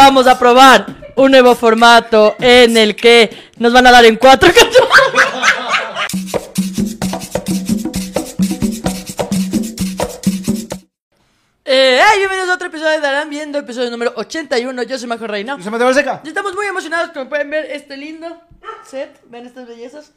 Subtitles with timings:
[0.00, 4.50] vamos a probar un nuevo formato en el que nos van a dar en cuatro
[11.72, 14.82] Eh, hey, bienvenidos a otro episodio de Darán Viendo, episodio número 81.
[14.82, 15.56] Yo soy Majo Reina.
[15.62, 16.20] ¿Se me te seca?
[16.24, 18.40] Y estamos muy emocionados, como pueden ver, este lindo
[18.84, 19.20] set.
[19.26, 20.10] Ven estas bellezas.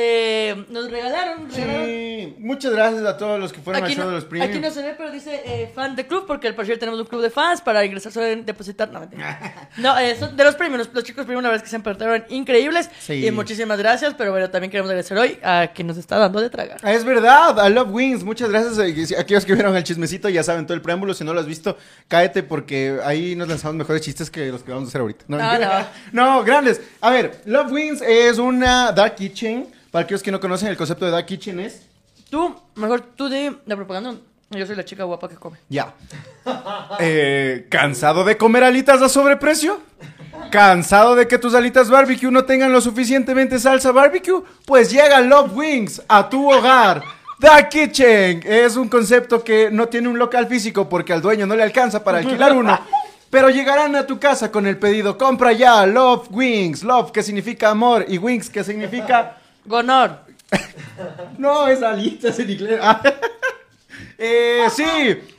[0.00, 1.50] Eh, nos regalaron.
[1.50, 4.48] Sí, muchas gracias a todos los que fueron Aquí al show no, de los premios.
[4.48, 7.06] aquí no se ve, pero dice eh, fan de club, porque al parecer tenemos un
[7.06, 8.90] club de fans para ingresar solo en depositar.
[8.92, 9.08] No.
[9.78, 11.76] No, eh, son de los premios, los, los chicos premios, la verdad es que se
[11.76, 12.90] han portaron increíbles.
[13.00, 13.26] Sí.
[13.26, 16.50] Y muchísimas gracias, pero bueno, también queremos agradecer hoy a quien nos está dando de
[16.50, 16.78] tragar.
[16.84, 20.66] Es verdad, a Love Wings, muchas gracias a aquellos que vieron el chismecito, ya saben
[20.66, 21.76] todo el preámbulo, si no lo has visto,
[22.08, 25.24] cáete porque ahí nos lanzamos mejores chistes que los que vamos a hacer ahorita.
[25.28, 25.92] No, mentira.
[26.12, 26.80] no, grandes.
[27.00, 31.04] A ver, Love Wings es una dark kitchen, para aquellos que no conocen el concepto
[31.04, 31.86] de dark kitchen es...
[32.30, 34.14] Tú, mejor tú de la propaganda.
[34.50, 35.58] Yo soy la chica guapa que come.
[35.68, 35.94] Ya.
[37.00, 39.80] Eh, ¿Cansado de comer alitas a sobreprecio?
[40.50, 44.42] ¿Cansado de que tus alitas barbecue no tengan lo suficientemente salsa barbecue?
[44.64, 47.02] Pues llega Love Wings a tu hogar.
[47.38, 51.54] The Kitchen es un concepto que no tiene un local físico porque al dueño no
[51.54, 52.78] le alcanza para alquilar uno.
[53.30, 56.82] Pero llegarán a tu casa con el pedido, compra ya Love Wings.
[56.82, 59.37] Love que significa amor y Wings que significa...
[59.68, 60.26] Gonor.
[61.38, 62.80] No, es alitas en inglés.
[62.82, 63.00] Ah.
[64.20, 64.82] Eh, sí,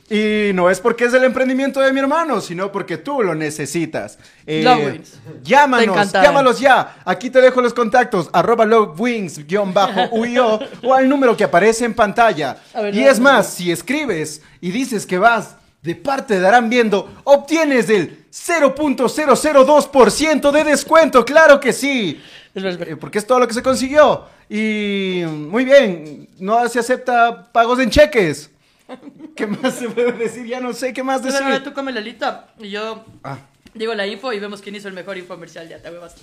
[0.08, 4.18] y no es porque es el emprendimiento de mi hermano, sino porque tú lo necesitas.
[4.46, 4.64] Eh.
[4.64, 5.02] Te
[5.42, 6.96] Llámanos, llámalos ya.
[7.04, 12.56] Aquí te dejo los contactos, arroba lovewings-uio o al número que aparece en pantalla.
[12.74, 16.40] Ver, y no, es no, más, si escribes y dices que vas de parte de
[16.40, 22.18] Darán Viendo, obtienes el 0.002% de descuento, claro que sí.
[22.54, 22.90] Espera, espera.
[22.92, 24.26] Eh, porque es todo lo que se consiguió.
[24.48, 28.50] Y muy bien, no se acepta pagos en cheques.
[29.36, 30.46] ¿Qué más se puede decir?
[30.46, 31.62] Ya no sé qué más decir.
[31.62, 33.38] tú come la lista y yo Ah,
[33.72, 35.68] digo la info y vemos quién hizo el mejor infomercial.
[35.68, 36.14] Ya te huevas.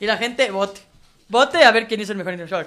[0.00, 0.80] Y la gente vote.
[1.28, 2.66] Vote a ver quién hizo el mejor infomercial.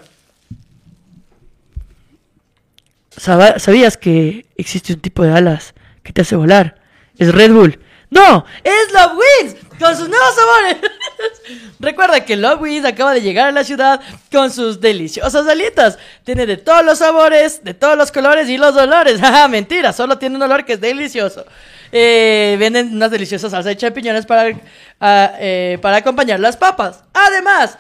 [3.58, 6.82] ¿Sabías que existe un tipo de alas que te hace volar?
[7.18, 7.80] Es Red Bull.
[8.10, 8.46] ¡No!
[8.64, 9.56] ¡Es Love Wings!
[9.80, 10.78] ¡Con sus nuevos sabores!
[11.80, 14.02] Recuerda que Love Wings acaba de llegar a la ciudad
[14.32, 15.98] con sus deliciosas alitas.
[16.24, 19.20] Tiene de todos los sabores, de todos los colores y los olores.
[19.20, 19.48] ¡Jaja!
[19.50, 21.46] Mentira, solo tiene un olor que es delicioso.
[21.92, 24.58] Eh, venden unas deliciosas salsas de champiñones para,
[25.00, 27.04] ah, eh, para acompañar las papas.
[27.14, 27.78] Además,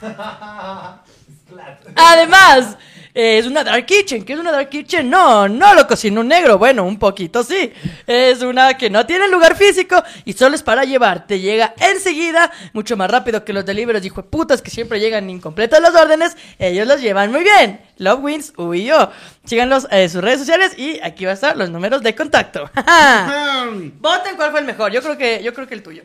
[1.96, 2.76] Además,
[3.14, 4.24] eh, es una Dark Kitchen.
[4.24, 5.08] ¿Qué es una Dark Kitchen?
[5.10, 6.58] No, no lo cocina un negro.
[6.58, 7.72] Bueno, un poquito sí.
[8.06, 11.26] Es una que no tiene lugar físico y solo es para llevar.
[11.26, 15.28] Te llega enseguida, mucho más rápido que los deliveries, hijo de putas, que siempre llegan
[15.28, 16.36] incompletas las órdenes.
[16.58, 17.80] Ellos los llevan muy bien.
[17.98, 19.10] Love Wins, uy yo.
[19.44, 22.70] Síganlos en sus redes sociales y aquí va a estar los números de contacto.
[24.00, 24.92] Voten cuál fue el mejor.
[24.92, 26.02] Yo creo que, yo creo que el tuyo.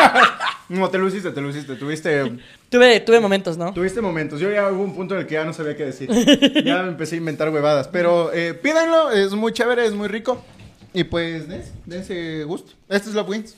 [0.68, 1.76] no, te lo hiciste, te lo hiciste.
[1.76, 2.32] Tuviste,
[2.74, 3.72] tuve, tuve momentos, ¿no?
[3.72, 4.40] tuviste momentos.
[4.40, 6.10] Yo ya hubo un punto en el que ya no sabía qué decir.
[6.64, 7.88] Ya me empecé a inventar huevadas.
[7.88, 10.42] Pero eh, pídanlo, es muy chévere, es muy rico.
[10.92, 12.72] Y pues, dense, dense gusto.
[12.88, 13.56] Este es Love Wings.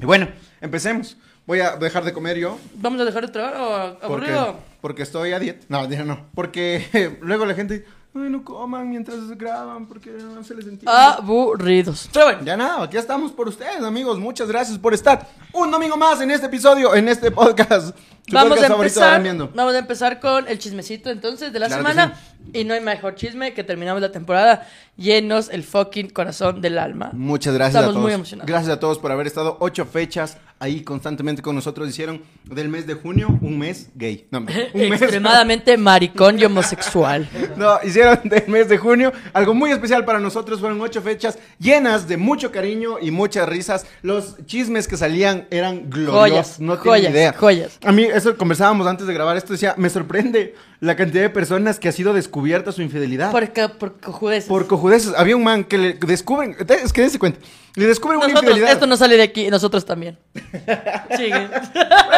[0.00, 0.28] Y bueno,
[0.60, 1.16] empecemos.
[1.46, 2.58] Voy a dejar de comer yo.
[2.74, 4.56] Vamos a dejar de trabajar o Porque, aburrido.
[4.80, 5.64] porque estoy a dieta.
[5.68, 6.26] No, no.
[6.34, 7.84] Porque luego la gente,
[8.14, 10.90] ay, no coman mientras graban porque no se les entiende.
[10.90, 12.08] Aburridos.
[12.12, 14.18] Pero bueno, Ya nada, aquí estamos por ustedes, amigos.
[14.18, 17.94] Muchas gracias por estar un domingo más en este episodio, en este podcast.
[18.30, 19.22] Vamos a empezar.
[19.54, 22.14] Vamos a empezar con el chismecito entonces de la Claro semana.
[22.52, 27.10] Y no hay mejor chisme que terminamos la temporada llenos el fucking corazón del alma.
[27.12, 28.02] Muchas gracias Estamos a todos.
[28.02, 28.48] muy emocionados.
[28.48, 31.88] Gracias a todos por haber estado ocho fechas ahí constantemente con nosotros.
[31.88, 34.26] Hicieron del mes de junio un mes gay.
[34.30, 34.38] No,
[34.74, 35.02] un mes.
[35.02, 37.28] Extremadamente maricón y homosexual.
[37.56, 40.58] No, hicieron del mes de junio algo muy especial para nosotros.
[40.58, 43.86] Fueron ocho fechas llenas de mucho cariño y muchas risas.
[44.02, 46.30] Los chismes que salían eran gloriosos.
[46.30, 47.32] Joyas, no joyas, idea.
[47.32, 47.78] joyas.
[47.84, 49.52] A mí, eso conversábamos antes de grabar esto.
[49.52, 53.30] Decía, me sorprende la cantidad de personas que ha sido descubierta su infidelidad.
[53.30, 54.48] Por, por cojudeces.
[54.48, 55.12] Por cojudeces.
[55.16, 56.56] Había un man que le descubren.
[56.82, 57.38] Es que dense cuenta.
[57.76, 58.70] Le descubren una infidelidad.
[58.72, 60.18] esto no sale de aquí, nosotros también.
[61.16, 61.48] Sigue.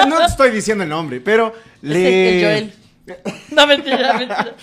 [0.08, 1.52] No te estoy diciendo el nombre, pero
[1.82, 2.38] le.
[2.38, 2.74] El Joel.
[3.52, 4.54] No, mentira, mentira.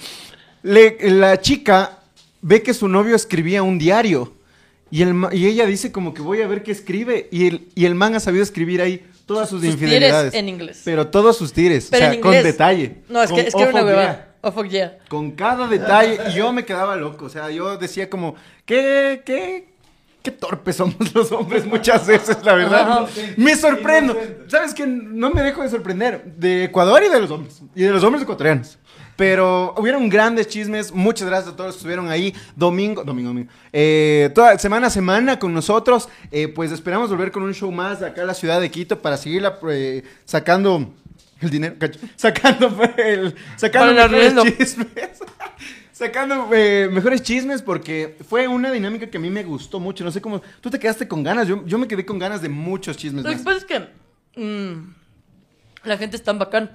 [0.64, 2.00] le- la chica
[2.42, 4.34] ve que su novio escribía un diario
[4.92, 7.86] y, el, y ella dice como que voy a ver qué escribe y el, y
[7.86, 10.34] el man ha sabido escribir ahí todas sus, Sus infidelidades.
[10.34, 10.82] en inglés.
[10.84, 13.04] Pero todos sus tires, Pero o sea, en con detalle.
[13.10, 14.28] No, es que, es que era una hueva.
[14.42, 14.98] Oh, fuck yeah.
[15.08, 18.36] Con cada detalle y yo me quedaba loco, o sea, yo decía como,
[18.66, 19.70] ¿qué, qué,
[20.22, 22.82] qué torpes somos los hombres muchas veces, la verdad.
[22.82, 23.06] Ajá.
[23.38, 24.18] Me sorprendo.
[24.48, 24.86] ¿Sabes qué?
[24.86, 27.62] No me dejo de sorprender de Ecuador y de los hombres.
[27.74, 28.78] Y de los hombres ecuatorianos.
[29.16, 30.92] Pero hubieron grandes chismes.
[30.92, 32.34] Muchas gracias a todos los que estuvieron ahí.
[32.56, 33.52] Domingo, domingo, domingo.
[33.72, 36.10] Eh, toda semana a semana con nosotros.
[36.32, 39.18] Eh, pues esperamos volver con un show más acá en la ciudad de Quito para
[39.18, 40.94] seguir eh, sacando
[41.42, 41.76] el dinero.
[42.16, 44.88] Sacando el, sacando Para mejores chismes.
[45.92, 50.04] Sacando eh, mejores chismes porque fue una dinámica que a mí me gustó mucho.
[50.04, 50.42] No sé cómo.
[50.60, 51.48] Tú te quedaste con ganas.
[51.48, 54.94] Yo, yo me quedé con ganas de muchos chismes Lo que pasa es que mm,
[55.84, 56.72] la gente es tan bacán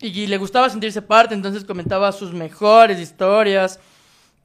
[0.00, 3.80] y, le gustaba sentirse parte, entonces comentaba sus mejores historias.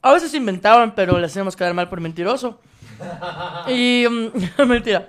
[0.01, 2.59] A veces inventaban, pero le hacíamos quedar mal por mentiroso.
[3.67, 5.07] Y mm, mentira.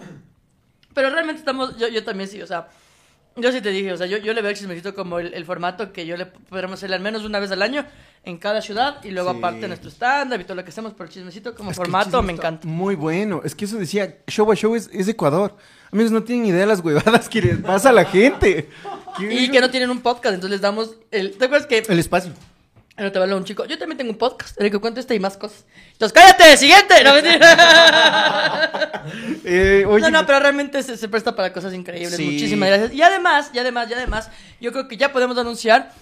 [0.92, 2.68] Pero realmente estamos, yo, yo también sí, o sea,
[3.36, 5.44] yo sí te dije, o sea, yo, yo le veo el chismecito como el, el
[5.44, 7.84] formato que yo le podremos hacer al menos una vez al año
[8.22, 9.38] en cada ciudad y luego Sí.
[9.38, 12.32] aparte nuestro stand-up y todo lo que hacemos por el chismecito como Es formato me
[12.32, 12.66] encanta.
[12.66, 13.40] Muy bueno.
[13.44, 15.56] Es que eso decía, show a show es, es Ecuador.
[15.90, 18.68] Amigos, no tienen idea de las huevadas que les pasa a la gente.
[19.18, 21.36] Y que no tienen un podcast, entonces les damos el...
[21.36, 22.32] ¿Te acuerdas que El espacio.
[22.96, 23.64] No te un chico.
[23.64, 25.64] Yo también tengo un podcast en el que cuento esta y más cosas.
[25.92, 27.02] Entonces, cállate, siguiente.
[27.02, 27.12] No.
[29.46, 32.16] Eh, oye, no, no, pero realmente se, se presta para cosas increíbles.
[32.16, 32.24] Sí.
[32.24, 32.94] Muchísimas gracias.
[32.94, 34.30] Y además, y además, y además,
[34.62, 35.92] yo creo que ya podemos anunciar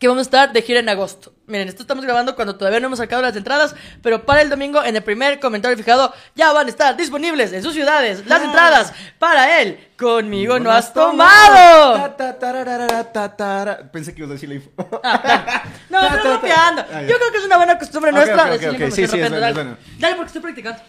[0.00, 1.32] que vamos a estar de gira en agosto.
[1.48, 4.82] Miren, esto estamos grabando cuando todavía no hemos sacado las entradas, pero para el domingo,
[4.82, 8.44] en el primer comentario fijado, ya van a estar disponibles en sus ciudades las Ah.
[8.44, 9.78] entradas para él.
[9.96, 12.10] Conmigo no has tomado.
[12.16, 13.78] ta, ta.
[13.92, 14.70] Pensé que ibas a decir la info.
[15.04, 15.62] Ah.
[15.88, 16.82] No, rapeando.
[16.82, 16.88] ta.
[16.98, 17.02] Ah.
[17.02, 18.74] Yo creo que es una buena costumbre Ok, nuestra ok, ok, decir la ok.
[18.74, 19.52] información Sí, sí, Dale.
[19.54, 19.76] bueno.
[20.00, 20.82] Dale, porque estoy practicando.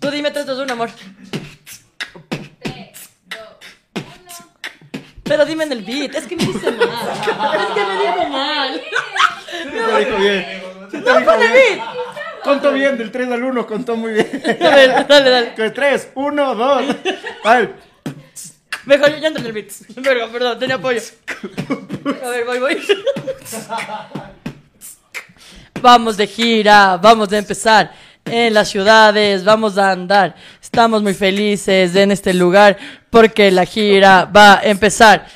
[0.00, 0.90] Tú dime 3, 2, 1, amor.
[5.30, 6.12] Pero dime en el beat.
[6.16, 6.88] Es que me dice mal.
[6.90, 8.82] Es que me dijo mal.
[9.62, 10.62] Sí te dijo bien.
[10.90, 11.52] Sí te No dijo bien.
[11.52, 11.80] beat.
[12.42, 14.42] Contó bien, del 3 al 1, contó muy bien.
[14.60, 15.70] A ver, dale, dale.
[15.70, 16.84] 3, 1, 2.
[17.44, 17.74] A ver.
[18.86, 19.70] Mejor yo ya entro en el beat.
[19.94, 21.00] Verga, perdón, tenía apoyo.
[22.24, 22.82] A ver, voy, voy.
[25.80, 27.92] Vamos de gira, vamos a empezar
[28.24, 30.34] en las ciudades, vamos a andar.
[30.60, 32.76] Estamos muy felices en este lugar
[33.10, 35.26] porque la gira va a empezar.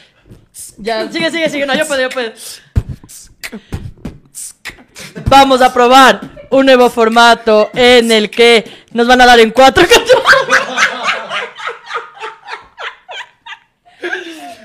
[0.52, 1.66] Sigue, sigue, sigue.
[1.66, 2.32] No, yo puedo, yo puedo.
[5.26, 6.20] Vamos a probar
[6.50, 9.84] un nuevo formato en el que nos van a dar en cuatro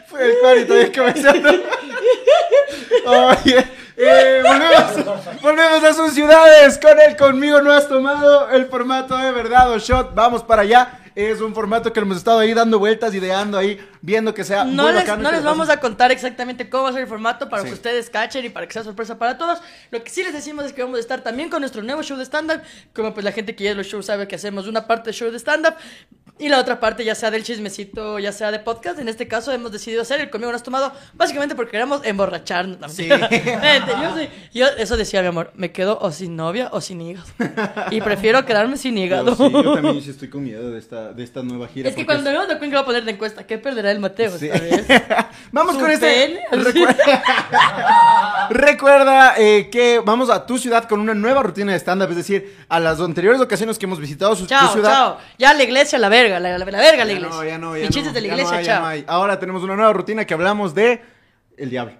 [0.08, 1.50] Fue el Cori todavía comenzando.
[3.06, 6.78] Oye, eh, volvemos, volvemos a sus ciudades.
[6.78, 10.16] Con él, conmigo no has tomado el formato de verdad o shot.
[10.16, 11.00] Vamos para allá.
[11.16, 14.84] Es un formato que hemos estado ahí dando vueltas, ideando ahí, viendo que sea No
[14.84, 17.08] muy les, bacano no que les vamos a contar exactamente cómo va a ser el
[17.08, 17.70] formato para Sí.
[17.70, 19.60] que ustedes cachen y para que sea sorpresa para todos.
[19.92, 22.18] Lo que sí les decimos es que vamos a estar también con nuestro nuevo show
[22.18, 22.62] de stand-up.
[22.94, 25.32] Como pues la gente que ya los shows sabe que hacemos una parte de show
[25.32, 25.74] de stand-up
[26.38, 28.98] y la otra parte ya sea del chismecito, ya sea de podcast.
[29.00, 32.94] En este caso hemos decidido hacer el conmigo no has tomado básicamente porque queremos emborracharnos.
[32.94, 33.10] Sí.
[33.10, 37.02] Vente, yo, sí- yo eso decía mi amor, me quedo o sin novia o sin
[37.02, 37.28] hígado.
[37.92, 39.36] Y prefiero quedarme sin hígado.
[39.36, 41.90] Yo, sí, yo también sí estoy con miedo de esta, de esta nueva gira.
[41.90, 44.38] Es que cuando de Queen que va a poner de encuesta, ¿qué perderá el Mateo
[44.38, 44.50] Sí.
[44.52, 45.26] esta vez?
[45.52, 46.42] Vamos ¿Su con este.
[46.52, 52.18] Recuerda, Recuerda, eh, que vamos a tu ciudad con una nueva rutina de stand-up, es
[52.18, 54.92] decir, a las anteriores ocasiones que hemos visitado su, tu ciudad.
[54.92, 55.18] chao.
[55.38, 57.30] Ya la iglesia, la verga, la, la, la verga, la Ya iglesia.
[57.38, 58.82] no, ya no, ya no, de la ya iglesia, no hay, ya chao.
[58.82, 59.06] no hay.
[59.08, 61.02] Ahora tenemos una nueva rutina que hablamos de
[61.58, 61.94] el diablo.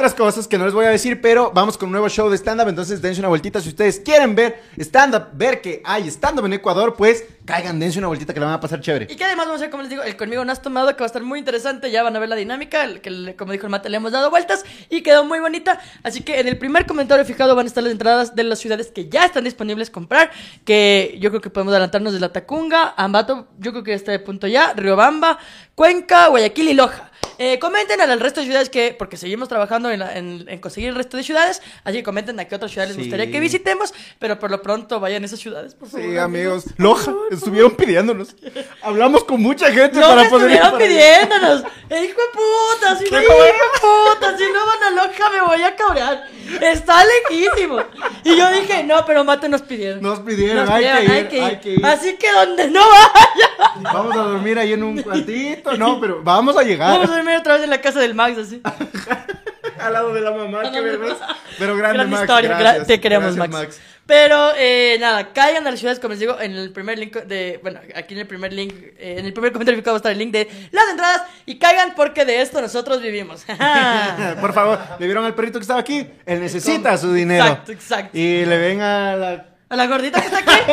[0.00, 2.30] De otras cosas que no les voy a decir, pero vamos con un nuevo show
[2.30, 3.60] de stand-up, entonces dense una vueltita.
[3.60, 8.06] Si ustedes quieren ver stand-up, ver que hay stand-up en Ecuador, pues caigan, dense una
[8.06, 9.08] vueltita que la van a pasar chévere.
[9.10, 11.00] Y que además vamos a hacer, como les digo, el conmigo no has tomado, que
[11.00, 11.90] va a estar muy interesante.
[11.90, 14.64] Ya van a ver la dinámica, que como dijo el mate, le hemos dado vueltas
[14.88, 15.78] y quedó muy bonita.
[16.02, 18.90] Así que en el primer comentario fijado van a estar las entradas de las ciudades
[18.90, 20.30] que ya están disponibles comprar.
[20.64, 24.46] Que yo creo que podemos adelantarnos de La Tacunga, Ambato, yo creo que este punto
[24.46, 25.38] ya, Riobamba,
[25.74, 27.09] Cuenca, Guayaquil y Loja.
[27.42, 30.90] Eh, comenten al resto de ciudades que, porque seguimos trabajando en, la- en- en conseguir
[30.90, 32.98] el resto de ciudades, así que comenten a qué otras ciudades Sí.
[32.98, 36.06] les gustaría que visitemos, pero por lo pronto vayan a esas ciudades, por favor.
[36.06, 36.64] Sí, amigos.
[36.76, 38.36] Loja, estuvieron pidiéndonos.
[38.82, 41.62] Hablamos con mucha gente No para poder ir estuvieron para pidiéndonos.
[41.88, 45.30] Eh, hijo de puta, si no, ¿Qué hijo de puta, si no van a loja
[45.30, 46.24] me voy a cabrear.
[46.60, 47.78] Está lejísimo.
[48.22, 50.02] Y yo dije, no, pero Mate nos pidieron.
[50.02, 51.86] Nos pidieron, Nos hay, pidieron, que ir, hay que ir.
[51.86, 53.72] Así que donde no vaya.
[53.92, 55.76] Vamos a dormir ahí en un cuartito.
[55.78, 56.90] No, pero vamos a llegar.
[56.98, 58.60] Vamos a dormir otra vez en la casa del Max, así.
[59.78, 61.26] Al lado de la mamá, qué vergüenza.
[61.58, 62.22] Pero grande, Gran Max.
[62.22, 63.80] historia, gracias, gra- te queremos, gracias, Max.
[64.06, 67.60] Pero eh, nada, caigan a las ciudades, como les digo, en el primer link de.
[67.62, 70.12] Bueno, aquí en el primer link, eh, en el primer comentario fijado va a estar
[70.12, 71.22] el link de las entradas.
[71.46, 73.44] Y caigan porque de esto nosotros vivimos.
[74.40, 76.06] Por favor, ¿le vieron al perrito que estaba aquí?
[76.26, 77.44] Él necesita su dinero.
[77.46, 78.18] Exacto, exacto.
[78.18, 79.46] Y le ven a la...
[79.70, 80.72] A la gordita que está aquí,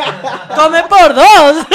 [0.56, 1.66] come por dos.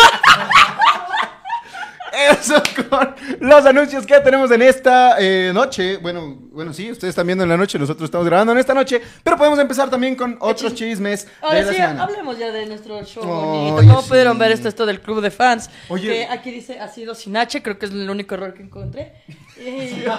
[2.13, 5.97] Eso con los anuncios que tenemos en esta eh, noche.
[5.97, 9.01] Bueno, bueno, sí, ustedes están viendo en la noche, nosotros estamos grabando en esta noche,
[9.23, 12.03] pero podemos empezar también con otros chismes de Ahora la sí, semana.
[12.03, 13.75] hablemos ya de nuestro show Oye, bonito.
[13.87, 14.09] ¿Cómo sí.
[14.09, 15.69] pudieron ver esto, esto del club de fans?
[15.89, 16.07] Oye.
[16.07, 19.13] Que aquí dice, ha sido sin H, creo que es el único error que encontré.
[19.57, 20.03] Y-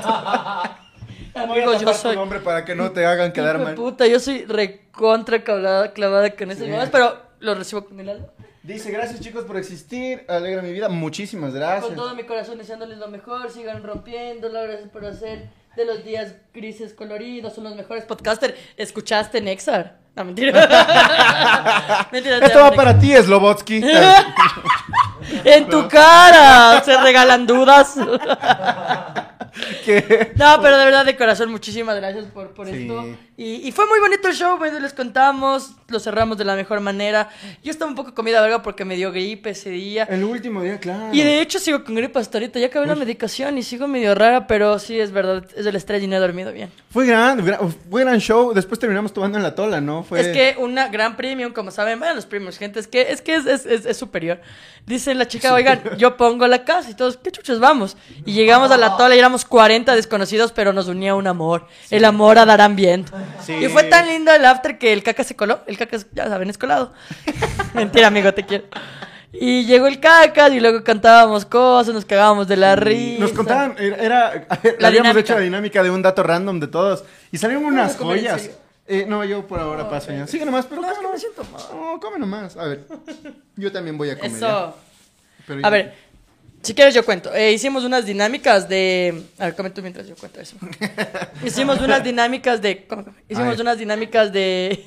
[1.34, 2.14] Voy a Amigos, yo soy...
[2.16, 3.74] nombre para que no te hagan quedar mal.
[3.74, 8.26] puta, yo soy recontra clavada, clavada con esas mamás, pero lo recibo con el alma.
[8.64, 11.84] Dice, gracias chicos por existir, alegra mi vida, muchísimas gracias.
[11.84, 16.34] Con todo mi corazón deseándoles lo mejor, sigan rompiéndolo, gracias por hacer de los días
[16.54, 18.54] grises coloridos, son los mejores podcasters.
[18.78, 19.98] ¿Escuchaste Nexar?
[20.16, 22.08] No, mentira.
[22.12, 23.84] mentira Esto va para ti, Slobotsky.
[25.44, 27.96] En tu cara se regalan dudas.
[30.34, 32.82] No, pero de verdad de corazón, muchísimas gracias por, por Sí.
[32.82, 33.04] esto.
[33.36, 37.30] Y, y fue muy bonito el show, les contamos, lo cerramos de la mejor manera.
[37.64, 40.04] Yo estaba un poco comida verga porque me dio gripe ese día.
[40.04, 41.08] El último día, claro.
[41.12, 44.14] Y de hecho sigo con gripe hasta ahorita, ya acabé la medicación y sigo medio
[44.14, 46.70] rara, pero sí es verdad, es el estrés y no he dormido bien.
[46.90, 48.52] Fue gran, gran- fue gran show.
[48.54, 50.04] Después terminamos tomando en la tola, ¿no?
[50.04, 50.20] Fue...
[50.20, 53.34] Es que una gran premium, como saben, vayan los premiums, gente, es que es, que
[53.34, 54.40] es, es, es- es superior.
[54.86, 57.96] Dice la chica, oigan, yo pongo la casa y todos, ¿qué chuchas vamos?
[58.26, 61.66] Y llegamos a la tola y éramos 40 desconocidos, pero nos unía un amor.
[61.90, 63.10] El amor a dar ambiente.
[63.44, 63.52] Sí.
[63.54, 65.60] Y fue tan lindo el after que el caca se coló.
[65.66, 66.92] El caca, ya saben, es colado.
[67.74, 68.64] Mentira, amigo, te quiero.
[69.32, 73.20] Y llegó el caca y luego cantábamos cosas, nos cagábamos de la risa.
[73.20, 74.30] Nos contaban, era, era-
[74.78, 75.20] La habíamos dinámica.
[75.20, 77.04] hecho la dinámica de un dato random de todos.
[77.32, 78.50] Y salieron unas joyas.
[78.86, 80.26] Eh, no, yo por ahora paso ya.
[80.26, 81.62] Sigue nomás, pero No, es come que me siento mal.
[81.72, 82.56] No, come nomás.
[82.56, 82.84] A ver,
[83.56, 84.36] yo también voy a comer.
[84.36, 84.76] Eso.
[85.48, 85.94] ya- A ver,
[86.64, 87.32] si quieres yo cuento.
[87.32, 89.22] Eh, hicimos unas dinámicas de...
[89.38, 90.56] A ver, come tú mientras yo cuento eso.
[91.44, 92.86] hicimos unas dinámicas de...
[92.86, 93.04] come.
[93.28, 94.84] Hicimos unas dinámicas de...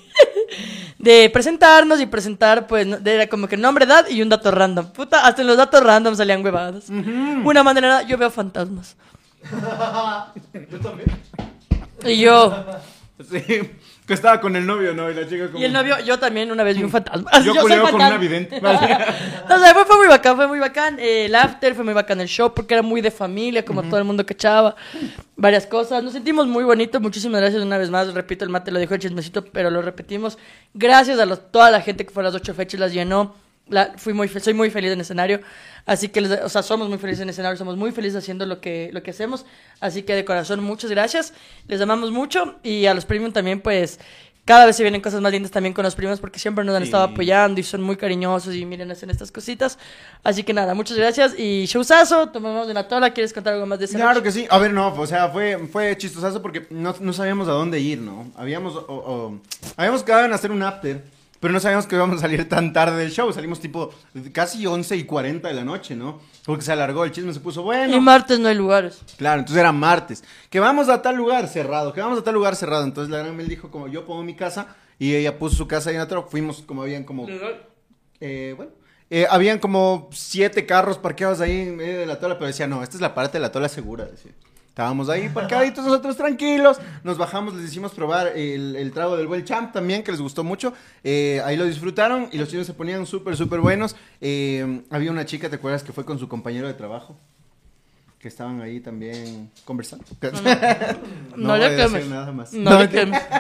[0.97, 4.87] de presentarnos y presentar, pues, no- era como que nombre, edad y un dato random.
[4.91, 6.89] Puta, hasta en los datos random salían huevadas.
[6.89, 8.95] Una manera, yo veo fantasmas.
[12.05, 12.65] Y yo...
[13.29, 13.71] Sí,
[14.07, 15.11] que estaba con el novio, ¿no?
[15.11, 15.59] Y la chica como...
[15.59, 17.29] Y el novio, yo también una vez vi un fantasma.
[17.43, 18.61] Yo soy culeo con una vidente.
[18.61, 20.97] no sé, fue, fue muy bacán, fue muy bacán.
[20.97, 23.97] Eh, el after fue muy bacán el show porque era muy de familia, como todo
[23.97, 24.77] el mundo cachaba.
[25.35, 26.01] Varias cosas.
[26.03, 27.01] Nos sentimos muy bonitos.
[27.01, 28.13] Muchísimas gracias una vez más.
[28.13, 30.37] Repito, el mate lo dijo el chismecito, pero lo repetimos.
[30.73, 33.35] Gracias a los- toda la gente que fue a las ocho fechas, las llenó.
[33.69, 35.41] La- fui muy, soy muy feliz en escenario.
[35.85, 38.89] Así que, o sea, somos muy felices en escenario, somos muy felices haciendo lo que,
[38.93, 39.45] lo que hacemos.
[39.79, 41.33] Así que de corazón, muchas gracias.
[41.67, 42.55] Les amamos mucho.
[42.63, 43.99] Y a los premium también, pues,
[44.45, 46.83] cada vez se vienen cosas más lindas también con los primos porque siempre nos han
[46.83, 46.87] Sí.
[46.87, 49.77] estado apoyando y son muy cariñosos y miren, hacen estas cositas.
[50.23, 51.37] Así que nada, muchas gracias.
[51.37, 53.13] Y showzazo, tomamos de la tola.
[53.13, 54.47] ¿Quieres contar algo más de ese Claro que sí.
[54.49, 57.99] A ver, no, o sea, fue, fue chistosazo porque no, no sabíamos a dónde ir,
[57.99, 58.31] ¿no?
[58.37, 59.39] Habíamos, o- o-
[59.75, 61.03] habíamos quedado en hacer un after,
[61.47, 63.31] pero no sabíamos que íbamos a salir tan tarde del show.
[63.31, 63.89] Salimos tipo
[64.33, 66.19] casi 11 y 40 de la noche, ¿no?
[66.45, 67.95] Porque se alargó, el chisme se puso bueno.
[67.95, 68.99] Y martes no hay lugares.
[69.15, 70.25] Claro, entonces era martes.
[70.49, 72.83] Que vamos a tal lugar cerrado, que vamos a tal lugar cerrado.
[72.83, 75.89] Entonces la gran Mel dijo como yo pongo mi casa y ella puso su casa
[75.89, 76.27] ahí en otro.
[76.29, 77.25] Fuimos como habían como...
[78.19, 78.73] Eh, bueno,
[79.09, 82.83] eh, habían como siete carros parqueados ahí en medio de la tola, pero decía, no,
[82.83, 84.33] esta es la parte de la tola segura, decía.
[84.77, 89.43] Estábamos ahí parqueaditos nosotros tranquilos, nos bajamos, les hicimos probar el, el trago del buen
[89.43, 90.71] champ también, que les gustó mucho,
[91.03, 93.95] Eh, ahí lo disfrutaron y los chinos se ponían súper, súper buenos.
[94.21, 95.81] Eh, había una chica, ¿te acuerdas?
[95.81, 97.17] Que fue con su compañero de trabajo,
[98.19, 100.05] que estaban ahí también conversando.
[101.35, 102.07] No, voy le a decir quemes.
[102.09, 102.53] nada más.
[102.53, 103.01] No, le mentira.
[103.03, 103.21] quemes.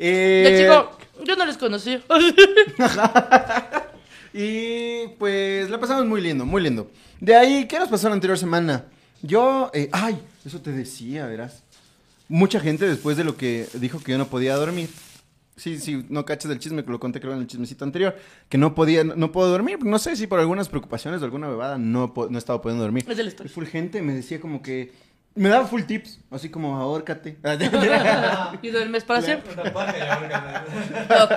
[0.00, 2.00] Eh, chico, yo no les conocía.
[4.32, 6.90] Y pues la pasamos muy lindo, muy lindo.
[7.20, 8.84] De ahí, ¿qué nos pasó la anterior semana?
[9.22, 11.62] Yo, ay, eso te decía, verás.
[12.28, 14.88] Mucha gente después de lo que dijo que yo no podía dormir.
[15.56, 18.16] Sí, sí, no cachas del chisme, que lo conté creo en el chismecito anterior,
[18.48, 21.48] que no podía, no, no puedo dormir, no sé si por algunas preocupaciones o alguna
[21.48, 23.04] bebada no, no estaba pudiendo dormir.
[23.06, 23.36] Es.
[23.44, 24.92] Y full gente me decía como que,
[25.34, 27.36] me daba full tips, así como ahórcate.
[28.62, 29.52] y duermes para siempre.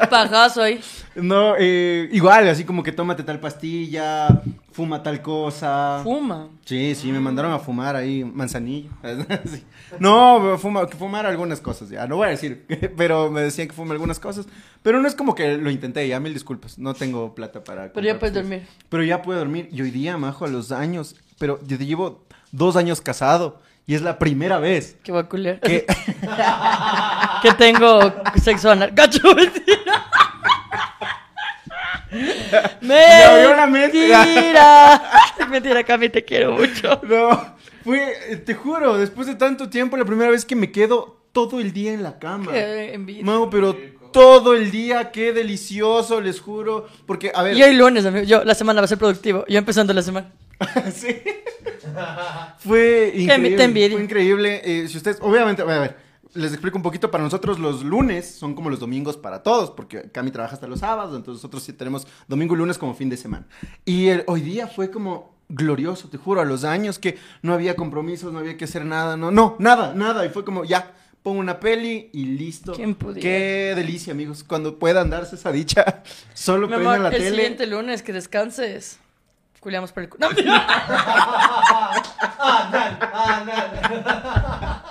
[0.09, 0.79] Pajazo ahí.
[1.15, 4.41] no, eh, igual, así como que tómate tal pastilla,
[4.73, 6.01] fuma tal cosa.
[6.03, 6.49] Fuma.
[6.65, 8.89] Sí, sí, me mandaron a fumar ahí manzanillo.
[9.45, 9.63] Sí.
[9.99, 12.65] No, fuma, fumar algunas cosas, ya, no voy a decir,
[12.97, 14.47] pero me decían que fume algunas cosas.
[14.81, 17.93] Pero no es como que lo intenté, ya mil disculpas, no tengo plata para...
[17.93, 18.67] Pero ya puedes dormir.
[18.89, 22.75] Pero ya puedo dormir, y hoy día, majo, a los años, pero yo llevo dos
[22.75, 25.59] años casado, y es la primera vez Que voy a culiar.
[25.59, 25.85] que...
[27.41, 27.99] que tengo
[28.41, 28.91] sexo anal.
[28.93, 30.05] ¡Gacho, mentira!
[32.81, 34.07] Me abrió la mente.
[34.07, 35.03] Mentira.
[35.49, 37.01] Mentira, Cami, te quiero mucho.
[37.07, 41.59] no, fue, te juro, después de tanto tiempo, la primera vez que me quedo todo
[41.59, 42.51] el día en la cama.
[42.51, 43.23] Qué envidia.
[43.23, 43.75] No, pero
[44.11, 46.87] todo el día, qué delicioso, les juro.
[47.05, 47.57] Porque, a ver.
[47.57, 48.25] Y hoy lunes, amigo.
[48.25, 49.45] Yo, la semana va a ser productivo.
[49.47, 50.31] Yo empezando la semana.
[50.93, 51.21] sí.
[52.59, 53.91] Fue increíble.
[53.91, 54.61] Fue increíble.
[54.63, 55.97] Eh, si ustedes, obviamente, a ver, a ver,
[56.35, 57.11] les explico un poquito.
[57.11, 60.79] Para nosotros los lunes son como los domingos para todos, porque Cami trabaja hasta los
[60.79, 63.45] sábados, entonces nosotros sí tenemos domingo y lunes como fin de semana.
[63.85, 67.75] Y el- hoy día fue como glorioso, te juro, a los años que no había
[67.75, 70.25] compromisos, no había que hacer nada, no, no, nada, nada.
[70.25, 72.73] Y fue como, ya, pongo una peli y listo.
[72.73, 73.21] ¿Quién pudiera?
[73.21, 76.03] Qué delicia, amigos, cuando puedan darse esa dicha.
[76.33, 77.29] Solo Mi amor, la el tele.
[77.29, 78.99] siguiente lunes que descanses.
[79.59, 80.27] Culeamos por el cu- No,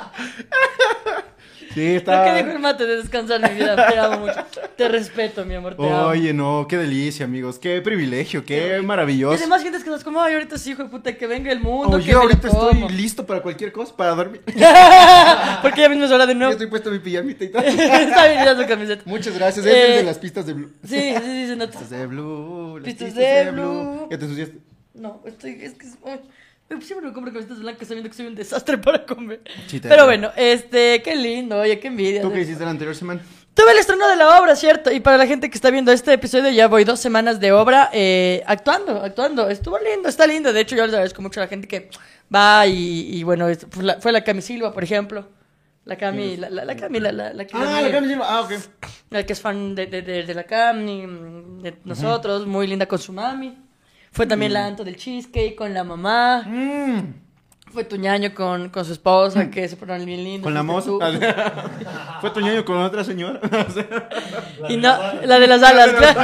[1.75, 2.35] Sí, Lo que está...
[2.37, 3.75] dijo el mate de descansar mi vida.
[3.89, 4.45] Te amo mucho.
[4.77, 5.75] Te respeto, mi amor.
[5.77, 6.07] Te amo.
[6.09, 7.59] Oye, no, qué delicia, amigos.
[7.59, 9.37] Qué privilegio, qué Y maravilloso.
[9.39, 11.97] además gente que estás como, ay, ahorita sí, hijo de puta, que venga el mundo.
[11.97, 12.89] Oh, que yo ahorita estoy como".
[12.91, 14.43] listo para cualquier cosa, para dormir.
[15.63, 16.51] Porque ya mismo es hora de Ya no.
[16.51, 17.65] estoy puesto mi pijamita y tal.
[17.67, 19.03] Está bien, mira su camiseta.
[19.07, 19.65] Muchas gracias.
[19.67, 20.71] Eh, Es el de las pistas de Blue.
[20.85, 21.71] Sí, sí, sí, se nota.
[21.79, 22.79] Pistas de Blue.
[22.79, 24.09] las Pistas de Blue.
[24.11, 24.59] Ya te ensuciaste.
[24.95, 26.21] No, estoy, es que es- ay,
[26.81, 29.41] siempre me compro camisetas blancas sabiendo que soy un desastre para comer.
[29.83, 32.23] Pero bueno, este, qué lindo, oye, qué envidia.
[32.23, 33.21] ¿Tú qué hiciste la anterior semana?
[33.55, 34.91] Tuve el estreno de la obra, ¿cierto?
[34.91, 37.91] Y para la gente que está viendo este episodio, ya voy dos semanas de obra
[37.93, 39.51] eh, actuando, actuando.
[39.51, 40.55] Estuvo lindo, está lindo.
[40.55, 41.91] De hecho, yo les agradezco mucho a la gente que
[42.35, 45.29] va y, y bueno, fue la, fue la Cami Silva, por ejemplo.
[45.85, 48.25] La Cami, la, la, la Cami, la, la, Ah, la Cami Silva.
[48.27, 48.53] Ah, ok.
[49.11, 51.05] la que es fan de, de, de, de la Cami,
[51.61, 53.59] de nosotros, muy linda con su mami.
[54.13, 56.43] Fue también la Anto del Cheesecake con la mamá.
[56.47, 57.15] Mm,
[57.73, 60.45] Fue tu ñaño con, con su esposa, que se fueron bien lindo.
[60.45, 60.91] con la moza.
[62.21, 63.41] Fue tu ñaño con otra señora.
[64.69, 66.21] Y no, la de las alas, claro.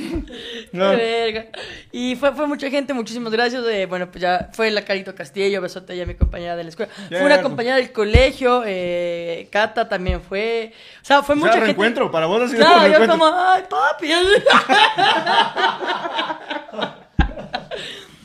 [0.72, 0.90] No.
[0.90, 1.46] Verga.
[1.92, 3.64] Y fue, fue mucha gente, muchísimas gracias.
[3.66, 6.92] eh, bueno, pues ya fue la Carito Castillo, besote ya mi compañera de la escuela.
[7.08, 10.72] Fue una compañera del colegio, eh, Cata también fue.
[11.02, 11.64] O sea, fue O sea, mucha gente.
[11.66, 12.10] reencuentro.
[12.10, 14.12] Para vos ha sido Claro, yo como, ay, papi.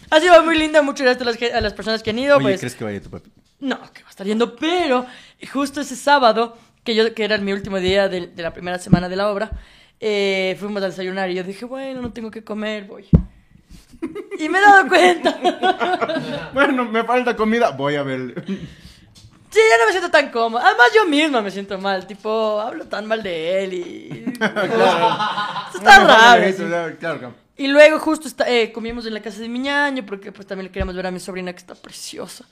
[0.09, 2.37] ha sido muy linda, muchas gracias a las, ge- a las personas que han ido.
[2.37, 3.31] Oye, pues, ¿crees que vaya tu papi?
[3.59, 5.05] no, que va a estar yendo, pero
[5.51, 9.09] justo ese sábado, que yo que era mi último día de, de la primera semana
[9.09, 9.49] de la obra,
[9.99, 13.05] eh, fuimos a desayunar y yo dije, bueno, no tengo que comer, voy.
[14.37, 15.37] Y me he dado cuenta.
[16.53, 17.71] Bueno, me falta comida.
[17.71, 18.43] Voy a ver.
[18.45, 20.67] Sí, ya no me siento tan cómoda.
[20.67, 22.07] Además, yo misma me siento mal.
[22.07, 24.33] Tipo, hablo tan mal de él y.
[24.37, 25.17] claro.
[25.67, 26.43] Esto está raro.
[26.43, 26.65] eso,
[26.99, 27.44] claro.
[27.57, 30.65] Y luego justo está- eh, comimos en la casa de mi ñaño porque pues también
[30.65, 32.45] le queríamos ver a mi sobrina que está preciosa.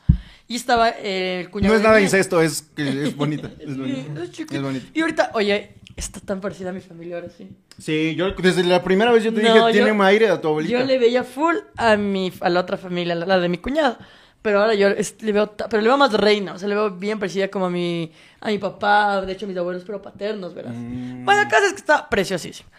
[0.47, 3.51] Y estaba eh, el cuñado No es de nada mi- incesto, es, es bonita.
[3.59, 4.23] Es bonita.
[4.23, 4.85] es bonita.
[4.93, 7.49] Y ahorita, oye, está tan parecida a mi familia ahora sí.
[7.77, 10.47] Sí, yo desde la primera vez yo te No, dije, tiene un aire a tu
[10.47, 10.79] abuelita.
[10.79, 13.97] Yo le veía full a mi a la otra familia, la, la de mi cuñado.
[14.41, 16.91] Pero ahora yo es- le veo, pero le veo más reina, o sea, le veo
[16.91, 18.11] bien parecida como a mi,
[18.41, 20.73] a mi papá, de hecho a mis abuelos, pero paternos, ¿verdad?
[20.73, 21.23] Mm.
[21.23, 22.69] Bueno, el caso es que está preciosísimo.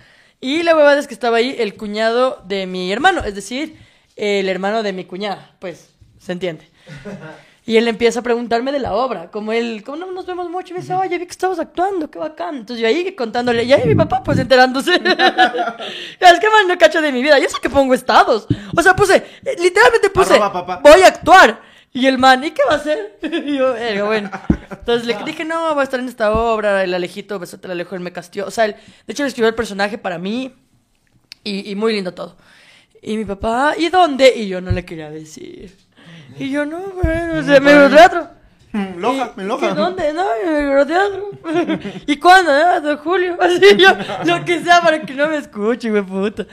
[0.45, 3.79] Y la huevada es que estaba ahí el cuñado de mi hermano, es decir,
[4.15, 6.69] el hermano de mi cuñada, pues, se entiende.
[7.65, 10.69] Y él empieza a preguntarme de la obra, como él, como no nos vemos mucho,
[10.69, 12.57] y me dice, oye, vi que estabas actuando, qué bacán.
[12.57, 14.93] Entonces yo ahí contándole, y ahí mi papá, pues enterándose.
[14.97, 18.47] es que más no cacho de mi vida, yo sé que pongo estados.
[18.77, 21.59] O sea, puse, eh, literalmente puse, Arroba, voy a actuar.
[21.95, 23.19] Y el man, ¿y qué va a hacer?
[23.23, 24.29] y yo, eh, bueno.
[24.69, 27.95] Entonces le dije, no, voy a estar en esta obra, el Alejito, besote el Alejo,
[27.95, 28.47] él me castió.
[28.47, 28.75] O sea, él,
[29.07, 30.53] de hecho, él escribió el personaje para mí
[31.45, 32.37] y, y muy lindo todo.
[33.01, 34.35] Y mi papá, ¿y dónde?
[34.35, 35.77] Y yo no le quería decir.
[36.37, 38.29] Y yo, no, bueno, o sea, me lo teatro.
[38.73, 39.71] Mm, Loja, Y- me loja.
[39.71, 40.13] ¿y ¿Dónde?
[40.13, 41.31] No, me teatro.
[42.09, 42.51] ¿Y cuándo?
[42.51, 43.37] Ah, de julio.
[43.41, 43.91] Así yo,
[44.25, 46.45] lo que sea para que no me escuche, güey, puta.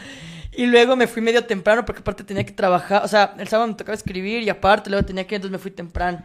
[0.62, 3.04] Y luego me fui medio temprano porque aparte tenía que trabajar.
[3.04, 5.72] O sea, el sábado me tocaba escribir y aparte luego tenía que, entonces me fui
[5.72, 6.22] temprano.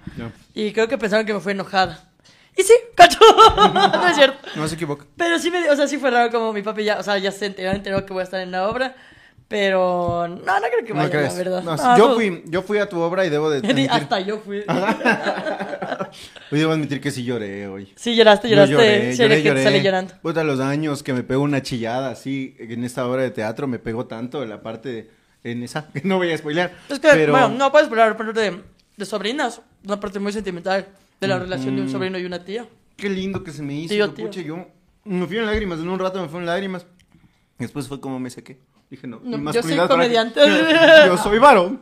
[0.55, 2.05] Y creo que pensaron que me fui enojada.
[2.55, 3.18] Y sí, cacho.
[3.57, 4.38] no es cierto.
[4.57, 5.07] No se equivoca.
[5.16, 7.33] Pero sí me, o sea, sí fue raro como mi papi ya, o sea, ya
[7.33, 8.94] se enteró, enteró que voy a estar en la obra.
[9.49, 11.33] Pero no, no creo que No vaya, crees.
[11.33, 11.62] la verdad.
[11.62, 12.14] No, No, yo, no.
[12.16, 14.64] fui, yo fui a tu obra y debo de admitir, Hasta yo fui.
[16.53, 17.93] hoy debo admitir que sí lloré hoy.
[17.97, 18.73] Sí, lloraste, lloraste.
[18.73, 19.63] lloré, sí, lloré, lloré.
[19.63, 20.15] sale llorando.
[20.23, 23.79] Puta, los años que me pegó una chillada así en esta obra de teatro me
[23.79, 25.11] pegó tanto en la parte
[25.45, 26.73] en esa que no voy a spoilear.
[26.89, 28.63] Es que, pero bueno, no puedes hablar de,
[28.97, 29.61] de sobrinas.
[29.85, 30.87] Una parte muy sentimental
[31.21, 32.67] de la relación de un sobrino y una tía.
[32.97, 33.95] qué lindo que se me hizo.
[33.95, 34.27] Tío, yo, tío.
[34.27, 34.67] pucha, yo
[35.05, 36.87] me fui en lágrimas, en un rato me fui en lágrimas.
[37.59, 38.59] Después fue como me sequé.
[38.91, 40.41] Dije, no, No, yo soy comediante.
[41.07, 41.81] yo soy varón.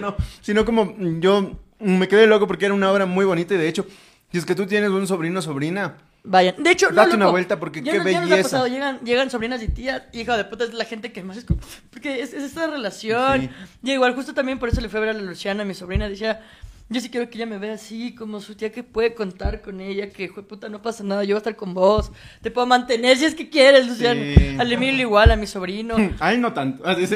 [0.00, 3.68] no, sino como yo me quedé loco porque era una obra muy bonita y de
[3.68, 3.86] hecho,
[4.32, 5.96] si es que tú tienes un sobrino o sobrina,
[6.28, 6.60] Vayan.
[6.60, 8.42] De hecho, no, Date loco, una vuelta porque ya qué no- ya nos ha belleza.
[8.42, 11.44] pasado, llegan, llegan sobrinas y tías, hija de puta, es la gente que más es
[11.44, 11.60] como-
[11.92, 13.42] Porque es, es esta relación.
[13.42, 13.50] Sí.
[13.84, 16.08] Y igual, justo también por eso le fui a ver a la Luciana, mi sobrina,
[16.08, 16.42] decía,
[16.88, 19.80] Yo sí quiero que ella me vea así, como su tía que puede contar con
[19.80, 22.12] ella, que, jue puta, no pasa nada, yo voy a estar con vos.
[22.42, 24.20] Te puedo mantener si es que quieres, Luciano.
[24.22, 24.56] Sí.
[24.58, 25.96] Al Emilio igual, a mi sobrino.
[26.20, 26.86] A él no tanto.
[26.86, 27.08] A él,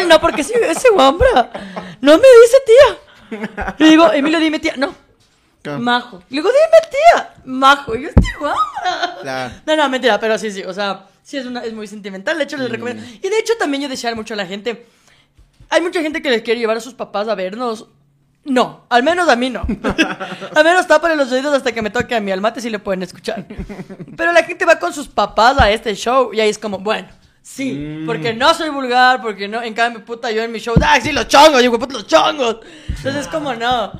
[0.00, 1.50] él no, porque sí, ese hombra.
[2.00, 2.98] No me dice tía.
[3.78, 4.74] Le digo, Emilio, dime tía.
[4.76, 4.94] No,
[5.78, 6.22] majo.
[6.28, 7.34] Le digo, dime tía.
[7.44, 7.94] Majo.
[7.94, 8.54] Yo, hombra.
[9.22, 9.54] Claro.
[9.66, 10.62] No, no, mentira, pero sí, sí.
[10.62, 12.38] O sea, sí es, una, es muy sentimental.
[12.38, 13.02] De hecho, les recomiendo.
[13.04, 14.86] Y de hecho, también yo desear mucho a la gente.
[15.68, 17.86] Hay mucha gente que les quiere llevar a sus papás a vernos.
[18.44, 19.60] No, al menos a mí no.
[20.54, 23.02] al menos tápale los oídos hasta que me toque a mi almate si le pueden
[23.02, 23.46] escuchar.
[24.16, 27.08] Pero la gente va con sus papás a este show y ahí es como, bueno,
[27.54, 28.06] sí, Mm.
[28.06, 31.12] porque no soy vulgar, porque no, en cambio, puta, yo en mi show, ¡ah, sí,
[31.12, 31.60] los chongos!
[31.60, 32.58] Digo, puta, los chongos.
[32.88, 33.92] Entonces es como, no,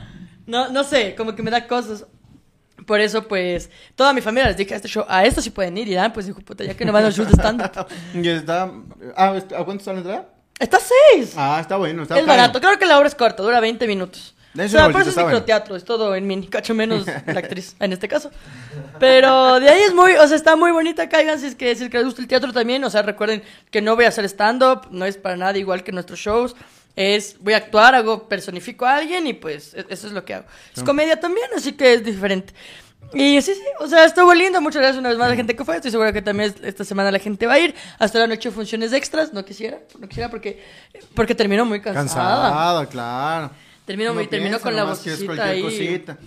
[0.47, 2.07] no, no sé, como que me da cosas.
[2.87, 5.77] Por eso, pues, toda mi familia les dije a este show, a esto sí pueden
[5.79, 5.87] ir.
[5.89, 7.87] Y dan, pues, dijo, puta, ya que no van a los shows de stand-up.
[8.15, 8.71] Y está.
[9.17, 10.29] Ah, ¿a cuánto está la entrada?
[10.59, 11.35] Está seis.
[11.37, 12.03] Ah, está bueno.
[12.03, 12.61] Está es barato.
[12.61, 14.35] Creo que la obra es corta, dura 20 minutos.
[14.53, 17.93] O sea, por eso es microteatro, es todo en mini, cacho menos la actriz, en
[17.93, 18.31] este caso.
[18.99, 21.85] Pero de ahí es muy, o sea, está muy bonita, caigan si es que, si
[21.85, 22.83] es que les gusta el teatro también.
[22.85, 25.93] O sea, recuerden que no voy a hacer stand-up, no es para nada igual que
[25.93, 26.57] nuestros shows.
[26.97, 30.35] Es, voy a actuar, hago, personifico a alguien y pues e- eso es lo que
[30.35, 30.47] hago.
[30.77, 32.53] Es comedia también, así que es diferente.
[33.15, 34.61] Y sí, sí, o sea, estuvo lindo.
[34.61, 35.77] Muchas gracias una vez más a la gente que fue.
[35.77, 37.75] Estoy segura que también esta semana la gente va a ir.
[37.99, 39.33] Hasta la noche funciones extras.
[39.33, 40.63] No quisiera, no quisiera porque,
[41.15, 42.51] porque terminó muy cansada.
[42.51, 43.51] Cansada, claro.
[43.90, 45.62] Terminó, muy, No terminó piensa con la vocecita ahí.
[45.62, 46.18] cosita.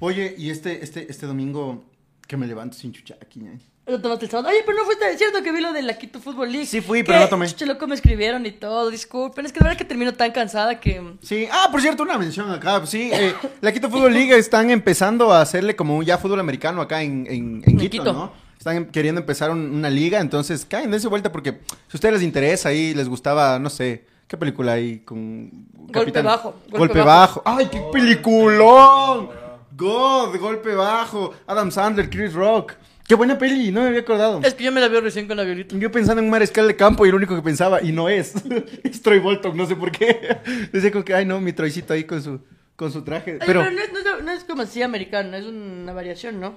[0.00, 1.84] Oye, y este, este, este domingo
[2.26, 3.58] que me levanto sin chuchaqui, ¿eh?
[3.86, 4.48] Lo tomaste el sábado.
[4.48, 6.66] Oye, pero no fuiste, cierto que vi lo de la Quito Football League.
[6.66, 7.46] Sí fui, pero no tomé.
[7.48, 9.44] chuche, loco, me escribieron y todo, disculpen.
[9.46, 11.00] Es que de verdad que termino tan cansada que...
[11.20, 12.84] Sí, ah, por cierto, una mención acá.
[12.86, 16.80] Sí, eh, la Quito Fútbol Liga están empezando a hacerle como un ya fútbol americano
[16.80, 18.12] acá en, en, Quito, Quito.
[18.12, 18.32] ¿no?
[18.56, 22.14] Están em- queriendo empezar un- una liga, entonces caen, dense vuelta porque si a ustedes
[22.14, 25.50] les interesa ahí, les gustaba, no sé, ¿qué película hay con
[25.88, 27.42] Golpe Bajo, Golpe, Golpe bajo.
[27.44, 29.28] ¡Ay, qué peliculón!
[29.76, 31.34] God, Golpe Bajo.
[31.46, 32.72] Adam Sandler, Chris Rock.
[33.06, 34.40] Qué buena peli, no me había acordado.
[34.42, 35.76] Es que yo me la veo recién con la violita.
[35.76, 38.32] Yo pensando en un mariscal de campo y lo único que pensaba, y no es,
[38.84, 40.38] es Troy Bolton, no sé por qué.
[40.72, 42.40] Decía como que, ay no, mi Troycito ahí con su,
[42.74, 43.32] con su traje.
[43.32, 46.40] Ay, Pero, Pero, no, es, no es- no es como así americano, es una variación,
[46.40, 46.54] ¿no?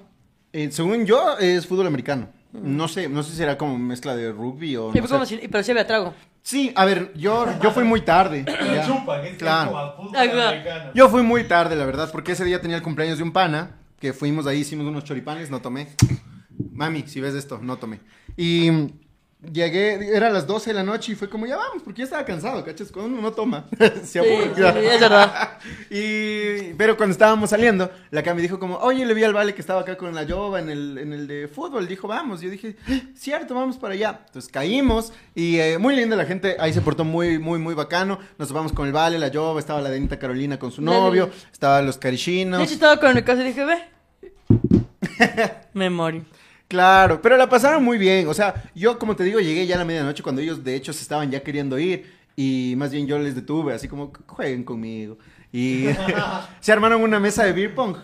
[0.53, 2.29] eh, según yo, es fútbol americano.
[2.61, 5.25] No sé, no sé si será como mezcla de rugby o Y no fue como
[5.25, 5.39] sé.
[5.41, 6.13] si- pero sí había trago.
[6.41, 8.45] Sí, a ver, yo, yo fui muy tarde.
[8.47, 9.71] es Claro.
[9.71, 10.41] como al fútbol claro.
[10.49, 10.91] americano.
[10.93, 13.77] Yo fui muy tarde, la verdad, porque ese día tenía el cumpleaños de un pana,
[13.99, 15.87] que fuimos ahí, hicimos unos choripanes, no tomé.
[16.71, 17.99] Mami, si ves esto, no tomé.
[18.37, 18.69] Y
[19.51, 22.25] llegué, era las 12 de la noche y fue como, ya vamos, porque ya estaba
[22.25, 22.91] cansado, ¿cachas?
[22.91, 23.65] Cuando uno no toma,
[24.03, 24.51] se aburre.
[24.55, 25.57] sí, es verdad.
[25.89, 29.61] Y, pero cuando estábamos saliendo, la Cami dijo como, oye, le vi al Vale que
[29.61, 31.87] estaba acá con la Yoba en el, en el de fútbol.
[31.87, 32.41] Dijo, vamos.
[32.41, 34.21] Yo dije, "Ah, cierto, vamos para allá.
[34.27, 36.57] Entonces caímos y eh, muy linda la gente.
[36.59, 38.19] Ahí se portó muy, muy, muy bacano.
[38.37, 41.85] Nos vamos con el Vale, la Yoba, estaba la Denita Carolina con su novio, estaban
[41.85, 42.61] los De carichinos.
[42.63, 43.77] hecho, estaba con mi casa y dije, ve.
[45.73, 46.23] Me morí.
[46.67, 48.27] Claro, pero la pasaron muy bien.
[48.27, 50.93] O sea, yo, como te digo, llegué ya a la medianoche cuando ellos, de hecho,
[50.93, 52.11] se estaban ya queriendo ir.
[52.35, 55.17] Y más bien yo les detuve, así como, jueguen conmigo.
[55.53, 55.85] Y
[56.59, 57.95] se armaron una mesa de beer pong.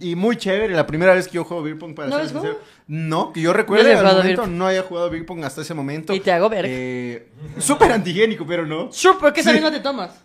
[0.00, 2.58] Y muy chévere, la primera vez que yo juego beer pong para ¿No ser sincero.
[2.86, 6.12] No, que yo recuerde no al momento no haya jugado beer pong hasta ese momento.
[6.12, 6.68] Y te hago verga.
[6.70, 8.90] Eh, Súper antigénico, pero no.
[9.18, 9.50] ¿por qué Sí.
[9.52, 10.22] misma te tomas?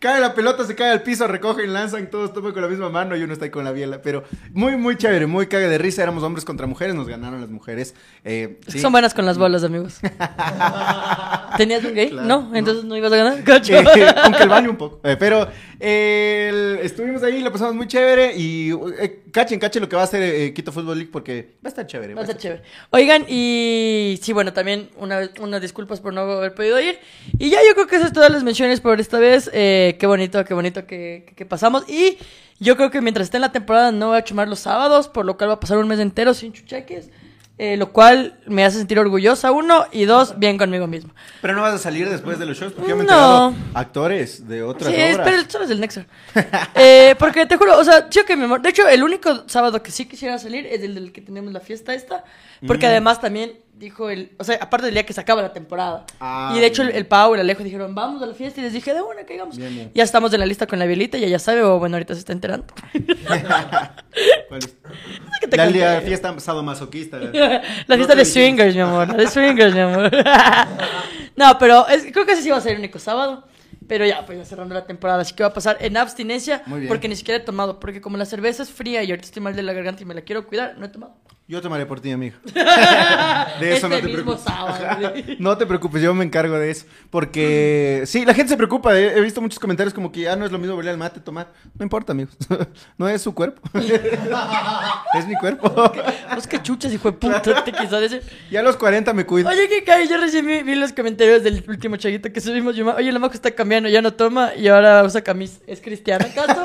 [0.00, 3.16] Cae la pelota, se cae al piso, recogen, lanzan, todos toman con la misma mano
[3.16, 4.00] y uno está ahí con la biela.
[4.00, 6.02] Pero muy, muy chévere, muy cague de risa.
[6.04, 7.94] Éramos hombres contra mujeres, nos ganaron las mujeres.
[8.24, 8.78] Eh, sí.
[8.78, 9.98] Son buenas con las bolas, amigos.
[11.56, 12.10] ¿Tenías un gay?
[12.10, 13.42] Claro, no, entonces no ibas a ganar.
[13.44, 13.74] Cacho.
[13.74, 15.00] Eh, aunque el baño un poco.
[15.02, 15.48] Eh, pero
[15.80, 18.36] eh, el- estuvimos ahí, la pasamos muy chévere.
[18.36, 21.66] Y eh, cachen, cachen lo que va a hacer eh, Quito Fútbol League porque va
[21.66, 22.14] a estar chévere.
[22.14, 22.62] Va a estar chévere.
[22.90, 26.98] Oigan, y sí, bueno, también una unas disculpas por no haber podido ir.
[27.38, 29.50] Y ya yo creo que esas todas las menciones por esta vez.
[29.52, 31.88] Eh, qué bonito, qué bonito que, que- que pasamos.
[31.88, 32.18] Y
[32.60, 35.24] yo creo que mientras esté en la temporada no voy a chumar los sábados, por
[35.24, 37.10] lo cual va a pasar un mes entero sin chucheques.
[37.58, 41.12] Eh, lo cual me hace sentir orgullosa, uno, y dos, bien conmigo mismo.
[41.42, 43.54] Pero no vas a salir después de los shows porque yo me he No.
[43.74, 45.10] actores de otras Sí, obras.
[45.26, 46.04] espera, solo es del Nexo.
[46.74, 48.62] eh, porque te juro, o sea, yo que mi amor.
[48.62, 51.60] De hecho, el único sábado que sí quisiera salir es el del que tenemos la
[51.60, 52.24] fiesta esta.
[52.66, 52.90] Porque Mm.
[52.90, 54.32] además también dijo el.
[54.38, 56.04] O sea, aparte del día que se acaba la temporada.
[56.20, 58.60] Ah, y de hecho, el, el Pau y el Alejo dijeron, vamos a la fiesta.
[58.60, 59.34] Y les dije, de una, que.
[59.56, 59.90] Bien, bien.
[59.94, 62.20] Ya estamos en la lista con la Violita, ya ya sabe, o bueno, ahorita se
[62.20, 62.66] está enterando.
[64.48, 64.76] ¿Cuál es?
[65.40, 67.18] que te La, la fiesta sadomasoquista.
[67.18, 67.30] la
[67.96, 69.08] fiesta No de swingers, mi amor.
[69.08, 70.10] La de swingers, mi amor.
[71.36, 73.44] no, pero es- creo que ese sí va a ser el único sábado.
[73.86, 75.22] Pero ya, pues ya cerrando la temporada.
[75.22, 76.62] Así que va a pasar en abstinencia.
[76.66, 76.88] Muy bien.
[76.88, 77.80] Porque ni siquiera he tomado.
[77.80, 80.14] Porque como la cerveza es fría y ahorita estoy mal de la garganta y me
[80.14, 81.14] la quiero cuidar, no he tomado.
[81.50, 82.36] Yo tomaré por ti, amigo.
[82.44, 84.40] De eso Este no te mismo preocupes.
[84.42, 85.14] sábado.
[85.38, 86.84] No te preocupes, yo me encargo de eso.
[87.08, 88.94] Porque sí, la gente se preocupa.
[88.94, 91.20] He, he visto muchos comentarios como que ya no es lo mismo verle al mate
[91.20, 91.50] tomar.
[91.78, 92.36] No importa, amigos.
[92.98, 93.62] No es su cuerpo.
[95.14, 95.72] Es mi cuerpo.
[96.34, 98.22] Pues que chuchas, hijo de puta, te quiso decir.
[98.50, 99.48] Ya a los 40 me cuido.
[99.48, 102.76] Oye, que cae, yo recién vi, vi los comentarios del último chaguito que subimos.
[102.76, 105.60] Yo, Oye, la majo está cambiando, ya no toma y ahora usa camisa.
[105.66, 106.60] ¿Es cristiana acaso?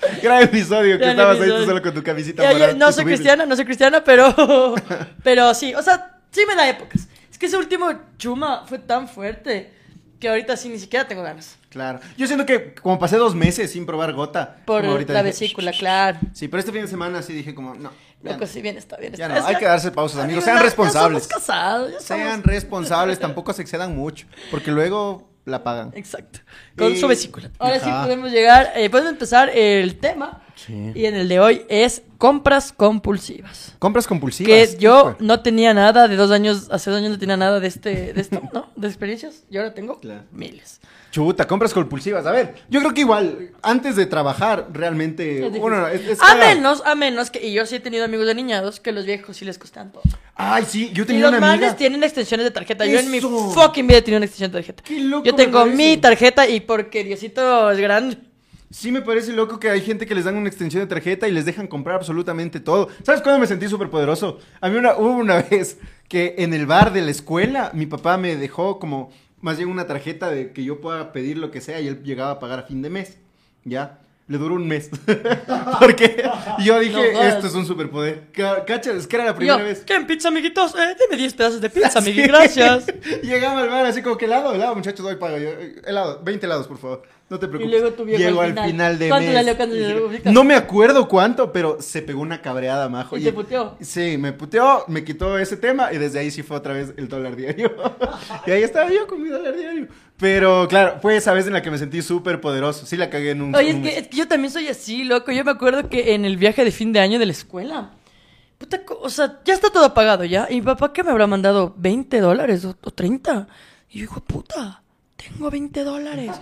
[0.22, 2.92] Gran episodio que Gran estabas ahí tú solo con tu camisita Ya, ya, morada no
[2.92, 4.34] soy cristiana, no soy cristiana, pero,
[5.22, 7.08] pero sí, o sea, sí me da épocas.
[7.30, 9.72] Es que ese último chuma fue tan fuerte
[10.18, 11.56] que ahorita sí ni siquiera tengo ganas.
[11.70, 12.00] Claro.
[12.16, 14.56] Yo siento que como pasé dos meses sin probar gota.
[14.66, 16.18] Por la dije, vesícula, claro.
[16.34, 17.90] Sí, pero este fin de semana sí dije como, no.
[18.22, 18.46] ya Loco, no.
[18.46, 19.40] sí, bien está, bien Ya está.
[19.40, 20.44] no, hay que darse pausas, amigos.
[20.44, 21.22] Sean ya- responsables.
[21.22, 22.06] Ya somos casados, ya somos...
[22.06, 24.26] Sean responsables, tampoco se excedan mucho.
[24.50, 25.90] Porque luego la pagan.
[25.94, 26.40] Exacto.
[26.76, 27.50] Con Y- su vesícula.
[27.58, 28.02] Ahora sí Ajá.
[28.04, 30.42] podemos llegar, eh, podemos empezar el tema.
[30.66, 30.92] Sí.
[30.94, 33.74] Y en el de hoy es compras compulsivas.
[33.78, 34.50] Compras compulsivas.
[34.74, 37.66] Que yo no tenía nada de dos años, hace dos años no tenía nada de
[37.68, 38.68] este, de esto, ¿no?
[38.76, 39.44] De experiencias.
[39.50, 40.22] Y ahora tengo Claro.
[40.32, 40.80] miles.
[41.10, 42.24] Chuta, compras compulsivas.
[42.26, 45.38] A ver, yo creo que igual, antes de trabajar, realmente.
[45.38, 45.60] Es difícil.
[45.60, 48.34] bueno, es, es a menos, a menos que, y yo sí he tenido amigos de
[48.36, 50.02] niñados que los viejos sí les costan todo.
[50.36, 51.76] Ay, sí, yo Y tenía los una manes amiga.
[51.76, 52.86] tienen extensiones de tarjeta.
[52.86, 54.82] Yo en mi fucking vida he tenido una extensión de tarjeta.
[54.84, 58.18] Qué loco yo tengo mi tarjeta y porque Diosito es grande.
[58.72, 61.32] Sí me parece loco que hay gente que les dan una extensión de tarjeta y
[61.32, 62.88] les dejan comprar absolutamente todo.
[63.02, 64.38] ¿Sabes cuándo me sentí súper poderoso?
[64.60, 65.78] A mí una, hubo una vez
[66.08, 69.86] que en el bar de la escuela mi papá me dejó como más bien una
[69.88, 72.62] tarjeta de que yo pueda pedir lo que sea y él llegaba a pagar a
[72.62, 73.18] fin de mes.
[73.64, 73.98] ¿Ya?
[74.28, 74.88] Le duró un mes.
[75.80, 76.22] Porque
[76.60, 78.28] yo dije, No esto es un superpoder.
[78.32, 79.80] Ca- Cacha, es que era la primera Yo, vez.
[79.84, 80.72] ¿qué en pizza, amiguitos?
[80.76, 82.10] Eh, deme 10 pedazos de pizza, Sí.
[82.10, 82.86] amigui, gracias.
[83.24, 85.36] Llegaba al bar así como que helado, helado, muchachos, doy pago.
[85.38, 87.02] Yo, eh, helado, 20 helados, por favor.
[87.30, 87.70] No te preocupes.
[87.80, 88.70] luego tu viejo Llegó al al final.
[88.70, 89.56] final, de ¿Cuánto mes.
[89.56, 90.32] salió Y lo ubicas?
[90.32, 93.16] No me acuerdo cuánto, pero se pegó una cabreada, majo.
[93.16, 93.76] ¿Y te puteó?
[93.80, 97.08] Sí, me puteó, me quitó ese tema y desde ahí sí fue otra vez el
[97.08, 97.72] dólar diario.
[98.46, 99.86] y ahí estaba yo con mi dólar diario.
[100.16, 102.84] Pero claro, fue esa vez en la que me sentí súper poderoso.
[102.84, 103.54] Sí la cagué en un...
[103.54, 103.98] Oye, es un que, mes.
[103.98, 105.30] es que yo también soy así, loco.
[105.30, 107.92] Yo me acuerdo que en el viaje de fin de año de la escuela,
[108.58, 110.48] puta, o sea, ya está todo pagado ya.
[110.50, 111.76] Y mi papá, ¿qué me habrá mandado?
[111.76, 113.46] ¿20 dólares o, o 30?
[113.90, 114.82] Y yo, hijo puta,
[115.28, 116.32] tengo 20 dólares.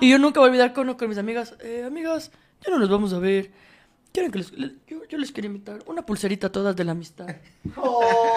[0.00, 2.30] Y yo nunca voy a olvidar con, con mis amigas, eh, amigas,
[2.64, 3.50] ya no nos vamos a ver.
[4.12, 7.26] ¿Quieren que les, le- yo, yo les quiero invitar una pulserita todas de la amistad.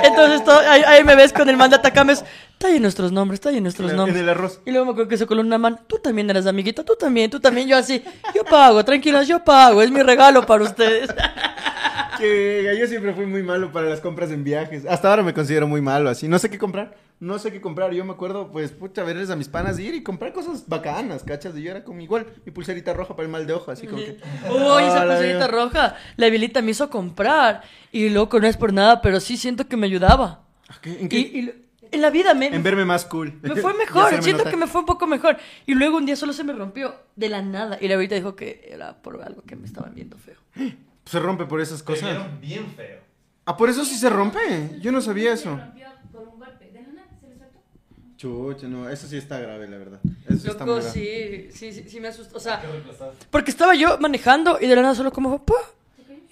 [0.03, 2.23] Entonces todo- ahí, ahí me ves con el manda tacames.
[2.57, 4.17] Talle nuestros nombres, talle nuestros En nombres.
[4.19, 4.59] el arroz.
[4.65, 5.79] Y luego me acuerdo que se coló una mano.
[5.87, 7.67] Tú también eras amiguita, tú también, tú también.
[7.69, 8.03] Yo así,
[8.35, 9.81] yo pago, tranquilas, yo pago.
[9.81, 11.09] Es mi regalo para ustedes.
[12.21, 14.86] Que yo siempre fui muy malo para las compras en viajes.
[14.86, 16.27] Hasta ahora me considero muy malo así.
[16.27, 16.95] No sé qué comprar.
[17.19, 17.91] No sé qué comprar.
[17.93, 21.57] Yo me acuerdo, pues, pucha, verles a mis panas ir y comprar cosas bacanas, ¿cachas?
[21.57, 24.03] Y yo era como igual, mi pulserita roja para el mal de ojo, así como
[24.03, 24.17] que...
[24.49, 25.95] Uy, esa pulserita roja.
[26.15, 27.63] La Evilita me hizo comprar.
[27.91, 30.43] Y loco, no es por nada, pero sí siento que me ayudaba.
[30.81, 31.01] ¿Qué?
[31.01, 31.17] ¿En qué?
[31.17, 31.53] Y, y
[31.91, 33.34] en la vida me, En verme más cool.
[33.41, 34.10] me fue mejor.
[34.21, 34.51] Siento notar.
[34.51, 35.38] que me fue un poco mejor.
[35.65, 37.77] Y luego un día solo se me rompió de la nada.
[37.81, 40.38] Y la Evilita dijo que era por algo que me estaban viendo feo.
[41.05, 42.17] Se rompe por esas cosas.
[42.39, 42.99] bien feo.
[43.45, 44.39] Ah, por eso sí se rompe.
[44.81, 45.55] Yo no sabía eso.
[45.55, 46.65] Se rompió por un golpe.
[46.71, 47.59] De la nada se le soltó.
[48.17, 49.99] Chucha, no, eso sí está grave, la verdad.
[50.29, 50.91] Eso sí está Loco, muy grave.
[50.93, 52.37] sí, sí, sí, sí me asustó.
[52.37, 52.61] O sea,
[53.29, 55.59] porque estaba yo manejando y de la nada solo como, papá.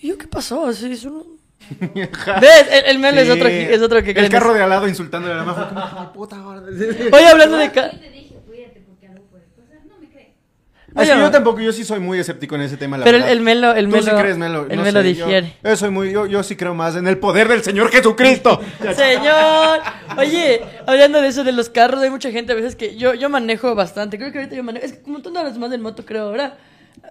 [0.01, 0.67] ¿Y yo qué pasó?
[0.67, 1.39] Así, es un...
[1.79, 2.67] ¿Ves?
[2.71, 3.33] El, el meme es Sí.
[3.33, 4.31] otro, que- es otro que El creen.
[4.31, 5.67] carro de al lado insultándole a la majo.
[5.67, 6.61] como, "Hijo de puta, ahora".
[6.61, 7.71] Oye, hablando de...
[7.71, 9.85] ca- Yo te dije, cuídate porque algo puede pasar.
[9.87, 10.35] No me cree.
[10.95, 13.37] Oye, yo tampoco, yo sí soy muy escéptico en ese tema, la Pero el, verdad.
[13.37, 14.65] el Melo, el Tú Melo, sí crees, Melo.
[14.69, 15.53] el no Melo sé, yo- difiere.
[15.63, 18.59] Yo, soy muy, yo, yo sí creo más en el poder del Señor Jesucristo.
[18.95, 19.79] Señor,
[20.17, 23.29] oye, hablando de eso de los carros, hay mucha gente a veces que yo, yo
[23.29, 24.17] manejo bastante.
[24.17, 24.85] Creo que ahorita yo manejo.
[24.85, 26.57] Es que como tú no hablas más del moto, creo ahora.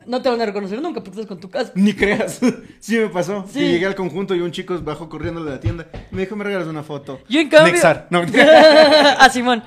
[0.06, 1.72] No te van a reconocer nunca porque estás con tu casa.
[1.74, 2.40] Ni creas.
[2.80, 3.44] Sí me pasó.
[3.50, 3.60] Sí.
[3.60, 5.86] Que llegué al conjunto y un chico bajó corriendo de la tienda.
[6.10, 7.20] Me dijo, me regalas una foto.
[7.28, 7.72] Yo en cambio.
[7.72, 8.06] Nexar.
[8.10, 8.22] No,
[9.18, 9.62] a Simón.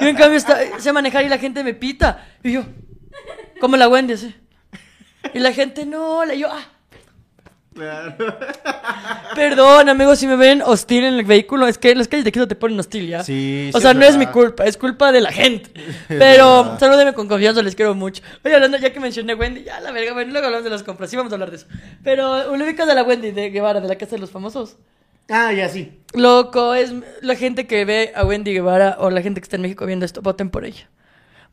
[0.00, 2.26] Yo en cambio está- sé manejar y la gente me pita.
[2.42, 2.64] Y yo,
[3.60, 4.34] como la Wendy, así.
[5.34, 6.64] Y la gente, no, la, yo, ah,
[7.74, 8.14] Claro.
[9.34, 12.38] perdón, amigos, si me ven hostil en el vehículo, es que las calles de aquí
[12.38, 13.22] no te ponen hostil, ¿ya?
[13.22, 15.70] Sí, O sí, sea, es no es mi culpa, es culpa de la gente.
[16.08, 18.22] Pero salúdenme con confianza, les quiero mucho.
[18.44, 21.10] Oye, hablando, ya que mencioné Wendy, ya la verga, bueno, luego hablamos de las compras,
[21.10, 21.66] sí vamos a hablar de eso.
[22.02, 24.76] Pero, ¿le ubicas de la Wendy de Guevara, de la Casa de los Famosos?
[25.28, 26.00] Ah, ya sí.
[26.14, 29.62] Loco, es la gente que ve a Wendy Guevara o la gente que está en
[29.62, 30.88] México viendo esto, voten por ella.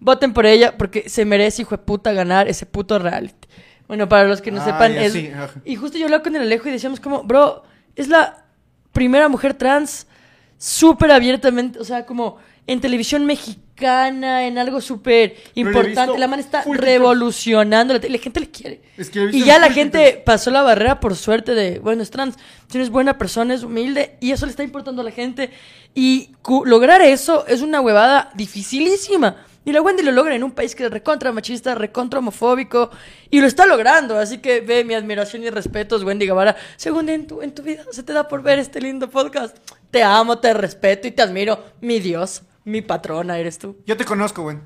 [0.03, 3.47] Voten por ella porque se merece, hijo de puta, ganar ese puto reality.
[3.87, 5.13] Bueno, para los que no Ah, sepan, es...
[5.13, 5.31] sí.
[5.63, 7.63] Y justo yo hablaba con el Alejo y decíamos como, bro,
[7.95, 8.45] es la
[8.91, 10.07] primera mujer trans
[10.57, 12.37] súper abiertamente, o sea, como
[12.67, 16.17] en televisión mexicana, en algo súper importante.
[16.17, 18.81] La man está revolucionando la la gente le quiere.
[18.97, 22.35] Es que Y ya la gente pasó la barrera por suerte de, bueno, es trans,
[22.67, 25.49] si no es buena persona, es humilde, y eso le está importando a la gente.
[25.95, 26.35] Y
[26.65, 29.37] lograr eso es una huevada dificilísima.
[29.65, 32.89] Y la Wendy lo logra en un país que es recontra machista, recontra homofóbico,
[33.29, 34.17] y lo está logrando.
[34.17, 36.55] Así que ve mi admiración y respetos, Wendy Guevara.
[36.75, 39.57] Según en tu, en tu vida se te da por ver este lindo podcast.
[39.89, 41.63] Te amo, te respeto y te admiro.
[41.79, 43.77] Mi Dios, mi patrona eres tú.
[43.85, 44.57] Yo te conozco, güey.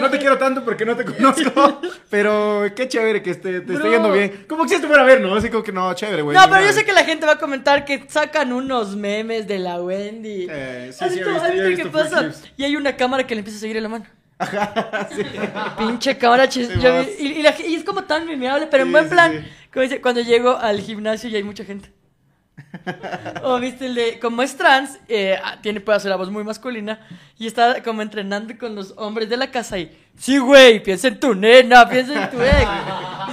[0.00, 1.80] no te quiero tanto porque no te conozco.
[2.10, 3.90] Pero qué chévere que esté, te esté Bro.
[3.92, 4.44] yendo bien.
[4.48, 5.34] Como que si estuviera a ver, ¿no?
[5.34, 6.36] Así como que no, chévere, güey.
[6.36, 9.58] No, pero yo sé que la gente va a comentar que sacan unos memes de
[9.58, 10.46] la Wendy.
[10.50, 12.18] Eh, sí, ¿Has sí, visto, visto, has qué pasa?
[12.20, 12.52] clips.
[12.56, 14.04] Y hay una cámara que le empieza a seguir en la mano.
[15.78, 16.68] Pinche cámara chis.
[16.68, 19.46] Sí, y, y y es como tan memeable, pero en buen plan.
[19.72, 21.92] Como dice, cuando llego al gimnasio y hay mucha gente.
[23.42, 26.44] O viste el de, como es trans, eh, ah, tiene, puede hacer la voz muy
[26.44, 27.00] masculina
[27.38, 31.18] y está como entrenando con los hombres de la casa y, sí, güey, piensa en
[31.20, 32.68] tu nena, piensa en tu ex.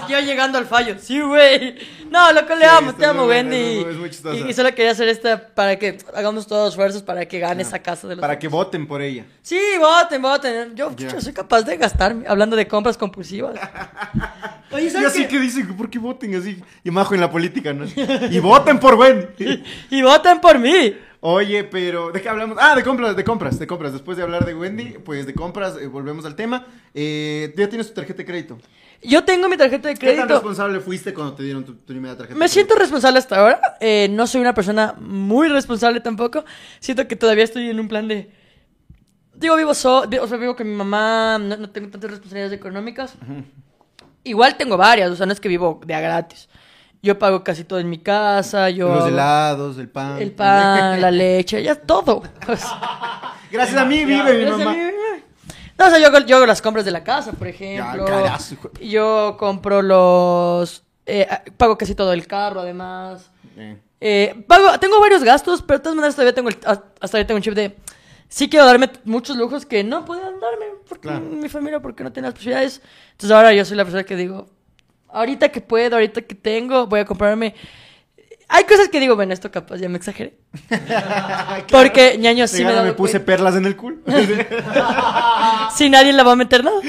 [0.08, 1.76] Y yo llegando al fallo, sí, güey.
[2.10, 3.86] No, loco, le Sí, amo, te amo, Wendy.
[4.34, 7.80] y, y solo quería hacer esta para que hagamos todos esfuerzos para que gane esa
[7.80, 9.26] casa de los Para que voten por ella.
[9.42, 10.76] Sí, voten, voten.
[10.76, 13.60] Yo, yo soy capaz de gastarme hablando de compras compulsivas.
[14.72, 15.28] Oye, Y ¿sabes así qué?
[15.30, 16.62] que dicen, ¿por qué voten así?
[16.86, 17.86] Y majo en la política, ¿no?
[18.30, 19.64] Y voten por Wendy.
[19.90, 20.96] Y voten por mí.
[21.20, 22.58] Oye, pero ¿de qué hablamos?
[22.62, 23.92] Ah, de compras, de compras, de compras.
[23.94, 26.66] Después de hablar de Wendy, pues de compras, eh, volvemos al tema.
[26.94, 28.58] Eh, ya tienes tu tarjeta de crédito.
[29.04, 30.34] Yo tengo mi tarjeta de ¿Qué tan crédito.
[30.36, 32.38] responsable fuiste cuando te dieron tu, tu primera tarjeta?
[32.38, 32.84] Me de siento crédito?
[32.84, 33.78] responsable hasta ahora.
[33.80, 36.46] Eh, no soy una persona muy responsable tampoco.
[36.80, 38.32] Siento que todavía estoy en un plan de.
[39.36, 43.14] Digo, vivo so, o sea, vivo con mi mamá, no, no tengo tantas responsabilidades económicas.
[44.24, 46.50] Igual tengo varias, o sea, no es que vivo de a gratis.
[47.08, 48.94] Yo pago casi todo en mi casa, yo.
[48.94, 50.22] Los helados, el pan.
[50.22, 52.22] El pan, la leche, ya todo.
[53.52, 54.74] Gracias a mí vive mi Gracias a mamá.
[54.74, 54.82] mí.
[55.78, 58.04] No, o sea, yo yo hago las compras de la casa, por ejemplo.
[58.04, 60.84] carazo, hijo Yo compro los...
[61.06, 63.30] eh, pago casi todo el carro, además.
[63.56, 66.84] Eh, Eh, pago, tengo varios gastos, pero de todas maneras todavía tengo el- hasta
[67.18, 67.76] ahorita tengo un chip de...
[68.28, 71.22] Sí quiero darme muchos lujos que no podían darme porque Claro.
[71.22, 72.82] mi familia, porque no tenía las posibilidades.
[73.12, 74.50] Entonces ahora yo soy la persona que digo,
[75.18, 77.54] ahorita que puedo, ahorita que tengo, voy a comprarme...
[78.50, 80.38] Hay cosas que digo, bueno, esto capaz ya me exageré.
[81.72, 83.26] Porque, ñaño, sí me, me puse cuenta.
[83.26, 83.98] perlas en el culo.
[85.76, 86.80] Si nadie la va a meter nada.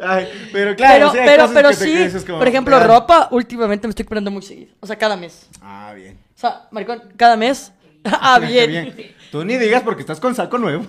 [0.00, 4.42] Ay, pero claro, pero, pero, sí, como por ejemplo, ropa, últimamente me estoy comprando muy
[4.42, 4.74] seguido.
[4.80, 5.48] O sea, cada mes.
[5.60, 6.16] Ah, bien.
[6.34, 7.72] O sea, maricón, cada mes.
[8.04, 8.94] Ah, Qué bien.
[9.30, 10.86] Tú ni digas porque estás con saco nuevo.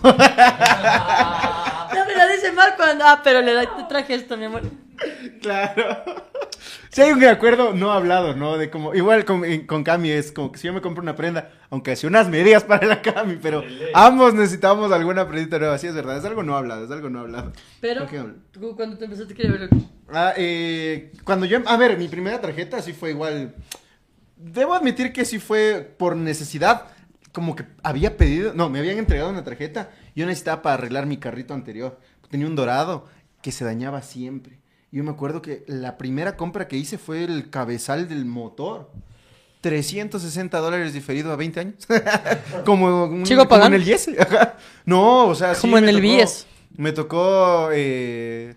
[2.27, 2.83] La dice Marco.
[3.01, 4.63] Ah, pero le da- te traje esto, mi amor.
[5.41, 6.03] claro.
[6.89, 8.57] Si hay un acuerdo no hablado, ¿no?
[8.57, 11.51] De como, igual con, con Cami es como que si yo me compro una prenda,
[11.69, 15.77] aunque sea unas medias para la Cami, pero ambos necesitamos alguna prendita nueva.
[15.77, 17.53] Sí, es verdad, es algo no hablado, es algo no hablado.
[17.79, 18.05] Pero,
[18.51, 19.69] tú cuando te empezaste a querer ver
[20.11, 23.53] Ah, eh, cuando yo, a ver, mi primera tarjeta sí fue igual.
[24.35, 26.85] Debo admitir que sí fue por necesidad.
[27.31, 29.91] Como que había pedido, no, me habían entregado una tarjeta.
[30.15, 31.99] Yo necesitaba para arreglar mi carrito anterior.
[32.29, 33.05] Tenía un dorado
[33.41, 34.59] que se dañaba siempre.
[34.91, 38.91] Yo me acuerdo que la primera compra que hice fue el cabezal del motor.
[39.61, 41.87] 360 dólares diferido a 20 años.
[42.65, 43.75] como, un- Sigo como en pagando.
[43.77, 44.09] el Yes.
[44.85, 46.47] No, o sea, sí Como en me el tocó- Vies.
[46.77, 48.55] Me tocó eh,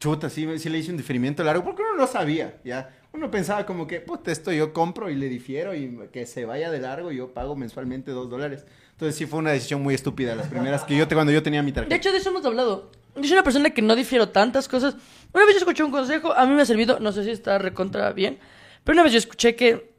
[0.00, 2.88] Chuta, sí, sí le hice un diferimiento largo porque uno no sabía, ¿ya?
[3.12, 6.70] Uno pensaba como que, puta, esto yo compro y le difiero y que se vaya
[6.70, 8.64] de largo y yo pago mensualmente dos dólares.
[8.92, 11.62] Entonces sí fue una decisión muy estúpida, las primeras que yo te, cuando yo tenía
[11.62, 11.94] mi tarjeta.
[11.94, 12.90] De hecho, de eso hemos hablado.
[13.18, 14.96] Yo soy una persona que no difiero tantas cosas.
[15.32, 17.58] Una vez yo escuché un consejo, a mí me ha servido, no sé si está
[17.58, 18.38] recontra bien,
[18.84, 19.92] pero una vez yo escuché que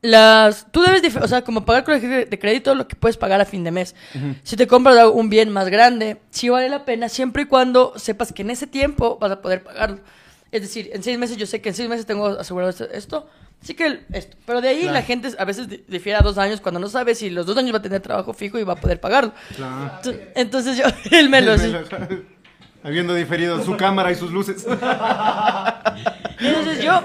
[0.00, 3.44] las tú debes, o sea, como pagar con de crédito lo que puedes pagar a
[3.44, 3.94] fin de mes.
[4.44, 8.32] Si te compras un bien más grande, sí vale la pena siempre y cuando sepas
[8.32, 10.00] que en ese tiempo vas a poder pagarlo.
[10.50, 13.28] Es decir, en seis meses yo sé que en seis meses tengo asegurado esto,
[13.60, 14.36] esto sí que esto.
[14.46, 14.94] Pero de ahí Claro.
[14.94, 17.56] la gente a veces di- difiere a dos años cuando no sabe si los dos
[17.58, 19.32] años va a tener trabajo fijo y va a poder pagarlo.
[19.56, 19.90] Claro.
[20.04, 20.84] Ent- Entonces yo,
[21.16, 21.72] el melo, sí.
[22.82, 24.64] Habiendo diferido su cámara y sus luces.
[26.40, 27.02] Entonces yo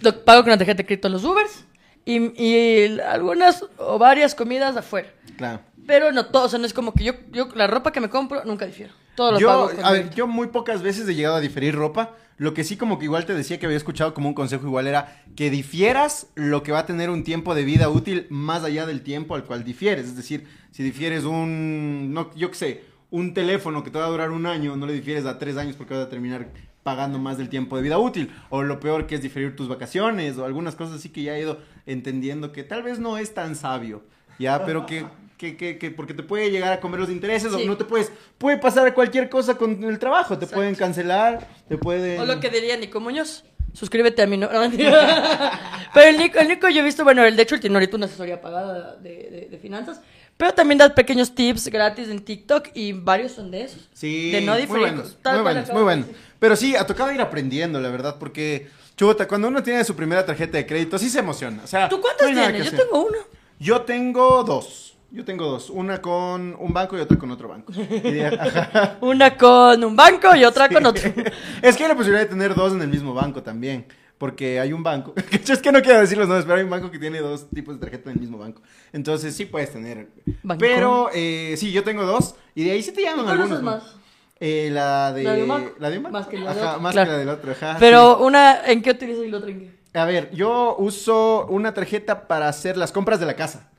[0.00, 1.64] lo pago con la tarjeta de crédito en los Ubers
[2.04, 5.08] y, y algunas o varias comidas afuera.
[5.36, 5.60] Claro.
[5.86, 8.10] Pero no todo, o sea, no es como que yo, yo la ropa que me
[8.10, 8.92] compro nunca difiero.
[9.14, 10.16] Todo lo Yo, pago con a ver, crédito.
[10.16, 12.10] yo muy pocas veces he llegado a diferir ropa.
[12.38, 14.86] Lo que sí como que igual te decía que había escuchado como un consejo igual
[14.86, 18.84] era que difieras lo que va a tener un tiempo de vida útil más allá
[18.86, 20.06] del tiempo al cual difieres.
[20.06, 24.10] Es decir, si difieres un, no, yo qué sé, un teléfono que te va a
[24.10, 26.48] durar un año, no le difieres a tres años porque vas a terminar
[26.82, 28.30] pagando más del tiempo de vida útil.
[28.50, 31.40] O lo peor que es diferir tus vacaciones o algunas cosas así que ya he
[31.40, 34.04] ido entendiendo que tal vez no es tan sabio,
[34.38, 35.06] ya, pero que...
[35.36, 37.62] Que, que, que porque te puede llegar a comer los intereses Sí.
[37.62, 40.54] o no te puedes puede pasar cualquier cosa con el trabajo te Exacto.
[40.54, 43.44] pueden cancelar te pueden O lo que diría Nico Muñoz.
[43.74, 44.48] Suscríbete a mi no.
[45.94, 47.96] Pero el Nico, el Nico yo he visto, bueno, él de hecho él tiene ahorita
[47.96, 50.00] una asesoría pagada de, de- de finanzas.
[50.38, 53.88] Pero también da pequeños tips gratis en TikTok y varios son de esos.
[53.94, 56.06] Sí, De no muy buenos, muy buenos, muy buenos.
[56.38, 60.26] Pero sí, ha tocado ir aprendiendo, la verdad, porque, chuta, cuando uno tiene su primera
[60.26, 61.62] tarjeta de crédito, sí se emociona.
[61.64, 62.70] O sea, ¿Tú cuántas no tienes?
[62.70, 63.18] Yo tengo uno.
[63.58, 64.95] Yo tengo dos.
[65.16, 65.70] Yo tengo dos.
[65.70, 67.72] Una con un banco y otra con otro banco.
[67.72, 68.98] Ajá.
[69.00, 71.10] Una con un banco y otra con otro.
[71.62, 73.86] es que hay la posibilidad de tener dos en el mismo banco también.
[74.18, 75.14] Porque hay un banco.
[75.30, 77.74] es que no quiero decir los nombres, pero hay un banco que tiene dos tipos
[77.76, 78.60] de tarjeta en el mismo banco.
[78.92, 80.08] Entonces sí puedes tener.
[80.42, 80.60] Banco.
[80.60, 82.34] Pero eh, sí, yo tengo dos.
[82.54, 83.62] Y de ahí sí te llaman ¿Cuál algunos.
[83.62, 83.96] más?
[84.38, 85.22] Eh, la de.
[85.22, 85.70] ¿La de un banco?
[85.78, 86.10] la de un.
[86.10, 86.82] Más que la de Ajá, otro.
[86.82, 87.06] más Claro.
[87.08, 87.76] que la del otro, ajá.
[87.80, 89.98] Pero una, ¿en qué utilizas y la otra en qué?
[89.98, 93.70] A ver, yo uso una tarjeta para hacer las compras de la casa.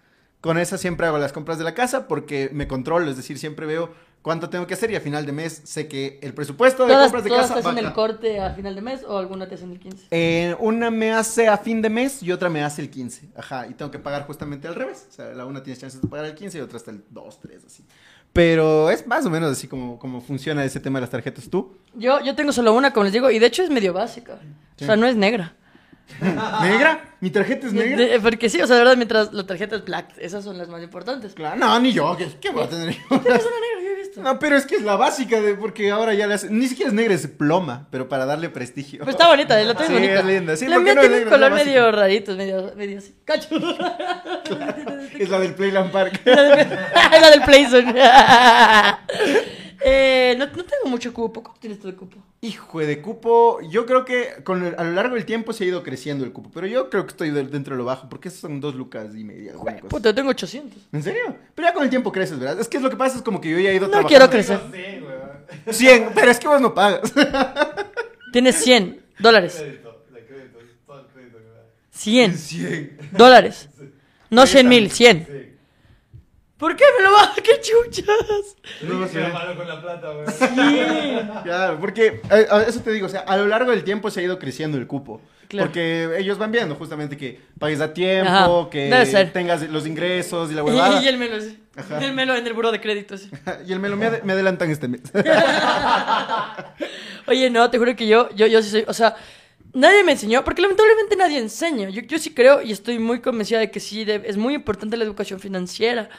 [0.47, 3.65] Con esa siempre hago las compras de la casa porque me controlo, es decir, siempre
[3.65, 3.89] veo
[4.21, 7.07] cuánto tengo que hacer y a final de mes sé que el presupuesto de ¿Todas,
[7.07, 9.55] compras de todas casa te hacen el corte a final de mes o alguna te
[9.55, 10.07] hacen el 15?
[10.09, 13.27] Eh, una me hace a fin de mes y otra me hace el 15.
[13.35, 15.07] Ajá, y tengo que pagar justamente al revés.
[15.09, 17.39] O sea, la una tiene chances de pagar el 15 y otra hasta el 2,
[17.41, 17.83] 3, así.
[18.31, 21.49] Pero es más o menos así como, como funciona ese tema de las tarjetas.
[21.49, 21.75] ¿Tú?
[21.93, 24.39] Yo, yo tengo solo una, como les digo, y de hecho es medio básica.
[24.79, 25.57] O sea, no es negra.
[26.61, 27.03] ¿Negra?
[27.19, 27.97] ¿Mi tarjeta es negra?
[27.97, 30.67] De- porque sí, o sea, de verdad, mientras la tarjeta es black, esas son las
[30.69, 31.33] más importantes.
[31.33, 32.15] Claro, no, ni yo.
[32.17, 33.19] ¿Qué, qué voy a tener yo?
[33.19, 34.21] Tienes una negra, yo he visto.
[34.21, 36.89] No, pero es que es la básica de porque ahora ya le hace, ni siquiera
[36.89, 38.99] es negra, es ploma, pero para darle prestigio.
[39.03, 40.19] Pues está bonita, la tengo Sí, bonita.
[40.19, 41.27] es linda, sí, la ¿por qué mía no es tiene un?
[41.27, 43.15] Es color medio rarito, es medio, medio así.
[43.25, 43.47] Cacho.
[45.19, 46.21] Es la del Playland Park.
[46.25, 47.93] la del Playzone.
[49.83, 51.41] eh, no, no tengo mucho cupo.
[51.43, 52.17] ¿Cuánto tienes tú de cupo?
[52.47, 55.67] Hijo de cupo, yo creo que con el- a lo largo del tiempo se ha
[55.67, 58.29] ido creciendo el cupo, pero yo creo que estoy de- dentro de lo bajo, porque
[58.29, 59.53] esos son dos lucas y media.
[59.53, 59.77] cosa.
[59.89, 60.79] Puta, tengo 800.
[60.93, 61.35] ¿En serio?
[61.55, 62.59] Pero ya con el tiempo creces, ¿verdad?
[62.59, 64.07] Es que lo que pasa es como que yo ya he ido No trabajando.
[64.07, 64.59] quiero crecer.
[65.71, 67.11] 100, pero es que vos no pagas.
[68.33, 69.55] Tienes 100 dólares.
[69.57, 71.63] Crédito, de crédito, es todo el crédito que me da.
[71.91, 72.97] 100 100.
[73.11, 73.69] dólares.
[74.29, 75.56] No 100 mil, 100.
[76.57, 76.59] Sí.
[76.59, 77.35] ¿Por qué me lo baja?
[77.43, 78.55] ¡Qué chuchas!
[78.81, 79.13] No sé.
[79.13, 79.27] sé.
[79.27, 81.43] malo con la plata, güey.
[81.43, 84.19] Claro, porque eh, a eso te digo, o sea, a lo largo del tiempo se
[84.19, 85.21] ha ido creciendo el cupo.
[85.47, 85.67] Claro.
[85.67, 90.55] Porque ellos van viendo justamente que pagues a tiempo, Ajá, que tengas los ingresos y
[90.55, 90.99] la huevada.
[91.01, 91.57] Y, y el melo, sí.
[91.75, 92.03] Ajá.
[92.03, 93.29] El melo en el buro de crédito, sí.
[93.67, 95.01] Y el melo me, ade- me adelantan este mes.
[97.27, 99.15] Oye, no, te juro que yo, yo, yo sí soy, o sea,
[99.73, 101.89] nadie me enseñó, porque lamentablemente nadie enseña.
[101.89, 104.97] Yo, yo sí creo y estoy muy convencida de que sí, de- es muy importante
[104.97, 106.09] la educación financiera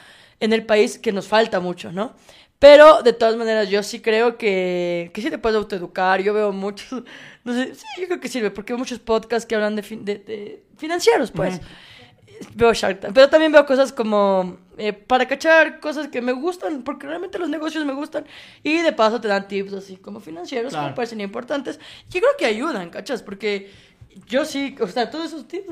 [0.40, 2.14] en el país, que nos falta mucho, ¿no?
[2.58, 6.20] Pero de todas maneras, yo sí creo que, que sí te puedes autoeducar.
[6.22, 7.04] Yo veo muchos,
[7.44, 10.04] no sé, sí, yo creo que sirve, porque veo muchos podcasts que hablan de, fin-
[10.04, 11.60] de- de financieros, pues.
[12.54, 16.82] Veo Shark Tank, pero también veo cosas como eh, para cachar cosas que me gustan,
[16.84, 18.26] porque realmente los negocios me gustan
[18.62, 22.30] y de paso te dan tips así como financieros que me parecen importantes y creo
[22.38, 23.24] que ayudan, ¿cachas?
[23.24, 23.72] Porque
[24.26, 25.66] yo sí, o sea, todos esos tips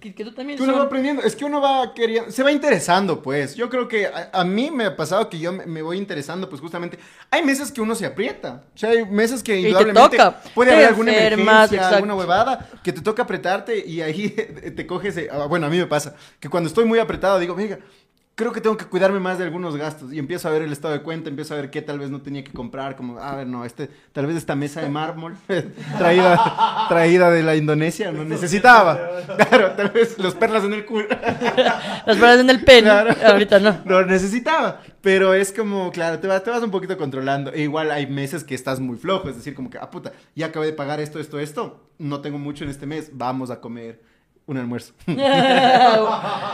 [0.00, 2.52] que, que tú también Que uno va aprendiendo, es que uno va queriendo, se va
[2.52, 3.54] interesando, pues.
[3.54, 6.48] Yo creo que a, a mí me ha pasado que yo me, me voy interesando,
[6.48, 6.98] pues justamente.
[7.30, 8.64] Hay meses que uno se aprieta.
[8.74, 10.42] O sea, hay meses que te indudablemente toca.
[10.54, 11.96] puede haber alguna enfermas, emergencia, exacto.
[11.96, 14.28] alguna huevada, que te toca apretarte y ahí
[14.76, 15.18] te coges.
[15.30, 17.78] ah, Bueno, a mí me pasa que cuando estoy muy apretado digo, venga.
[18.38, 20.92] Creo que tengo que cuidarme más de algunos gastos y empiezo a ver el estado
[20.92, 23.46] de cuenta, empiezo a ver qué tal vez no tenía que comprar, como, a ver,
[23.46, 25.36] no, este, tal vez esta mesa de mármol
[25.98, 29.00] traída, traída de la Indonesia no necesitaba.
[29.48, 31.06] Claro, tal vez los perlas en el culo.
[31.56, 33.14] las palabras en el pen, Claro.
[33.24, 33.80] ahorita no.
[33.86, 34.82] Lo necesitaba.
[35.00, 37.52] Pero es como, claro, te vas, te vas un poquito controlando.
[37.52, 39.28] E igual hay meses que estás muy flojo.
[39.30, 41.88] Es decir, como que, ah, puta, ya acabé de pagar esto, esto, esto.
[41.98, 43.10] No tengo mucho en este mes.
[43.14, 44.00] Vamos a comer
[44.46, 44.94] un almuerzo.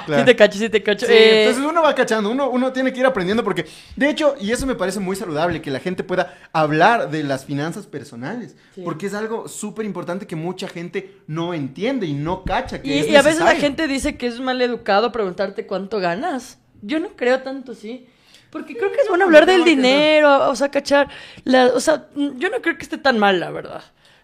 [0.07, 1.07] Sí te cacho, sí te cacho.
[1.07, 3.67] Sí, Eh, entonces uno va cachando, uno, uno tiene que ir aprendiendo porque,
[3.97, 7.45] de hecho, y eso me parece muy saludable, que la gente pueda hablar de las
[7.45, 8.83] finanzas personales, Sí.
[8.85, 12.83] porque es algo súper importante que mucha gente no entiende y no cacha.
[12.83, 16.01] Que Y, es y a veces la gente dice que es mal educado preguntarte cuánto
[16.01, 16.59] ganas.
[16.83, 18.07] Yo no creo tanto, sí.
[18.51, 21.09] Porque creo que es bueno hablar del dinero, o sea, cachar.
[21.45, 23.83] la- o sea, yo no creo que esté tan mal, la verdad.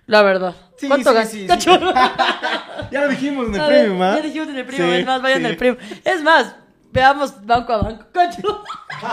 [0.09, 0.55] La verdad.
[0.77, 1.47] Sí, ¿Cuánto sí, sí.
[2.91, 4.17] Ya lo dijimos en el ver, premium, ¿ah?
[4.17, 5.79] Ya dijimos en el premium, es más, vayan al premium.
[6.05, 6.57] Es más,
[6.93, 8.07] veamos banco a banco.
[8.13, 8.65] Cacho.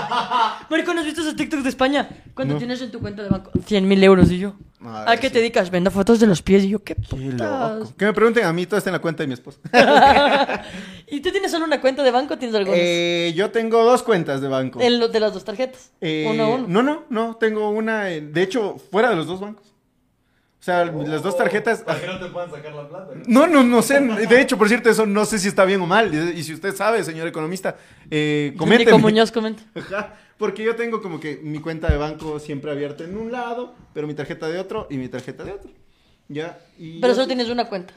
[0.69, 2.09] Marico, ¿no has visto esos TikToks de España?
[2.33, 2.57] ¿Cuánto No.
[2.59, 3.51] tienes en tu cuenta de banco?
[3.65, 4.53] 100 mil euros y yo.
[4.85, 5.69] ¿A qué te dedicas?
[5.71, 6.63] Vendo fotos de los pies.
[6.63, 7.79] Y yo, qué Qué putas.
[7.79, 7.93] loco.
[7.97, 9.57] Que me pregunten a mí, todo está en la cuenta de mi esposa.
[11.07, 12.79] ¿Y tú tienes solo una cuenta de banco o tienes algunas?
[12.81, 14.79] Eh, yo tengo dos cuentas de banco.
[14.81, 15.91] En lo- de las dos tarjetas.
[16.01, 16.65] Eh, uno a uno.
[16.67, 19.73] No, no, no, tengo una, en- de hecho, fuera de los dos bancos.
[20.65, 21.81] O sea, las dos tarjetas...
[21.83, 23.13] Para que no te puedan sacar la plata.
[23.27, 23.99] No, no, no sé.
[24.01, 26.11] De hecho, por cierto, eso no sé si está bien o mal.
[26.35, 27.75] Y si usted sabe, señor economista,
[28.09, 28.97] eh, Nico coménteme.
[28.97, 29.61] Muñoz comenta.
[29.75, 33.75] Ajá, porque yo tengo como que mi cuenta de banco siempre abierta en un lado,
[33.93, 35.69] pero mi tarjeta de otro y mi tarjeta de otro.
[36.29, 36.57] Ya.
[36.79, 37.93] Y Pero solo tienes una cuenta.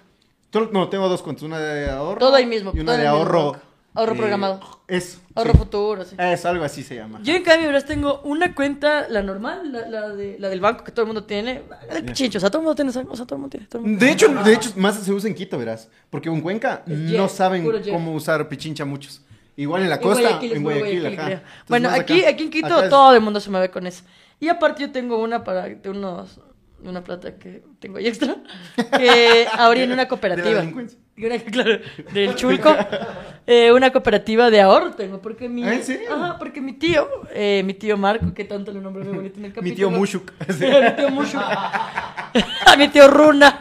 [0.70, 2.18] No, tengo dos cuentas, una de ahorro.
[2.18, 3.56] Todo ahí mismo, Y una de mismo
[3.94, 4.10] ahorro.
[4.12, 4.60] Ahorro programado.
[4.86, 5.20] Eso.
[5.34, 5.58] Ahorro sí.
[5.58, 6.16] futuro, sí.
[6.18, 7.20] Es algo así se llama.
[7.22, 10.84] Yo en cambio, verás, tengo una cuenta, la normal, la, la de, la del banco
[10.84, 11.62] que todo el mundo tiene.
[11.92, 13.66] Del pichincho, o sea, todo el mundo tiene, o sea, todo el mundo tiene.
[13.66, 15.88] Todo el mundo De hecho, de hecho, más se usa en Quito, verás.
[16.10, 19.22] Porque en Cuenca no saben cómo usar pichincha muchos.
[19.56, 21.32] Igual en la En costa, Guayaquil en Guayaquil, Guayaquil, ajá.
[21.32, 22.30] Entonces, Bueno, aquí, acá.
[22.30, 24.04] aquí en Quito es- todo el mundo se mueve con eso.
[24.38, 26.40] Y aparte yo tengo una para de unos
[26.84, 28.36] una plata que tengo ahí extra
[28.96, 30.62] que abrí en una De la
[31.50, 31.78] claro,
[32.12, 32.74] del chulco.
[33.46, 36.12] Eh, una cooperativa de ahorro tengo porque mi ¿Ah, en serio?
[36.12, 39.46] Ajá, porque mi tío, eh, mi tío Marco, que tanto le nombré muy bonito en
[39.46, 39.70] el capítulo.
[39.70, 40.32] Mi tío Mushuk.
[40.46, 41.42] mi tío Mushuk.
[42.76, 43.60] Mi tío Runa.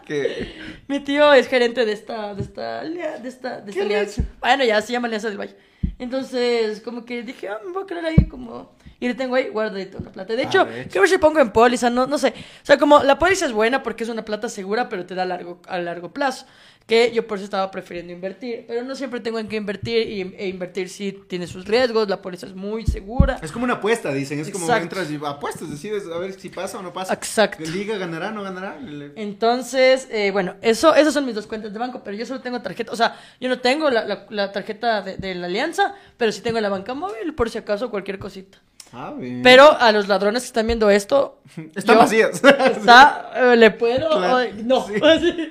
[0.06, 0.68] que...
[0.88, 4.22] Mi tío es gerente de esta, de esta, de esta, de esta alianza.
[4.40, 5.54] Bueno, ya se llama Alianza del Valle.
[5.98, 8.72] Entonces, como que dije, ah, me voy a creer ahí como...
[9.00, 10.34] Y le tengo ahí guardadito una plata.
[10.34, 10.90] De hecho, de hecho.
[10.90, 12.28] creo que si pongo en póliza, no, no sé.
[12.62, 15.22] O sea, como la póliza es buena porque es una plata segura, pero te da
[15.22, 16.46] a largo, a largo plazo.
[16.88, 18.64] Que yo por eso estaba prefiriendo invertir.
[18.66, 20.08] Pero no siempre tengo en qué invertir.
[20.08, 22.08] Y, e invertir sí tiene sus riesgos.
[22.08, 23.38] La póliza es muy segura.
[23.42, 24.40] Es como una apuesta, dicen.
[24.40, 24.82] Es como Exacto.
[24.84, 27.12] entras y apuestas, decides a ver si pasa o no pasa.
[27.12, 27.62] Exacto.
[27.62, 28.78] Liga ganará, no ganará.
[29.16, 32.62] Entonces, eh, bueno, eso, esas son mis dos cuentas de banco, pero yo solo tengo
[32.62, 36.32] tarjeta, o sea, yo no tengo la, la- la tarjeta de, de la alianza, pero
[36.32, 38.58] sí tengo la banca móvil, por si acaso cualquier cosita.
[38.90, 39.42] Ah, bien.
[39.42, 41.42] Pero a los ladrones que están viendo esto,
[41.74, 42.42] Están vacías.
[42.42, 44.86] Está, eh, le puedo, Claro, no.
[44.86, 44.94] sí.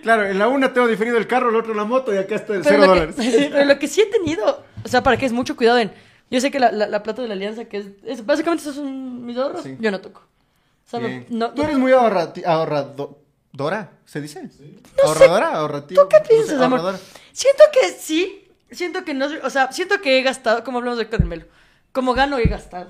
[0.01, 2.35] Claro, en la una tengo diferido el carro, en la otra la moto y acá
[2.35, 3.15] está Pero, cero que, dólares.
[3.51, 5.91] pero lo que sí he tenido, o sea, para que es mucho cuidado en,
[6.31, 8.75] yo sé que la, la, la plata de la alianza, que es, es- básicamente esos
[8.75, 9.77] son mis ahorros, Sí.
[9.79, 10.21] yo no toco.
[10.21, 11.25] O sea, no- Bien.
[11.29, 14.43] no, Tú no- eres muy ahorrati- ahorradora, ¿se dice?
[14.43, 14.63] No sé.
[15.05, 15.49] ¿Ahorradora?
[15.55, 16.01] ¿Ahorrativo?
[16.03, 16.79] ¿Tú qué No sé, piensas, amor?
[16.79, 17.03] ahorradora.
[17.33, 20.97] Siento que sí, siento que no, soy- o sea, siento que he gastado, como hablamos
[20.99, 21.45] de Caramelo,
[21.91, 22.89] como gano he gastado.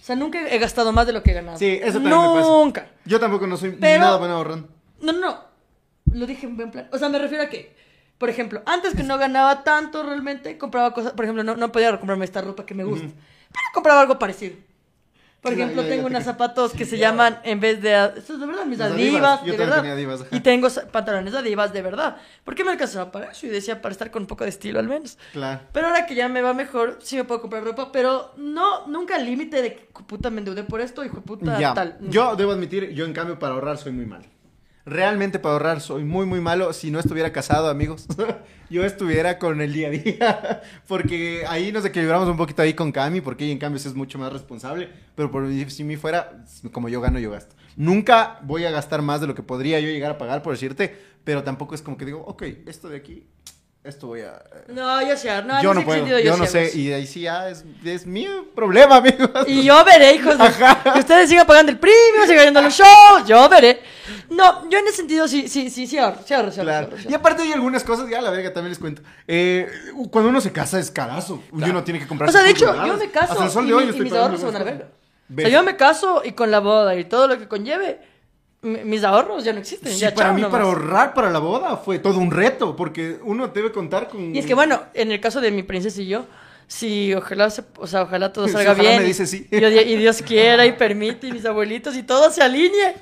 [0.00, 1.58] O sea, nunca he gastado más de lo que he ganado.
[1.58, 2.48] Sí, eso también me pasa.
[2.48, 2.86] Nunca.
[3.04, 4.68] Yo tampoco no soy Pero- nada bueno ahorrando.
[5.00, 5.49] No, no, no.
[6.12, 6.88] Lo dije en buen plan.
[6.92, 7.74] O sea, me refiero a que,
[8.18, 11.90] por ejemplo, antes que no ganaba tanto realmente, compraba cosas, por ejemplo, no, no podía
[11.98, 14.56] comprarme esta ropa que me gusta, pero compraba algo parecido.
[15.40, 17.94] Por Ya, ejemplo, ya, ya tengo te unos zapatos que se llaman, en vez de...
[18.18, 19.40] Estos de verdad, mis Las adivas, Adivas.
[19.40, 19.76] Yo de también verdad.
[19.80, 20.36] tenía Adivas, ajá.
[20.36, 22.16] y tengo sa- pantalones adivas, de verdad.
[22.44, 23.46] ¿Por qué me alcanzaba para eso?
[23.46, 25.16] Y decía, para estar con un poco de estilo al menos.
[25.32, 25.62] Claro.
[25.72, 29.14] Pero ahora que ya me va mejor, sí me puedo comprar ropa, pero no, nunca
[29.14, 31.72] al límite de que "Hijo de puta me endeudé por esto, hijo de puta Ya.
[31.72, 31.96] tal.
[32.02, 34.24] Yo debo admitir, yo en cambio para ahorrar soy muy malo.
[34.86, 36.72] Realmente para ahorrar soy muy muy malo.
[36.72, 38.06] Si no estuviera casado, amigos,
[38.70, 40.62] yo estuviera con el día a día.
[40.88, 44.18] Porque ahí nos equilibramos un poquito ahí con Cami, porque ella en cambio es mucho
[44.18, 44.88] más responsable.
[45.14, 47.54] Pero por si mí fuera, como yo gano, yo gasto.
[47.76, 50.96] Nunca voy a gastar más de lo que podría yo llegar a pagar, por decirte.
[51.24, 53.26] Pero tampoco es como que digo, ok, esto de aquí,
[53.82, 54.42] esto voy a...
[54.68, 56.70] No, yo sí, no, yo no puedo, sentido yo, sí no sé.
[56.78, 59.30] Y ahí sí ya es, es mi problema, amigos.
[59.46, 60.44] Y yo veré, hijos de...
[60.92, 63.80] Que ustedes sigan pagando el premio, sigan yendo a los shows, yo veré.
[64.28, 66.96] No, yo en ese sentido sí, sí, sí, sí ahorro, sí ahorro, sí ahorro, Claro.
[67.08, 69.02] Y aparte hay algunas cosas, ya la verga también les cuento.
[69.26, 69.66] Eh,
[70.10, 71.42] cuando uno se casa es carazo.
[71.52, 72.28] Y uno tiene que comprar.
[72.28, 73.90] O sea, de hecho, yo me caso Hasta el sol y, de hoy mi- y
[73.90, 74.94] estoy mis pagando ahorros se van a la algunas verga.
[75.32, 77.98] O sea, yo me caso y con la boda y todo lo que conlleve,
[78.62, 79.92] mis ahorros ya no existen.
[79.92, 80.52] Sí, ya, para chao mí, nomás.
[80.52, 84.34] para ahorrar para la boda fue todo un reto, porque uno debe contar con...
[84.34, 86.26] Y es que bueno, en el caso de mi princesa y yo,
[86.66, 89.00] si ojalá, se- o sea, ojalá todo salga ojalá bien.
[89.00, 89.46] me y- dice sí.
[89.50, 92.94] Y, y Dios quiera y permite, y mis abuelitos y todo se alinee.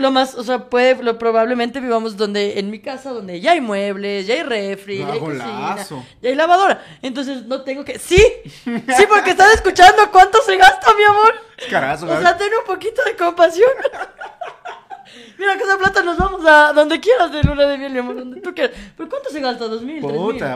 [0.00, 3.60] Lo más, o sea, puede, lo, probablemente vivamos donde, en mi casa, donde ya hay
[3.60, 5.76] muebles, ya hay refri, ya hay cocina,
[6.22, 6.82] ya hay lavadora.
[7.02, 7.98] Entonces no tengo que.
[7.98, 8.22] ¡Sí!
[8.64, 11.34] Sí, porque estás escuchando cuánto se gasta, mi amor.
[11.68, 13.70] Carazo, O sea, ten un poquito de compasión.
[15.38, 18.16] Mira, con esa plata nos vamos a donde quieras de luna de miel, mi amor,
[18.16, 18.76] donde tú quieras.
[18.96, 19.66] ¿Pero cuánto se gasta?
[19.66, 20.02] ¿Dos mil?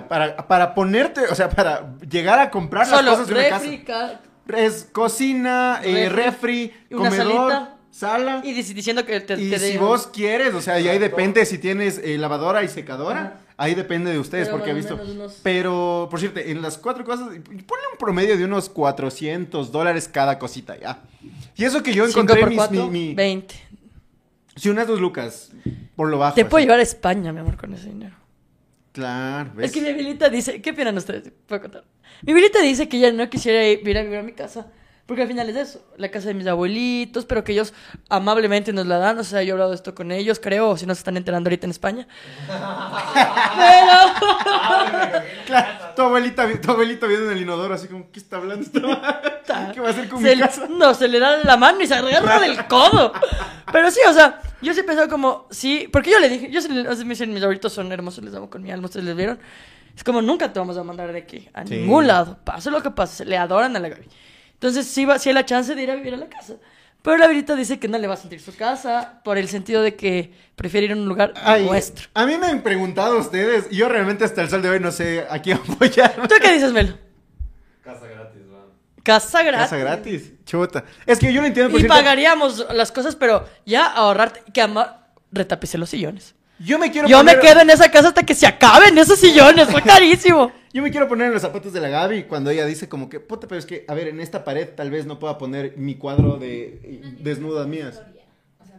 [0.09, 4.21] Para, para ponerte, o sea, para llegar a comprar las cosas de una casa.
[4.47, 7.74] Es cocina, eh, Refri, una comedor, salita.
[7.95, 8.41] Sala.
[8.45, 10.99] Y dic- diciendo que te, Y te si den- vos quieres, o sea, y ahí
[10.99, 14.97] depende si tienes eh, lavadora y secadora, ahí depende de ustedes, Pero porque he visto.
[14.97, 20.09] unos- Pero, por cierto, en las cuatro cosas, ponle un promedio de unos 400 dólares
[20.09, 21.03] cada cosita, ya.
[21.57, 23.55] Y eso que yo encontré por mis, cuatro, mi, mi- 20.
[24.57, 25.51] Si unas dos lucas,
[25.97, 26.35] por lo bajo.
[26.35, 28.17] Te puedo llevar a España, mi amor, con ese dinero.
[28.93, 29.67] Claro, ¿ves?
[29.67, 31.33] Es que mi abuelita dice, ¿qué opinan ustedes?
[31.47, 31.85] Puedo contar.
[32.23, 34.69] Mi abuelita dice que ella no quisiera ir a vivir a mi casa
[35.07, 37.75] Porque al final es eso, la casa de mis abuelitos, pero que ellos
[38.09, 39.19] amablemente nos la dan.
[39.19, 41.49] O sea, yo he hablado de esto con ellos, creo, si no se están enterando
[41.49, 42.09] ahorita en España.
[43.55, 45.23] pero...
[45.47, 48.65] Claro, tu abuelita, tu abuelito viendo en el inodoro así como, ¿qué está hablando?
[48.65, 49.73] esta?
[49.73, 50.67] ¿Qué va a hacer con se mi le- casa?
[50.71, 53.13] No, se le da la mano y se agarra del codo.
[53.71, 56.69] Pero sí, o sea, yo sí pensaba como, sí, porque yo le dije, yo sí
[56.69, 59.05] le- o sea, me dicen, mis abuelitos son hermosos, les amo con mi alma, ustedes
[59.05, 59.39] les vieron.
[59.95, 61.77] Es como, nunca te vamos a mandar de aquí, a Sí.
[61.77, 62.39] ningún lado.
[62.43, 64.09] Pase lo que pase, se le adoran a la Gaby.
[64.55, 66.55] Entonces sí, va, sí hay la chance de ir a vivir a la casa.
[67.03, 69.83] Pero la Virita dice que no le va a sentir su casa por el sentido
[69.83, 72.09] de que prefiere ir a un lugar Ay, nuestro.
[72.15, 74.91] a mí me han preguntado ustedes, y yo realmente hasta el sol de hoy no
[74.91, 76.15] sé a quién apoyar.
[76.29, 76.97] ¿Tú qué dices, Melo?
[77.83, 78.63] Casa gratis, man.
[79.03, 79.63] Casa gratis.
[79.65, 80.85] Casa gratis, chuta.
[81.05, 84.63] Es que yo no entiendo por Y cierto, pagaríamos las cosas, pero ya ahorrarte, que
[84.63, 86.35] ama, retapice los sillones.
[86.59, 89.19] Yo me quiero Yo me poner- quedo en esa casa hasta que se acaben esos
[89.19, 90.53] sillones, fue carísimo.
[90.73, 93.21] Yo me quiero poner en los zapatos de la Gaby cuando ella dice como que,
[93.21, 95.95] puta, pero es que, a ver, en esta pared tal vez no pueda poner mi
[95.97, 98.01] cuadro de desnudas mías.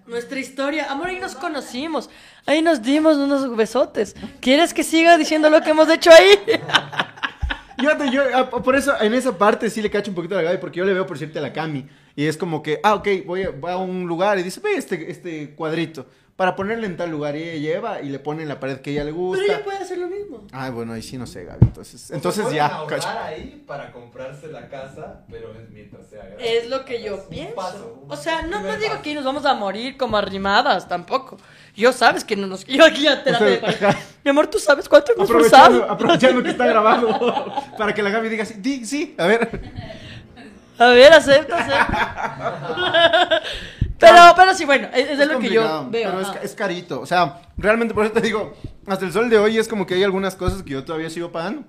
[0.05, 2.09] Nuestra historia, amor, ahí nos conocimos,
[2.45, 4.15] ahí nos dimos unos besotes.
[4.39, 6.37] ¿Quieres que siga diciendo lo que hemos hecho ahí?
[7.77, 10.43] Yo, yo, ah, por eso, en esa parte sí le cacho un poquito a la
[10.43, 11.85] Gaby, porque yo le veo, por cierto, a la Cami.
[12.15, 14.75] Y es como que, ah, ok, voy a, voy a un lugar y dice, ve
[14.77, 16.05] este, este cuadrito,
[16.35, 17.35] para ponerle en tal lugar.
[17.35, 19.41] Y ella lleva y le pone en la pared que ella le gusta.
[19.41, 20.45] Pero ella puede hacer lo mismo.
[20.51, 21.59] Ay, bueno, ahí sí no sé, Gaby.
[21.61, 23.09] Entonces, entonces Pueden ya, ahorrar cacho.
[23.19, 26.45] ahí para comprarse la casa, pero es mientras sea gratis.
[26.45, 27.55] Es lo que yo Es un pienso.
[27.55, 29.01] paso, un O sea, no, no digo paso.
[29.01, 31.37] que nos vamos a morir como arrimadas tampoco.
[31.75, 32.65] Yo sabes que no nos...
[32.65, 33.99] Yo aquí a terapia de Usted- pareja.
[34.23, 35.91] Mi amor, tú sabes cuánto hemos Aprovechando, forzado.
[35.93, 39.61] aprovechando que está grabado, para que la Gaby diga así, di, sí, a ver.
[40.77, 43.41] A ver, acepta, acepta.
[43.99, 46.11] pero, pero sí, bueno, es, es de Es lo que yo veo.
[46.13, 47.01] Pero es, es carito.
[47.01, 48.53] O sea, realmente por eso te digo,
[48.87, 51.31] hasta el sol de hoy es como que hay algunas cosas que yo todavía sigo
[51.31, 51.63] pagando.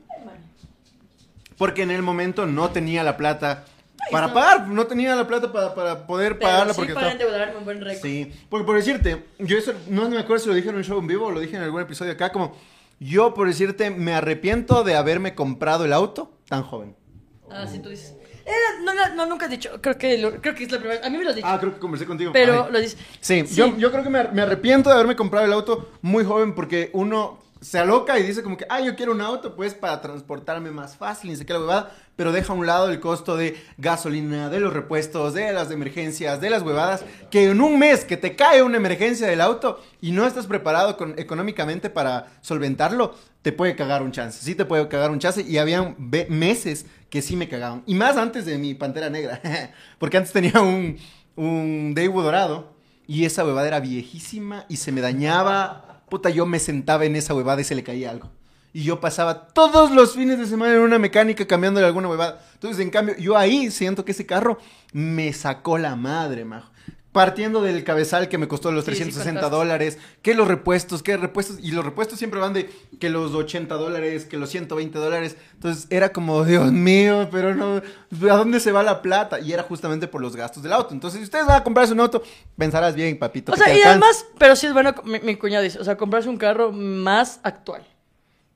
[1.57, 3.65] Porque en el momento no tenía la plata
[4.11, 7.25] para pagar, no tenía la plata para, para poder Pero pagarla sí porque para estaba-
[7.25, 8.03] endeudarme un buen récord.
[8.03, 10.99] Sí, porque por decirte, yo eso no me acuerdo si lo dije en un show
[10.99, 12.55] en vivo o lo dije en algún episodio acá, como
[13.01, 16.95] yo por decirte me arrepiento de haberme comprado el auto tan joven.
[17.51, 18.15] Ah, sí, tú dices.
[18.47, 19.71] Era- no, no, no, nunca has dicho.
[19.83, 21.49] Creo que, lo- creo que es la primera A mí me lo has dicho.
[21.49, 22.31] Ah, creo que conversé contigo.
[22.33, 22.73] pero Ay.
[22.73, 22.97] lo dices.
[23.21, 23.57] Sí, Sí.
[23.57, 26.91] Yo, yo creo que me, me arrepiento de haberme comprado el auto muy joven porque
[26.93, 30.71] uno se aloca y dice como que, ah, yo quiero un auto pues para transportarme
[30.71, 33.57] más fácil, ni sé qué la huevada, pero deja a un lado el costo de
[33.79, 38.17] gasolina, de los repuestos, de las emergencias, de las huevadas, que en un mes que
[38.17, 43.53] te cae una emergencia del auto y no estás preparado con- económicamente para solventarlo, te
[43.53, 45.97] puede cagar un chance, sí te puede cagar un chance y habían
[46.29, 49.41] meses que sí me cagaban, y más antes de mi Pantera Negra,
[49.99, 50.99] porque antes tenía un,
[51.37, 52.75] un Daewoo dorado
[53.07, 55.96] y esa huevada era viejísima y se me dañaba.
[56.09, 58.31] Puta, yo me sentaba en esa huevada y se le caía algo.
[58.73, 62.45] Y yo pasaba todos los fines de semana en una mecánica cambiándole alguna huevada.
[62.55, 64.59] Entonces, en cambio, yo ahí siento que ese carro
[64.93, 66.71] me sacó la madre, majo.
[67.17, 69.57] Partiendo del cabezal que me costó los Sí, sí 360 contaste.
[69.57, 72.69] dólares, que los repuestos, que repuestos, y los repuestos siempre van de
[73.01, 75.39] que los 80 dólares, que los 120 dólares.
[75.55, 79.41] Entonces era como, Dios mío, pero no, ¿a dónde se va la plata?
[79.41, 80.93] Y era justamente por los gastos del auto.
[80.93, 82.23] Entonces, si ustedes van a comprarse un auto,
[82.59, 83.53] pensarás bien, papito.
[83.53, 86.29] O sea, y además, pero sí es bueno, mi, mi cuñado dice, o sea, comprarse
[86.29, 87.83] un carro más actual.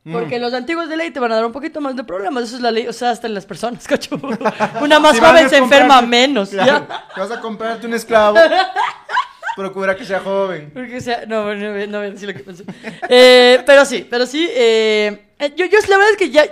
[0.03, 0.41] Porque Mm.
[0.41, 2.63] los antiguos de ley te van a dar un poquito más de problemas, eso es
[2.63, 4.19] la ley, o sea, hasta en las personas, cacho.
[4.81, 7.05] Una más Si joven se enferma menos, Claro, ¿ya?
[7.17, 8.39] Vas a comprarte un esclavo.
[9.57, 10.71] procura que sea joven.
[10.73, 12.65] Porque, sea, no, no, voy- no voy a decir lo que pensé.
[13.09, 16.45] Eh, pero sí, pero sí, eh, eh, yo, yo la verdad es que ya,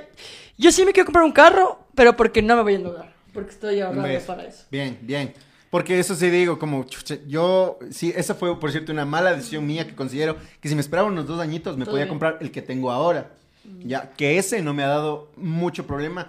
[0.58, 3.50] yo sí me quiero comprar un carro, pero porque no me voy a endeudar, porque
[3.50, 4.64] estoy ahorrando para eso.
[4.70, 5.32] Bien, bien.
[5.70, 9.66] Porque eso sí digo, como, chucha, yo, sí, esa fue, por cierto, una mala decisión
[9.66, 12.10] mía que considero que si me esperaba unos dos añitos me Todo podía bien.
[12.10, 13.30] comprar el que tengo ahora.
[13.84, 16.28] Ya, que ese no me ha dado mucho problema.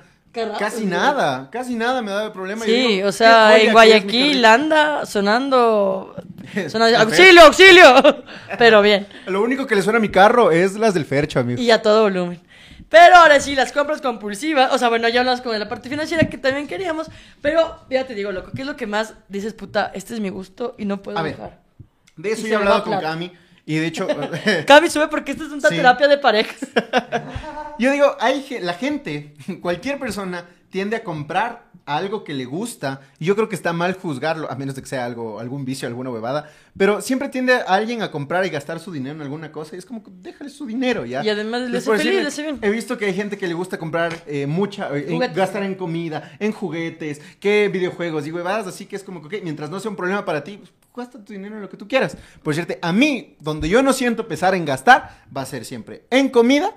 [0.59, 0.97] Casi ¿no?
[0.97, 2.63] nada, casi nada me ha dado problema.
[2.63, 6.15] Sí, digo, o sea, joya en Guayaquil anda sonando,
[6.69, 7.83] sonando auxilio, auxilio,
[8.59, 9.07] pero bien.
[9.25, 11.59] Lo único que le suena a mi carro es las del Fercho, amigo.
[11.59, 12.39] Y a todo volumen.
[12.89, 16.27] Pero ahora sí, las compras compulsivas, o sea, bueno, ya hablamos con la parte financiera
[16.27, 17.07] que también queríamos,
[17.41, 20.29] pero ya te digo, loco, ¿qué es lo que más dices, puta, este es mi
[20.29, 21.33] gusto y no puedo A ver.
[21.35, 21.59] dejar?
[22.17, 22.99] De Y eso se ya he hablado con.
[22.99, 23.31] Cami.
[23.65, 24.07] Y de hecho,
[24.65, 25.75] Cami sube porque esta es una Sí.
[25.75, 26.57] terapia de parejas.
[27.79, 33.25] Yo digo, hay la gente, cualquier persona tiende a comprar algo que le gusta y
[33.25, 36.11] yo creo que está mal juzgarlo, a menos de que sea algo, algún vicio, alguna
[36.11, 39.75] huevada, pero siempre tiende a alguien a comprar y gastar su dinero en alguna cosa
[39.75, 41.23] y es como, que déjale su dinero ya.
[41.23, 42.59] Y además le hace feliz, bien.
[42.61, 46.35] He visto que hay gente que le gusta comprar eh, mucha, eh, gastar en comida,
[46.39, 49.97] en juguetes, que videojuegos y huevadas, así que es como que, mientras no sea un
[49.97, 52.17] problema para ti, pues, gasta tu dinero en lo que tú quieras.
[52.43, 56.03] Por cierto, a mí, donde yo no siento pesar en gastar, va a ser siempre
[56.11, 56.75] en comida,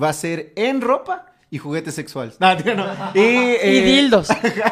[0.00, 2.36] va a ser en ropa y juguetes sexuales.
[2.38, 2.84] No, tío, no.
[3.14, 4.28] Y, Y eh, dildos.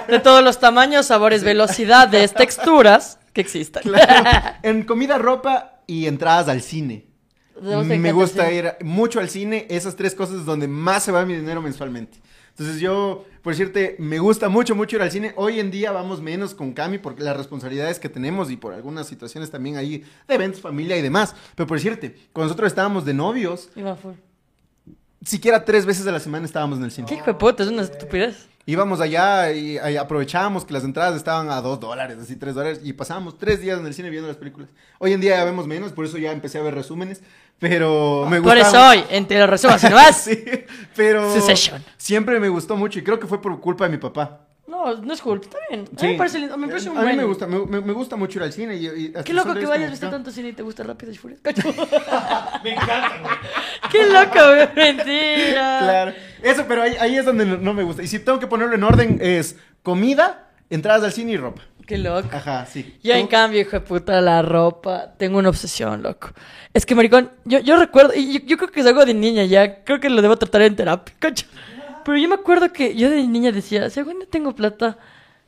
[0.06, 3.82] De todos los tamaños, sabores, velocidades, texturas que existan.
[3.82, 7.06] claro, en comida, ropa y entradas al cine.
[7.60, 9.66] Me gusta ir mucho al cine.
[9.70, 12.18] Esas tres cosas es donde más se va mi dinero mensualmente.
[12.50, 15.32] Entonces yo, por decirte, me gusta mucho, mucho ir al cine.
[15.36, 19.08] Hoy en día vamos menos con Cami por las responsabilidades que tenemos y por algunas
[19.08, 21.34] situaciones también ahí de eventos, familia y demás.
[21.56, 24.12] Pero por decirte, cuando nosotros estábamos de novios, va full.
[25.24, 27.08] Siquiera tres veces a la semana estábamos en el cine.
[27.08, 27.62] ¿Qué hijo de puta?
[27.62, 28.48] Es una estupidez.
[28.66, 32.80] Íbamos allá y, ahí aprovechábamos que las entradas estaban a dos dólares, así tres dólares,
[32.82, 34.70] y pasábamos tres días en el cine viendo las películas.
[34.98, 37.20] Hoy en día ya vemos menos, por eso ya empecé a ver resúmenes,
[37.58, 40.16] pero me Por gustaba eso hoy, entre los si no vas.
[40.16, 40.44] sí,
[40.96, 41.84] pero Succession.
[41.98, 44.46] siempre me gustó mucho y creo que fue por culpa de mi papá.
[44.74, 45.40] No, no es cool.
[45.40, 45.84] Está bien.
[45.96, 48.38] A mí me parece, lindo, me parece un a mí me gusta, me, gusta mucho
[48.40, 50.52] ir al cine y, y hasta Qué loco que vayas como que- tanto cine y
[50.52, 51.42] te gusta Rápido y Furioso.
[52.64, 53.34] Me encanta, güey.
[53.92, 54.68] Qué loco, güey.
[54.74, 55.78] Mentira.
[55.80, 56.12] Claro,
[56.42, 58.02] eso, pero ahí, ahí es donde no, me gusta.
[58.02, 61.62] Y si tengo que ponerlo en orden es comida, entradas al cine y ropa.
[61.86, 62.28] Qué loco.
[62.32, 62.98] Ajá, sí.
[63.02, 63.30] Yo, en ¿Tú?
[63.30, 66.30] cambio, hijo de puta, la ropa, tengo una obsesión, loco.
[66.72, 69.44] Es que, maricón, yo, yo recuerdo, y yo, yo creo que es algo de niña
[69.44, 71.46] ya, creo que lo debo tratar en terapia, cacho.
[72.04, 74.98] Pero yo me acuerdo que yo de niña decía, si algún día tengo plata,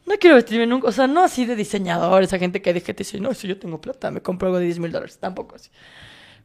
[0.07, 3.05] no quiero vestirme nunca, o sea, no así de diseñador, esa gente que dije, te
[3.05, 5.71] dice, no, si yo tengo plata, me compro algo de 10 mil dólares, tampoco así.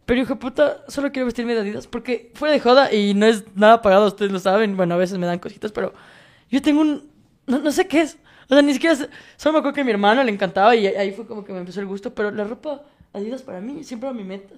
[0.06, 3.44] Pero hijo puta, solo quiero vestirme de Adidas, porque fuera de joda, y no es
[3.56, 5.94] nada pagado, ustedes lo saben, bueno, a veces me dan cositas, pero
[6.50, 7.10] yo tengo un,
[7.48, 8.18] no, no sé qué es.
[8.50, 8.96] O sea, ni siquiera
[9.38, 11.60] Solo me acuerdo que a mi hermano le encantaba y ahí fue como que me
[11.60, 12.14] empezó el gusto.
[12.14, 12.84] Pero la ropa
[13.14, 14.54] Adidas para mí siempre era mi meta.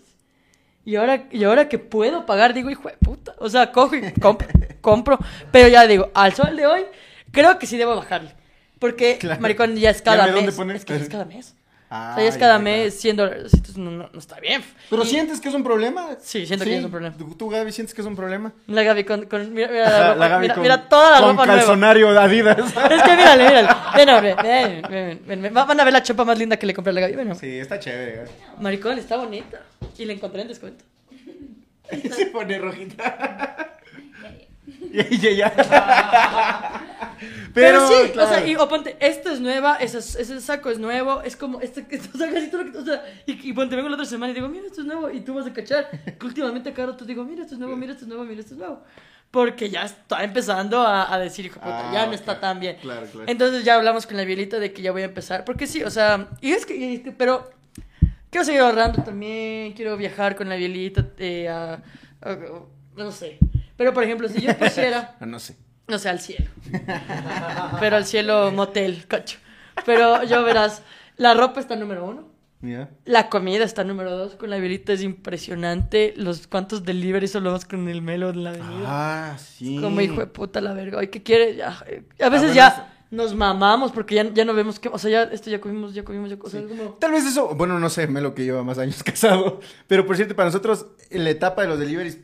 [0.86, 3.36] Y ahora, y ahora que puedo pagar, digo, hijo de puta.
[3.40, 4.48] O sea, cojo y compro,
[4.82, 5.20] compro.
[5.52, 6.86] Pero ya digo, al sol de hoy,
[7.32, 8.34] creo que sí debo bajarle.
[8.80, 9.40] Porque, Claro.
[9.42, 10.76] maricón, ya es ¿Ya cada dónde mes.
[10.76, 11.56] Es que ya es cada mes.
[11.96, 13.52] Ah, o sea, es cada ya, mes 100 dólares.
[13.54, 14.64] Entonces no, no, no está bien.
[14.90, 16.18] ¿Pero Y sientes que es un problema?
[16.20, 17.16] Sí, siento que es un problema.
[17.38, 18.52] ¿Tú, Gaby, sientes que es un problema?
[18.66, 19.26] La Gaby con...
[19.26, 21.60] con mira, mira, la ropa, Gaby mira, con- mira toda la con ropa nueva.
[21.62, 22.58] calzonario de Adidas.
[22.92, 23.70] Es que mírale, mírale.
[23.96, 24.36] Ven, hombre.
[24.42, 25.54] Ven, ven, ven, ven.
[25.54, 27.14] Van a ver la chapa más linda que le compré a la Gaby.
[27.16, 27.36] Ven.
[27.36, 28.16] Sí, está chévere.
[28.16, 28.30] Gaby.
[28.60, 29.62] Maricón, está bonita.
[29.98, 30.84] Y la encontré en descuento.
[32.16, 33.70] Se pone rojita.
[34.92, 35.54] Ya.
[37.54, 38.30] Pero, sí, claro.
[38.30, 41.62] o sea, y, o ponte, esto es nueva, ese, ese saco es nuevo, es como,
[41.62, 41.82] este,
[42.14, 44.32] o sea, casi todo lo que, o sea, y, y ponte, vengo la otra semana
[44.32, 45.88] y digo, mira, esto es nuevo, y tú vas a cachar,
[46.20, 48.54] que últimamente cada rato digo, mira, esto es nuevo, mira, esto es nuevo, mira, esto
[48.56, 48.84] es nuevo.
[49.32, 52.14] Porque ya está empezando a, a decir, hijo puta, Ah, ya no ok.
[52.16, 52.78] está tan bien.
[52.82, 53.26] Claro, claro.
[53.28, 55.90] Entonces ya hablamos con la Violita de que ya voy a empezar, porque sí, o
[55.90, 57.50] sea, y es que, y es que- pero
[58.30, 61.74] quiero seguir ahorrando también, quiero viajar con la Violita eh, a,
[62.22, 62.38] a-
[62.96, 63.38] no sé.
[63.78, 65.16] Pero, por ejemplo, si yo quisiera...
[65.20, 65.56] Ah, no sé.
[65.88, 66.50] No sé, al cielo.
[67.80, 69.38] Pero al cielo motel, cocho.
[69.86, 70.82] Pero yo verás,
[71.18, 72.34] la ropa está número uno.
[72.62, 72.90] Mira.
[73.04, 74.36] La comida está número dos.
[74.36, 76.14] Con la violita es impresionante.
[76.16, 78.86] Los cuantos deliveries hablamos con el melo en la avenida.
[78.86, 79.80] Ah, sí.
[79.82, 81.00] Como hijo de puta la verga.
[81.02, 81.58] Ay, ¿qué quiere?
[81.58, 84.88] Ya, eh, a veces bueno, ya nos mamamos porque ya, ya no vemos que...
[84.88, 86.94] O sea, ya esto ya comimos, ya comimos, ya o sea, como...
[86.94, 90.36] Tal vez eso, bueno, no sé, Melo que lleva más años casado, pero por cierto,
[90.36, 92.18] para nosotros la etapa de los deliveries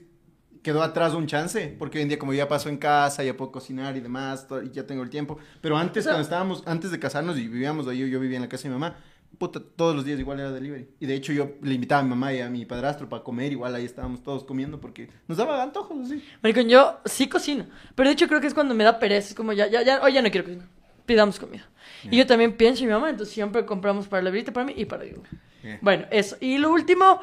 [0.61, 3.51] quedó atrás un chance, porque hoy en día como ya paso en casa, ya puedo
[3.51, 6.63] cocinar y demás, to- y ya tengo el tiempo, pero antes O sea- cuando estábamos,
[6.65, 8.97] antes de casarnos y vivíamos ahí, yo vivía en la casa de mi mamá,
[9.37, 12.09] puta, todos los días igual era delivery, y de hecho yo le invitaba a mi
[12.09, 15.61] mamá y a mi padrastro para comer, igual ahí estábamos todos comiendo, porque nos daba
[15.63, 16.23] antojos, así.
[16.43, 17.65] Maricón, yo sí cocino.
[17.95, 19.29] Pero de hecho creo que es cuando me da pereza.
[19.29, 20.67] Es como ya, ya, ya, hoy ya no quiero cocinar.
[21.05, 21.67] Pidamos comida.
[22.03, 24.73] Y yo también pienso en mi mamá, entonces siempre compramos para la violita, para mí
[24.75, 25.23] y para Diego.
[25.63, 25.79] Bien.
[25.81, 26.35] Bueno, eso.
[26.41, 27.21] Y lo último,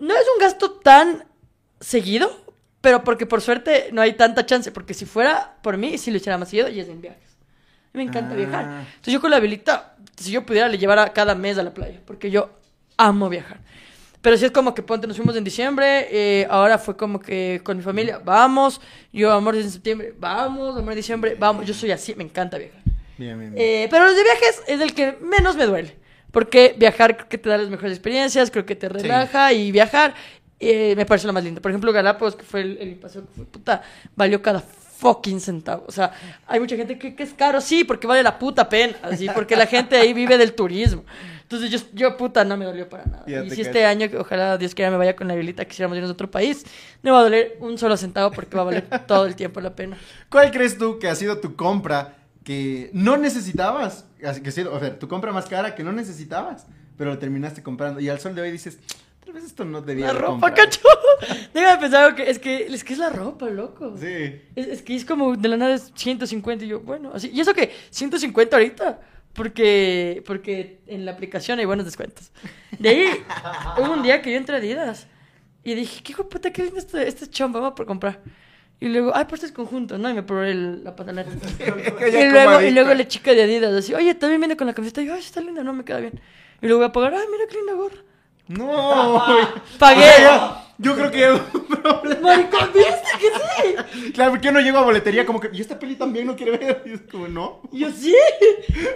[0.00, 1.24] no es un gasto tan
[1.80, 2.30] seguido,
[2.80, 4.70] pero porque por suerte no hay tanta chance.
[4.72, 7.36] Porque si fuera por mí, sí lo hiciera más seguido y es en viajes.
[7.92, 8.36] Me encanta Ah.
[8.36, 8.64] viajar.
[8.64, 12.00] Entonces yo con la violita, si yo pudiera, le llevara cada mes a la playa.
[12.06, 12.50] Porque yo
[12.96, 13.58] amo viajar.
[14.22, 17.62] Pero si es como que ponte, nos fuimos en diciembre, eh, ahora fue como que
[17.64, 18.78] con mi familia, vamos,
[19.14, 22.82] yo amor en septiembre, vamos, amor en diciembre, vamos, yo soy así, me encanta viajar.
[23.16, 23.54] Bien, bien, bien.
[23.66, 25.96] Eh, pero los de viajes es el que menos me duele,
[26.32, 30.12] porque viajar creo que te da las mejores experiencias, creo que te relaja y viajar
[30.60, 31.62] eh, me parece lo más lindo.
[31.62, 33.82] Por ejemplo, Galápagos, que fue el, el paseo que fue, puta,
[34.14, 35.84] valió cada fucking centavo.
[35.88, 36.12] O sea,
[36.46, 39.56] hay mucha gente que, que es caro, sí, porque vale la puta pena, así, porque
[39.56, 41.04] la gente ahí vive del turismo.
[41.42, 43.24] Entonces yo, yo puta, no me dolió para nada.
[43.26, 46.12] Y si este año, ojalá Dios quiera me vaya con la violita, quisiéramos irnos a
[46.12, 46.64] otro país,
[47.02, 49.74] no va a doler un solo centavo porque va a valer todo el tiempo la
[49.74, 49.96] pena.
[50.28, 54.04] ¿Cuál crees tú que ha sido tu compra que no necesitabas?
[54.24, 57.98] Así que o sea, tu compra más cara que no necesitabas, pero lo terminaste comprando.
[57.98, 58.78] Y al sol de hoy dices,
[59.32, 60.54] tal vez esto no debía La ropa, comprado".
[60.56, 60.80] cacho.
[61.54, 63.94] Déjame pensar que es que es que es la ropa, loco.
[63.96, 64.40] Sí.
[64.56, 67.30] Es, es que es como de la nada es 150 y yo, bueno, así.
[67.32, 69.00] Y eso que 150 ahorita,
[69.32, 72.32] porque porque en la aplicación hay buenos descuentos.
[72.78, 73.04] De ahí
[73.78, 75.06] hubo un día que yo entré a Adidas
[75.62, 78.20] y dije, qué hijo puta, qué lindo este, este chombo, vamos por comprar.
[78.82, 80.08] Y luego, ay, pues es conjunto, ¿no?
[80.08, 81.30] Y me probé el- la pantaleta.
[82.08, 85.02] Y, luego, y luego la chica de Adidas así, oye, también viene con la camiseta.
[85.02, 86.18] Y yo, ay, está linda, no me queda bien.
[86.62, 87.98] Y luego voy a pagar, ay, mira qué linda gorra.
[88.58, 89.44] No, güey.
[89.78, 90.00] Pagué.
[90.00, 92.20] O sea, ya- yo creo que.
[92.22, 93.28] Maricón, ¿viste que
[94.00, 94.12] sí?
[94.12, 96.52] Claro, porque yo no llego a boletería como que, ¿y esta peli también no quiere
[96.56, 96.82] ver?
[96.86, 97.60] Y es como, no.
[97.70, 98.14] Yo, sí.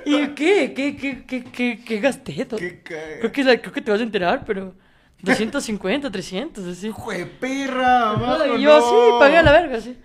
[0.07, 0.73] ¿Y qué?
[0.75, 2.35] ¿Qué, qué, qué, qué, qué gasté?
[2.35, 4.75] Qué ca- Creo que, creo que te vas a enterar, pero
[5.25, 6.91] 250, 300, así.
[6.91, 8.15] ¡Jue perra!
[8.57, 9.99] Y yo, sí, pagué a la verga, sí.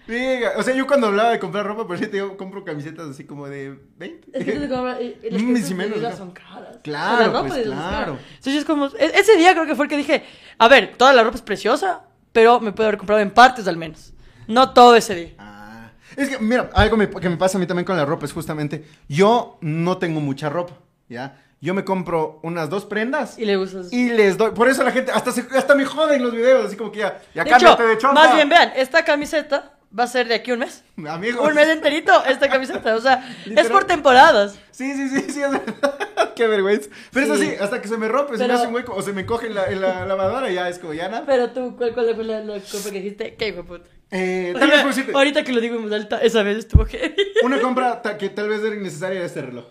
[0.57, 3.47] O sea, yo cuando hablaba de comprar ropa, sí, te digo, compro camisetas así como
[3.47, 4.27] de 20.
[4.33, 5.99] Es que te compras- y- y las Mm, menos,
[6.33, 6.77] caras.
[6.83, 7.97] Claro, O sea, la ropa pues, de Adidas es cara.
[7.97, 8.19] claro.
[8.29, 10.23] Entonces es como, e- ese día creo que fue el que dije,
[10.57, 12.01] a ver, toda la ropa es preciosa,
[12.31, 14.13] pero me puedo haber comprado en partes al menos.
[14.47, 15.33] No todo ese día.
[15.37, 18.25] Ah, es que, mira, algo me- que me pasa a mí también con la ropa
[18.25, 20.73] es justamente, yo no tengo mucha ropa,
[21.07, 21.37] ¿ya?
[21.61, 23.91] Yo me compro unas dos prendas Y le gustas.
[23.91, 26.77] y les doy, por eso la gente, hasta, se- hasta me joden los videos, así
[26.77, 30.27] como que ya, ya de hecho, de más bien vean, esta camiseta va a ser
[30.27, 30.83] de aquí un mes.
[31.05, 31.45] Amigos.
[31.45, 32.95] Un mes enterito esta camiseta.
[32.95, 34.57] O sea, es por temporadas.
[34.71, 36.33] Sí, sí, sí, sí, es verdad.
[36.35, 36.89] Qué vergüenza.
[37.11, 37.31] Pero Sí.
[37.33, 39.21] eso sí, hasta que se me rompe, se me hace un hueco o se me
[39.21, 41.23] encoge en la, en la lavadora, ya es como, ya nada.
[41.25, 43.35] Pero tú, ¿cuál, cuál fue la, la compra que dijiste?
[43.35, 43.85] ¿Qué hijo puta?
[44.11, 47.15] Eh, tal vez Ahorita que lo digo en voz alta, esa vez estuvo heavy.
[47.43, 49.65] una compra que tal vez era innecesaria era este reloj.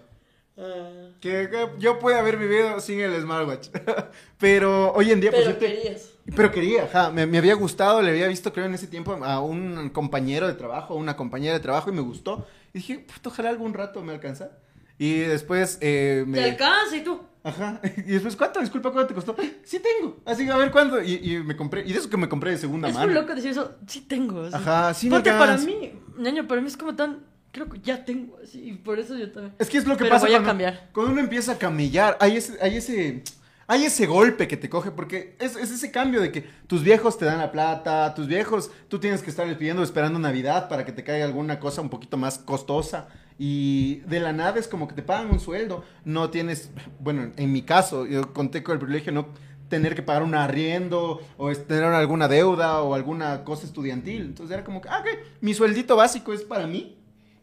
[0.61, 3.69] Ah, Que, que yo pude haber vivido sin el smartwatch.
[4.39, 6.11] Pero hoy en día, por pero cierto, querías.
[6.35, 9.41] Pero quería, ajá, me, me había gustado, le había visto, creo, en ese tiempo a
[9.41, 12.47] un compañero de trabajo, una compañera de trabajo y me gustó.
[12.75, 14.51] Y dije, puto, ojalá algún rato me alcanza.
[14.99, 16.39] Y después eh, me...
[16.39, 17.21] Te alcanza y tú.
[17.45, 17.81] Ajá.
[17.97, 18.61] Y después, ¿cuánto?
[18.61, 19.37] Disculpa, ¿cuánto te costó?
[19.65, 20.19] Sí tengo.
[20.27, 21.01] Así que a ver cuánto.
[21.03, 21.83] Y, y me compré.
[21.87, 23.13] Y de eso que me compré de segunda Es mano.
[23.13, 23.77] loco decir eso.
[23.87, 24.43] Sí tengo.
[24.43, 24.55] así.
[24.57, 27.25] Ajá, sí me Porque para mí, ñaño, para mí es como tan.
[27.53, 28.61] Creo que ya tengo así.
[28.71, 29.55] Y por eso yo también.
[29.59, 30.89] Es que es lo que Pero pasa voy a cuando, cambiar.
[30.93, 32.17] cuando uno empieza a camellar.
[32.21, 33.23] Hay ese, hay ese,
[33.67, 37.19] hay ese golpe que te coge porque es, es ese cambio de que tus viejos
[37.19, 40.93] te dan la plata, tus viejos, tú tienes que estarles pidiendo esperando Navidad para que
[40.93, 43.09] te caiga alguna cosa un poquito más costosa.
[43.39, 45.85] Y de la nada es como que te pagan un sueldo.
[46.05, 49.29] No tienes, bueno, en mi caso, yo conté con el privilegio de no
[49.69, 54.23] tener que pagar un arriendo o tener alguna deuda o alguna cosa estudiantil.
[54.23, 55.07] Entonces era como que, ah, ok,
[55.41, 56.98] mi sueldito básico es para mí.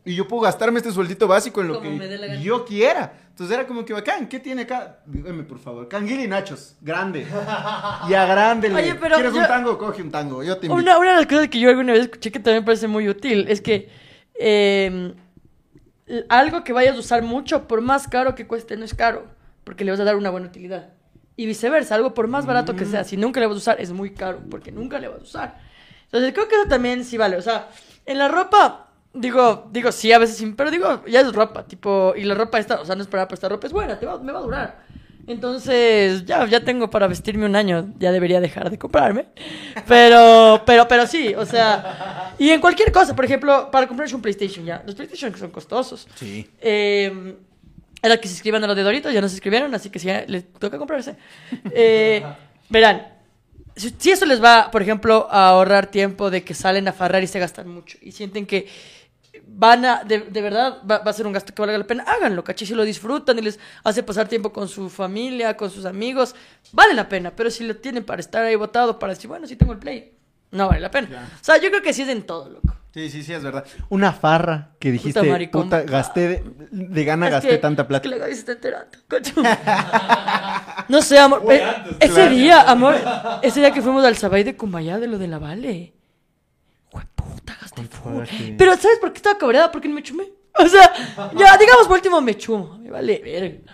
[0.08, 3.12] Y yo puedo gastarme este sueldito básico en lo Como que yo quiera.
[3.30, 5.00] Entonces era como que bacán, ¿qué tiene acá?
[5.08, 5.88] Dígame, por favor.
[5.90, 7.26] Canguil y nachos, grande.
[8.08, 8.72] Ya grande.
[8.74, 9.78] Oye, pero ¿Quieres un yo- tango?
[9.78, 10.44] Coge un tango.
[10.44, 10.82] Yo te invito.
[10.82, 13.10] Una, una de las cosas que yo alguna vez escuché que también me parece muy
[13.10, 13.90] útil es que
[14.40, 15.14] eh,
[16.06, 19.26] l- algo que vayas a usar mucho, por más caro que cueste, no es caro,
[19.64, 20.90] porque le vas a dar una buena utilidad.
[21.36, 23.92] Y viceversa, algo por más barato que sea, si nunca le vas a usar, es
[23.92, 25.58] muy caro, porque nunca le vas a usar.
[26.06, 27.36] Entonces creo que eso también sí vale.
[27.36, 27.68] O sea,
[28.06, 28.85] en la ropa,
[29.16, 32.60] digo, digo sí, a veces sí, pero digo, ya es ropa, tipo, y la ropa
[32.60, 34.44] esta, o sea, no es para esta ropa, es buena, te va, me va a
[34.44, 34.86] durar.
[35.28, 39.26] Entonces, ya, ya tengo para vestirme un año, ya debería dejar de comprarme.
[39.88, 44.22] Pero, pero, pero sí, o sea, y en cualquier cosa, por ejemplo, para comprarse un
[44.22, 46.08] PlayStation ya, los PlayStation son costosos.
[46.16, 46.50] Sí.
[46.60, 47.36] Eh,
[48.02, 50.10] era que se inscriban a los de Doritos, ya no se inscribieron, así que sí,
[50.28, 51.18] les toca comprarse.
[51.72, 52.24] Eh,
[52.70, 53.08] verán,
[53.76, 57.22] si, si eso les va, por ejemplo, a ahorrar tiempo de que salen a farrar
[57.24, 58.68] y se gastan mucho y sienten que
[59.48, 62.04] van a, de, de verdad, va, va a ser un gasto que valga la pena,
[62.08, 65.86] háganlo, caché, si lo disfrutan y les hace pasar tiempo con su familia, con sus
[65.86, 66.36] amigos,
[66.72, 69.56] vale la pena, pero si lo tienen para estar ahí botado, para decir, bueno, sí
[69.56, 70.14] tengo el play,
[70.52, 71.10] no vale la pena.
[71.10, 71.30] Ya.
[71.42, 72.76] O sea, yo creo que sí es en todo, loco.
[72.94, 73.66] Sí, sí, sí, es verdad.
[73.90, 75.70] Una farra que dijiste, puta, maricón.
[75.70, 78.10] gasté, de, de gana Es gasté que- tanta Es plata.
[78.10, 78.98] que la se está enterando.
[79.10, 79.34] coño.
[80.88, 81.42] no sé, amor.
[81.52, 82.32] Antes, ese claro.
[82.36, 82.96] día, amor.
[83.42, 85.94] Ese día que fuimos al Sabay de Cumayá de lo de la Vale.
[87.16, 87.58] puta,
[88.58, 89.72] Pero ¿sabes por qué estaba cabreada?
[89.72, 90.26] Porque no me chumé.
[90.58, 90.94] O sea,
[91.38, 92.78] ya, digamos por último me chumo.
[92.78, 93.74] Me vale verga.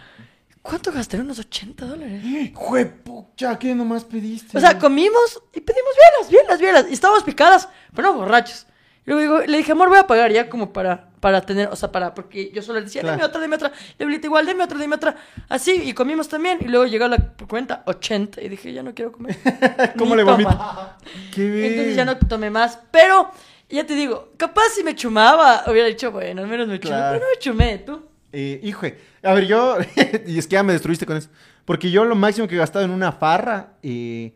[0.61, 1.17] ¿Cuánto gasté?
[1.19, 2.21] Unos 80 dólares.
[2.53, 4.57] Juepucha, ¿qué nomás pediste?
[4.57, 6.85] O sea, comimos y pedimos bielas, bielas, bielas.
[6.89, 8.67] Y estábamos picadas, pero no borrachos.
[9.05, 11.75] Y luego digo- le dije, amor, voy a pagar ya como para, para tener, o
[11.75, 13.17] sea, para, porque yo solo le decía, Claro.
[13.17, 13.71] deme otra, deme otra.
[13.97, 15.15] Le hablé igual, deme otra, deme otra.
[15.49, 16.59] Así, y comimos también.
[16.61, 17.17] Y luego llegó la
[17.49, 19.35] cuenta 80 y dije, ya no quiero comer.
[19.97, 20.51] ¿Cómo Ni le vomito?
[21.33, 21.65] Qué bien.
[21.71, 22.77] Entonces ya no tomé más.
[22.91, 23.31] Pero,
[23.75, 26.95] ya te digo, capaz si me chumaba, hubiera dicho, bueno, al menos me chumé.
[26.95, 27.13] Claro.
[27.13, 28.01] Pero no me chumé, tú.
[28.33, 28.85] Eh, hijo,
[29.23, 29.77] a ver, yo,
[30.25, 31.29] y es que ya me destruiste con eso,
[31.65, 34.33] porque yo lo máximo que he gastado en una farra eh,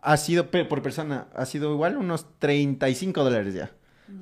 [0.00, 3.70] ha sido, por persona, ha sido igual unos 35 dólares ya.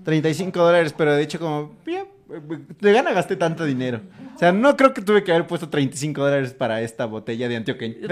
[0.05, 2.07] 35 dólares, pero de hecho como, bien,
[2.81, 4.01] de gana gasté tanto dinero.
[4.35, 7.57] O sea, no creo que tuve que haber puesto 35 dólares para esta botella de
[7.57, 7.97] antioqueño.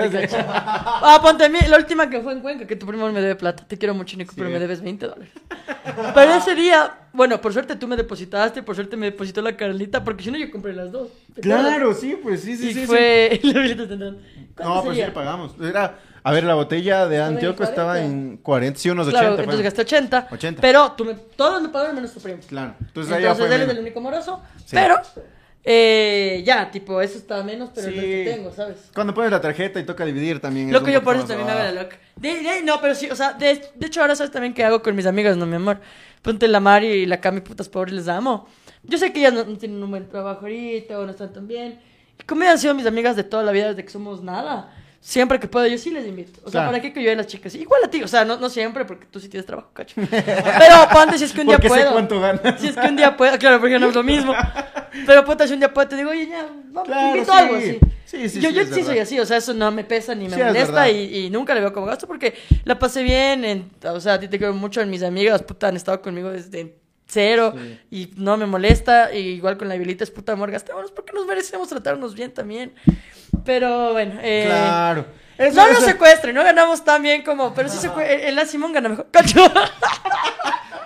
[1.00, 3.36] Ah, ponte a mí, la última que fue en Cuenca, que tu primo me debe
[3.36, 3.64] plata.
[3.66, 4.52] Te quiero mucho, Nico, pero Sí.
[4.52, 5.32] me debes 20 dólares.
[6.14, 10.04] Pero ese día Bueno, por suerte tú me depositaste, por suerte me depositó la Carlita,
[10.04, 11.08] porque si no yo compré las dos.
[11.34, 12.86] ¿te Claro, sí, pues sí, sí, y sí.
[12.86, 13.40] fue...
[13.42, 14.18] la Violeta tendrán-
[14.54, 15.52] ¿Cuánto No, pues sí le pagamos.
[15.60, 17.64] Era, a ver, la botella de 40.
[17.64, 19.20] estaba en 40, sí, unos 80.
[19.20, 19.44] Claro, fue.
[19.44, 20.28] entonces gasté 80.
[20.30, 20.60] 80.
[20.60, 22.40] Pero tú me, todos me pagaron menos tu primo.
[22.46, 22.74] Claro.
[22.80, 24.42] Entonces, ahí ya Entonces fue él es el único moroso.
[24.58, 24.72] Sí.
[24.76, 24.96] Pero,
[25.64, 27.94] eh, ya, tipo, eso está menos, pero Sí.
[27.98, 28.90] el resto tengo, ¿sabes?
[28.94, 30.68] Cuando pones la tarjeta y toca dividir también.
[30.68, 31.98] es Loco, yo por eso también me hago la loca.
[32.16, 34.82] De, de- no, pero sí, o sea, de, de hecho ahora sabes también qué hago
[34.82, 35.80] con mis amigas, no, mi amor.
[36.22, 38.48] Ponte la Mari y la Cami, putas pobres, les amo.
[38.82, 41.46] Yo sé que ellas no, no tienen un buen trabajo ahorita o no están tan
[41.46, 41.80] bien.
[42.18, 45.48] Ellas han sido mis amigas de toda la vida desde que somos nada, siempre que
[45.48, 46.40] puedo yo sí les invito.
[46.40, 46.68] O sea, Claro.
[46.70, 47.54] ¿para qué que yo a las chicas?
[47.54, 49.94] Igual a ti, o sea, no, no siempre porque tú sí tienes trabajo, cacho.
[50.10, 51.92] Pero ponte si es que un día Porque sé puedo.
[51.92, 52.60] cuánto ganas.
[52.60, 54.34] Si es que un día puedo, claro, porque no es lo mismo.
[55.06, 57.38] Pero puta, si un día puedo, te digo, oye, ya, vamos, Claro, invito sí.
[57.38, 57.78] algo así.
[58.04, 60.28] Sí, sí, yo sí, yo sí soy así, o sea, eso no me pesa ni
[60.28, 62.34] me Sí, molesta y, y nunca le veo como gasto porque
[62.64, 63.44] la pasé bien.
[63.44, 66.30] En, o sea, a ti te quiero mucho, en mis amigas, puta, han estado conmigo
[66.30, 66.74] desde
[67.08, 67.54] cero
[67.90, 69.12] y no me molesta.
[69.12, 72.72] Y igual con la Violita es puta amor, gastémonos porque nos merecemos tratarnos bien también.
[73.44, 75.06] Pero bueno, eh, Claro.
[75.36, 78.72] Eso- no nos secuestren, no ganamos tan bien como, pero sí secue- el, el Simón
[78.72, 79.06] gana mejor.
[79.10, 79.40] ¡Cacho!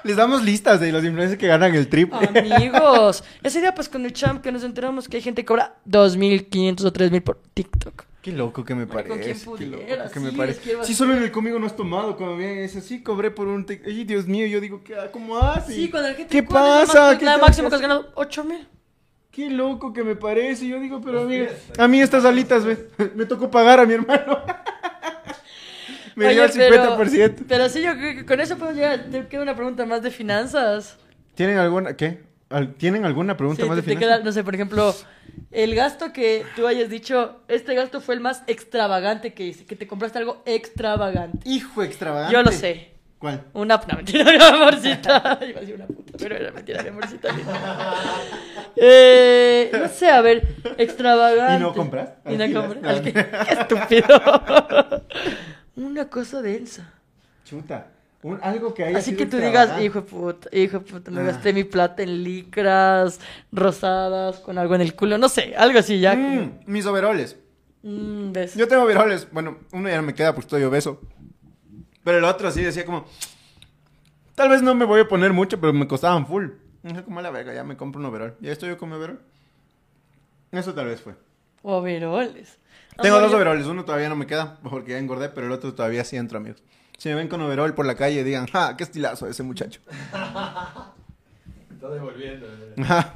[0.05, 2.29] Les damos listas de los influencers que ganan el triple.
[2.39, 5.77] Amigos, ese día pues con el champ que nos enteramos que hay gente que cobra
[5.89, 8.05] 2.500 o 3.000 por TikTok.
[8.23, 9.35] Qué loco que me Marico, parece.
[9.45, 10.61] ¿quién qué loco que Sí, me parece.
[10.85, 12.17] Sí, solo en el conmigo no has tomado.
[12.17, 13.67] Cuando viene ese, sí, cobré por un.
[13.67, 15.75] tic- Ay, Dios mío, yo digo, ¿qué, ¿cómo haces?
[15.75, 17.19] Sí, cuando la gente ¿Qué ¿cuál es la pasa?
[17.19, 18.69] ¿Qué máxima que has ganado 8.000.
[19.33, 20.69] Qué loco que me parece.
[20.69, 21.49] Yo digo, pero amiga,
[21.79, 24.39] a mí estas alitas, ve, me tocó pagar a mi hermano.
[26.15, 27.45] me dio Oye, el 50%.
[27.49, 29.07] Pero sí, yo creo que con eso podemos llegar.
[29.11, 30.97] Te queda una pregunta más de finanzas.
[31.35, 32.21] ¿Tienen alguna, qué?
[32.77, 34.19] ¿Tienen alguna pregunta Sí, más de te, te finanzas?
[34.19, 34.95] queda, no sé, por ejemplo,
[35.53, 39.77] el gasto que tú hayas dicho, este gasto fue el más extravagante que hice, que
[39.77, 41.49] te compraste algo extravagante.
[41.49, 42.33] Hijo extravagante.
[42.33, 42.93] Yo lo sé.
[43.19, 43.45] ¿Cuál?
[43.53, 45.39] Una, no, mentira, mi amorcita.
[45.47, 47.29] Iba a decir una puta, pero era mentira, mi amorcita.
[48.75, 51.57] Eh, no sé, a ver, extravagante.
[51.57, 52.09] ¿Y no compras?
[52.27, 53.01] Y no compras.
[53.03, 53.11] Qué
[53.51, 54.09] estúpido.
[55.77, 56.91] una cosa densa.
[57.45, 57.89] Chuta.
[58.23, 61.11] Un- algo que haya Así sido que tú digas, hijo de puta, hijo de puta,
[61.11, 61.25] me Ah.
[61.25, 63.19] gasté mi plata en licras,
[63.51, 66.15] rosadas, con algo en el culo, no sé, algo así ya.
[66.15, 67.37] Mm, mis overoles.
[67.83, 68.55] Mm, ¿ves?
[68.55, 69.27] Yo tengo overoles.
[69.33, 71.01] Bueno, uno ya no me queda porque estoy obeso.
[72.05, 73.07] Pero el otro sí decía como...
[74.37, 76.49] Tal vez no me voy a poner mucho, pero me costaban full.
[76.85, 78.37] Dije, como a la verga, ya me compro un overol.
[78.41, 79.21] Ya estoy yo con mi overol.
[80.53, 81.15] Eso tal vez fue.
[81.63, 82.59] Overoles.
[83.01, 83.67] Tengo dos overoles.
[83.67, 86.63] Uno todavía no me queda porque ya engordé, pero el otro todavía sí entro, amigos.
[87.03, 88.77] Si me ven con overol por la calle, digan, ¡ja!
[88.77, 89.81] ¡Qué estilazo ese muchacho!
[91.75, 92.47] Está devolviendo.
[92.81, 93.15] Ajá.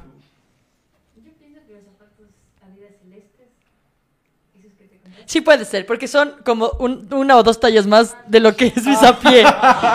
[1.15, 2.27] Yo pienso que los zapatos
[2.61, 3.47] Adidas celestes,
[4.59, 5.23] esos que te compraste.
[5.25, 8.73] Sí puede ser, porque son como un- una o dos tallas más de lo que
[8.75, 9.45] es mis a pie.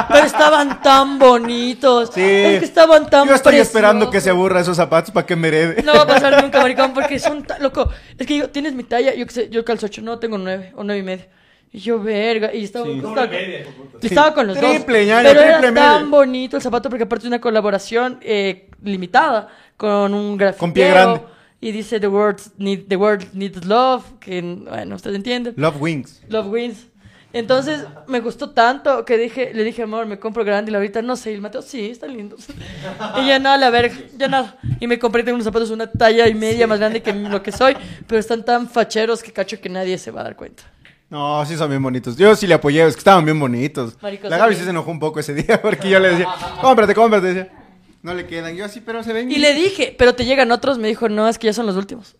[0.09, 2.12] Pero estaban tan bonitos.
[2.14, 2.22] Sí.
[2.22, 4.38] Es que estaban tan Yo estoy esperando que se preciosos.
[4.38, 5.82] aburra esos zapatos para que me herede.
[5.82, 7.62] No va a pasar nunca, maricón, porque son tan...
[7.62, 10.38] Loco, es que digo, tienes mi talla, yo que sé, yo calzo 8, no, tengo
[10.38, 11.41] 9 o 9 y medio.
[11.73, 12.99] Y yo, verga, y estaba, Sí.
[12.99, 13.64] estaba, media,
[14.03, 15.07] estaba con los Triple, dos.
[15.09, 16.05] ñaño, pero era tan media.
[16.11, 19.49] bonito el zapato porque aparte es una colaboración eh, limitada
[19.79, 20.59] con un grafitero.
[20.61, 21.20] Con pie grande.
[21.62, 25.55] Y dice The World, need, the world Needs Love, que, bueno, ustedes entienden.
[25.57, 26.20] Love Wings.
[26.29, 26.87] Love wins.
[27.33, 31.01] Entonces me gustó tanto que dije, le dije, amor, me compro grande y la ahorita
[31.01, 31.31] no sé.
[31.31, 32.47] Y el Mateo, sí, están lindos.
[33.23, 34.59] y ya nada, la verga, ya nada.
[34.81, 37.53] Y me compré tengo unos zapatos una talla y media más grande que lo que
[37.53, 37.75] soy,
[38.07, 40.64] pero están tan facheros que cacho que nadie se va a dar cuenta.
[41.12, 42.16] No, sí son bien bonitos.
[42.16, 43.98] Yo sí le apoyé, es que estaban bien bonitos.
[44.00, 46.26] Marico, la Gaby sí se enojó un poco ese día porque yo le decía,
[46.62, 47.34] cómprate, cómprate.
[47.34, 47.52] Decía,
[48.00, 48.56] no le quedan.
[48.56, 49.30] Yo así, pero se ven.
[49.30, 51.76] Y le dije, pero te llegan otros, me dijo, no, es que ya son los
[51.76, 52.16] últimos.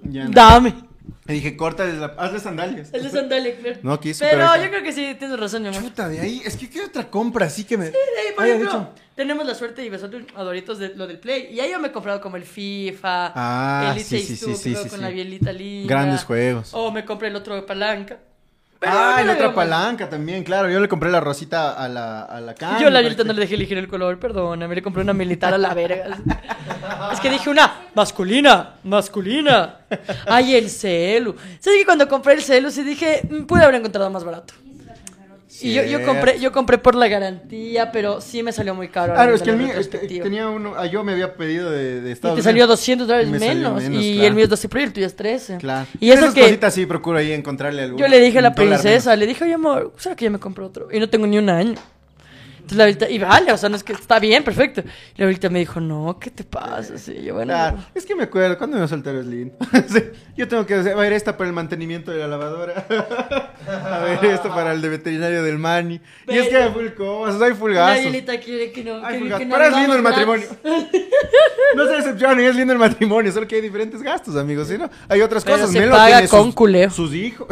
[0.00, 0.30] Ya no.
[0.30, 0.76] Dame.
[1.24, 2.14] Le dije, la...
[2.18, 2.90] hazle sandalias.
[2.94, 3.80] El de sandalia, claro.
[3.82, 5.82] No quiso, Pero, yo creo que sí, tienes razón, mi amor.
[5.82, 6.40] Chuta, de ahí.
[6.44, 7.86] Es que qué otra compra así que me.
[7.86, 11.48] Sí, de ahí, por ejemplo, tenemos la suerte y nosotros adoritos de lo del Play.
[11.50, 14.76] Y ahí yo me he comprado como el FIFA, Ah, el sí, E6 sí, sí,
[14.76, 15.92] sí, con la bielita linda.
[15.92, 16.70] Grandes juegos.
[16.72, 18.20] O me compré el otro de palanca.
[18.78, 19.54] Pero ah, y otra mal.
[19.54, 20.68] palanca también, claro.
[20.68, 23.40] Yo le compré la rosita a la, a la Cami, Yo la bielita no le
[23.40, 24.68] dejé elegir el color, perdona.
[24.68, 26.18] Me le compré una militar a la verga.
[27.12, 29.76] es que dije una masculina, masculina.
[30.26, 31.34] Ay, el celu.
[31.58, 34.54] ¿Sabes que cuando compré el celu sí dije, "Mm, pude haber encontrado más barato?
[35.60, 39.14] Y yo, yo compré, yo compré por la garantía, pero sí me salió muy caro.
[39.14, 40.74] Claro, ahora es que el mío este, tenía uno.
[40.76, 42.80] Ah, yo me había pedido de, de Y Estados te salió Unidos.
[42.80, 43.82] 200 dólares Me menos.
[43.82, 44.28] menos, y claro.
[44.28, 45.58] el mío es 12 Pro y el tuyo es 13.
[45.58, 45.86] Claro.
[46.00, 47.96] Y eso Esas que cositas sí procuro ahí encontrarle algo.
[47.98, 49.20] yo le dije a la princesa, menos.
[49.20, 50.88] le dije, oye amor, ¿sabes que ya me compré otro?
[50.92, 51.74] Y no tengo ni un año.
[52.66, 54.80] Entonces la abuelita, y vale, o sea, no es que está bien, perfecto.
[54.80, 56.98] Y la abuelita me dijo, no, ¿qué te pasa?
[56.98, 59.54] Sí, yo, bueno, Claro, es que me acuerdo, cuando me soltar es lindo.
[59.88, 60.02] Sí,
[60.36, 62.84] yo tengo que hacer, a ver, esta para el mantenimiento de la lavadora.
[63.68, 66.00] a ver, esto para el de veterinario del Mani.
[66.26, 68.06] Y es que hay full cosas, hay full la gastos.
[68.06, 68.96] abuelita quiere que no.
[69.06, 69.46] Ay, que, full que gastos.
[69.48, 70.46] no Pero es lindo el matrimonio.
[71.76, 74.88] No se decepcionen, es lindo el matrimonio, solo que hay diferentes gastos, amigos, ¿sí no?
[75.08, 75.72] Hay otras Pero cosas.
[75.72, 76.90] se Melo paga tiene con sus, culeo.
[76.90, 77.46] sus hijos.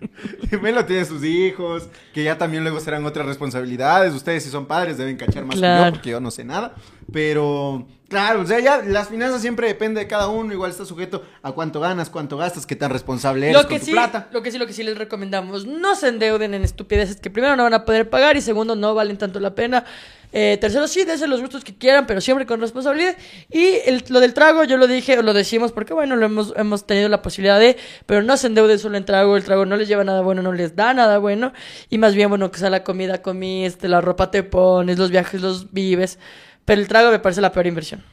[0.62, 4.14] Melo tiene sus hijos, que ya también luego serán otras responsabilidades.
[4.14, 6.74] Ustedes, si son padres, deben cachar más que yo, porque yo no sé nada.
[7.12, 10.52] Pero, claro, o sea, ya las finanzas siempre depende de cada uno.
[10.52, 13.80] Igual está sujeto a cuánto ganas, cuánto gastas, qué tan responsable eres Lo con que,
[13.80, 14.28] tu sí, plata.
[14.32, 17.56] lo que sí, lo que sí les recomendamos, no se endeuden en estupideces que primero
[17.56, 19.84] no van a poder pagar y segundo no valen tanto la pena.
[20.32, 23.16] Eh, tercero, sí, dense los gustos que quieran, pero siempre con responsabilidad.
[23.50, 26.86] Y el- lo del trago, yo lo dije, lo decimos porque, bueno, lo hemos, hemos
[26.86, 27.76] tenido la posibilidad de,
[28.06, 30.52] pero no se endeuden solo en trago, el trago no les lleva nada bueno, no
[30.52, 31.52] les da nada bueno.
[31.88, 35.40] Y más bien, bueno, que sea la comida, comiste, la ropa te pones, los viajes
[35.40, 36.18] los vives.
[36.64, 38.04] Pero el trago me parece la peor inversión.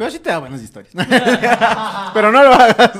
[0.00, 0.94] Pero sí te da buenas historias.
[2.14, 2.92] Pero no lo hagas.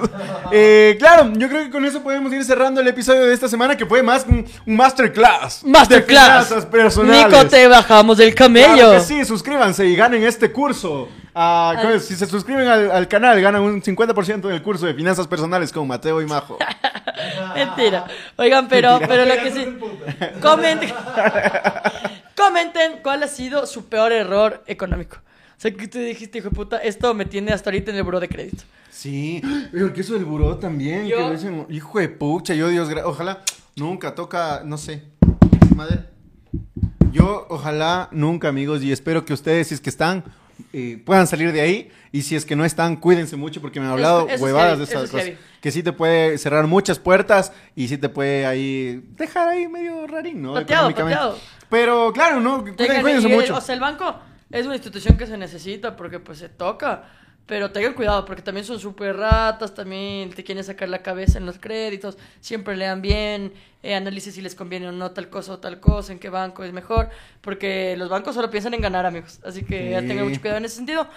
[0.52, 3.74] Eh, claro, yo creo que con eso podemos ir cerrando el episodio de esta semana,
[3.74, 5.62] que fue más un, un masterclass.
[5.64, 6.48] De Masterclass.
[6.48, 7.26] finanzas personales.
[7.28, 8.74] Nico, te bajamos del camello.
[8.74, 11.08] Claro que sí, suscríbanse y ganen este curso.
[11.34, 15.72] Ah, si se suscriben al, al canal, ganan un 50% del curso de finanzas personales
[15.72, 16.58] con Mateo y Majo.
[17.54, 18.04] Mentira.
[18.36, 19.78] Oigan, pero, pero lo que sí.
[20.42, 20.92] Comenten.
[22.36, 25.16] Comenten cuál ha sido su peor error económico.
[25.60, 28.18] Sea, que tú dijiste, hijo de puta, esto me tiene hasta ahorita en el buro
[28.18, 28.64] de crédito.
[28.90, 31.06] Sí, pero que eso del buró también.
[31.06, 33.42] Yo- que lo dicen, hijo de pucha, yo Dios, ojalá
[33.76, 35.02] nunca toca, no sé,
[35.76, 36.04] madre.
[37.12, 40.24] Yo ojalá nunca, amigos, y espero que ustedes, si es que están,
[40.72, 41.90] eh, puedan salir de ahí.
[42.10, 44.40] Y si es que no están, cuídense mucho porque me han hablado Eso- eso es
[44.40, 45.30] huevadas heavy, de esas es cosas.
[45.60, 50.06] Que sí te puede cerrar muchas puertas y sí te puede ahí dejar ahí medio
[50.06, 50.54] rarín, ¿no?
[50.54, 51.36] Pateado.
[51.68, 52.64] Pero claro, ¿no?
[52.64, 53.56] Cuídense mucho.
[53.56, 54.16] O sea, el banco
[54.50, 57.04] es una institución que se necesita porque pues se toca.
[57.46, 61.46] Pero tengan cuidado porque también son súper ratas, también te quieren sacar la cabeza en
[61.46, 62.16] los créditos.
[62.40, 66.12] Siempre lean bien, eh, analicen si les conviene o no tal cosa o tal cosa,
[66.12, 67.10] en qué banco es mejor.
[67.40, 69.40] Porque los bancos solo piensan en ganar, amigos.
[69.44, 70.06] Así que Sí.
[70.06, 71.08] tengan mucho cuidado en ese sentido.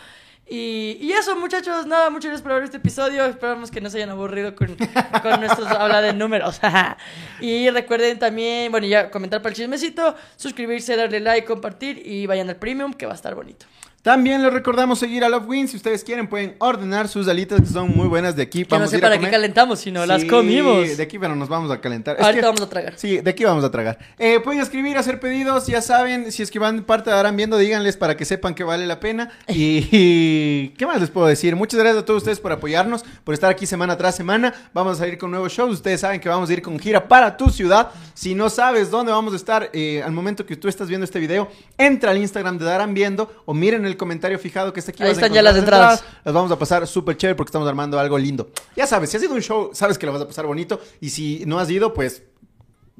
[0.50, 3.26] Y, y eso, muchachos, nada, muchas gracias por ver este episodio.
[3.26, 4.76] Esperamos que no se hayan aburrido con,
[5.22, 6.60] con nuestros habla de números.
[7.40, 12.50] y recuerden también, bueno, ya comentar para el chismecito, suscribirse, darle like, compartir y vayan
[12.50, 13.66] al premium que va a estar bonito.
[14.04, 15.72] También les recordamos seguir a Love Wins.
[15.72, 18.66] Si ustedes quieren, pueden ordenar sus alitas que son muy buenas de aquí.
[18.66, 20.98] Que no Vamos a sé ir a para qué calentamos, sino las comimos.
[20.98, 22.18] De aquí, pero nos vamos a calentar.
[22.18, 22.94] Es Ahorita que- vamos a tragar.
[22.98, 23.98] Sí, de aquí vamos a tragar.
[24.20, 27.58] Eh, pueden escribir, hacer pedidos, ya saben, si es que van parte de Darán Viendo,
[27.58, 29.32] díganles para que sepan que vale la pena.
[29.48, 31.56] Y, y, ¿qué más les puedo decir?
[31.56, 34.54] Muchas gracias a todos ustedes por apoyarnos, por estar aquí semana tras semana.
[34.74, 35.76] Vamos a salir con nuevos shows.
[35.76, 37.92] Ustedes saben que vamos a ir con gira para tu ciudad.
[38.16, 41.20] Si no sabes dónde vamos a estar eh, al momento que tú estás viendo este
[41.20, 45.04] video, entra al Instagram de Darán Viendo o miren el comentario fijado que está aquí.
[45.04, 46.04] Ahí están ya las entradas.
[46.24, 48.50] Las vamos a pasar súper chévere porque estamos armando algo lindo.
[48.76, 50.80] Ya sabes, si has ido a un show, sabes que lo vas a pasar bonito.
[51.00, 52.24] Y si no has ido, pues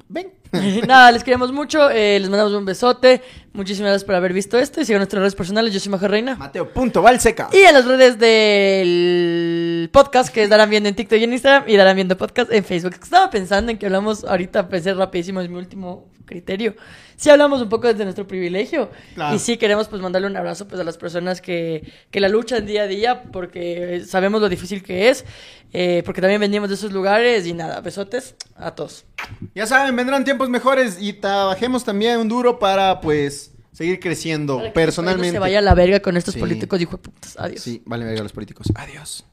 [0.08, 0.32] ven.
[0.88, 3.22] Nada, les queremos mucho, eh, les mandamos un besote.
[3.54, 5.74] Muchísimas gracias por haber visto esto y sigan nuestras redes personales.
[5.74, 6.36] Yo soy Maja Reina.
[6.36, 7.50] Mateo.valseca.
[7.52, 11.76] Y en las redes del podcast que darán viendo en TikTok y en Instagram y
[11.76, 12.96] darán viendo podcast en Facebook.
[13.02, 16.76] Estaba pensando en que hablamos ahorita, pensé rapidísimo, es mi último criterio.
[17.24, 19.34] Sí hablamos un poco desde nuestro privilegio Claro.
[19.34, 22.66] y sí queremos pues mandarle un abrazo pues a las personas que, que la luchan
[22.66, 25.24] día a día porque sabemos lo difícil que es,
[25.72, 29.06] eh, porque también venimos de esos lugares y nada, besotes a todos.
[29.56, 34.68] Ya saben, vendrán tiempos mejores y trabajemos también un duro para, pues, seguir creciendo Para
[34.68, 35.28] que personalmente.
[35.28, 36.42] No se vaya a la verga con estos Sí.
[36.42, 37.36] políticos, putas.
[37.40, 37.62] Adiós.
[37.62, 38.68] Sí, vale verga los políticos.
[38.76, 39.26] Adiós.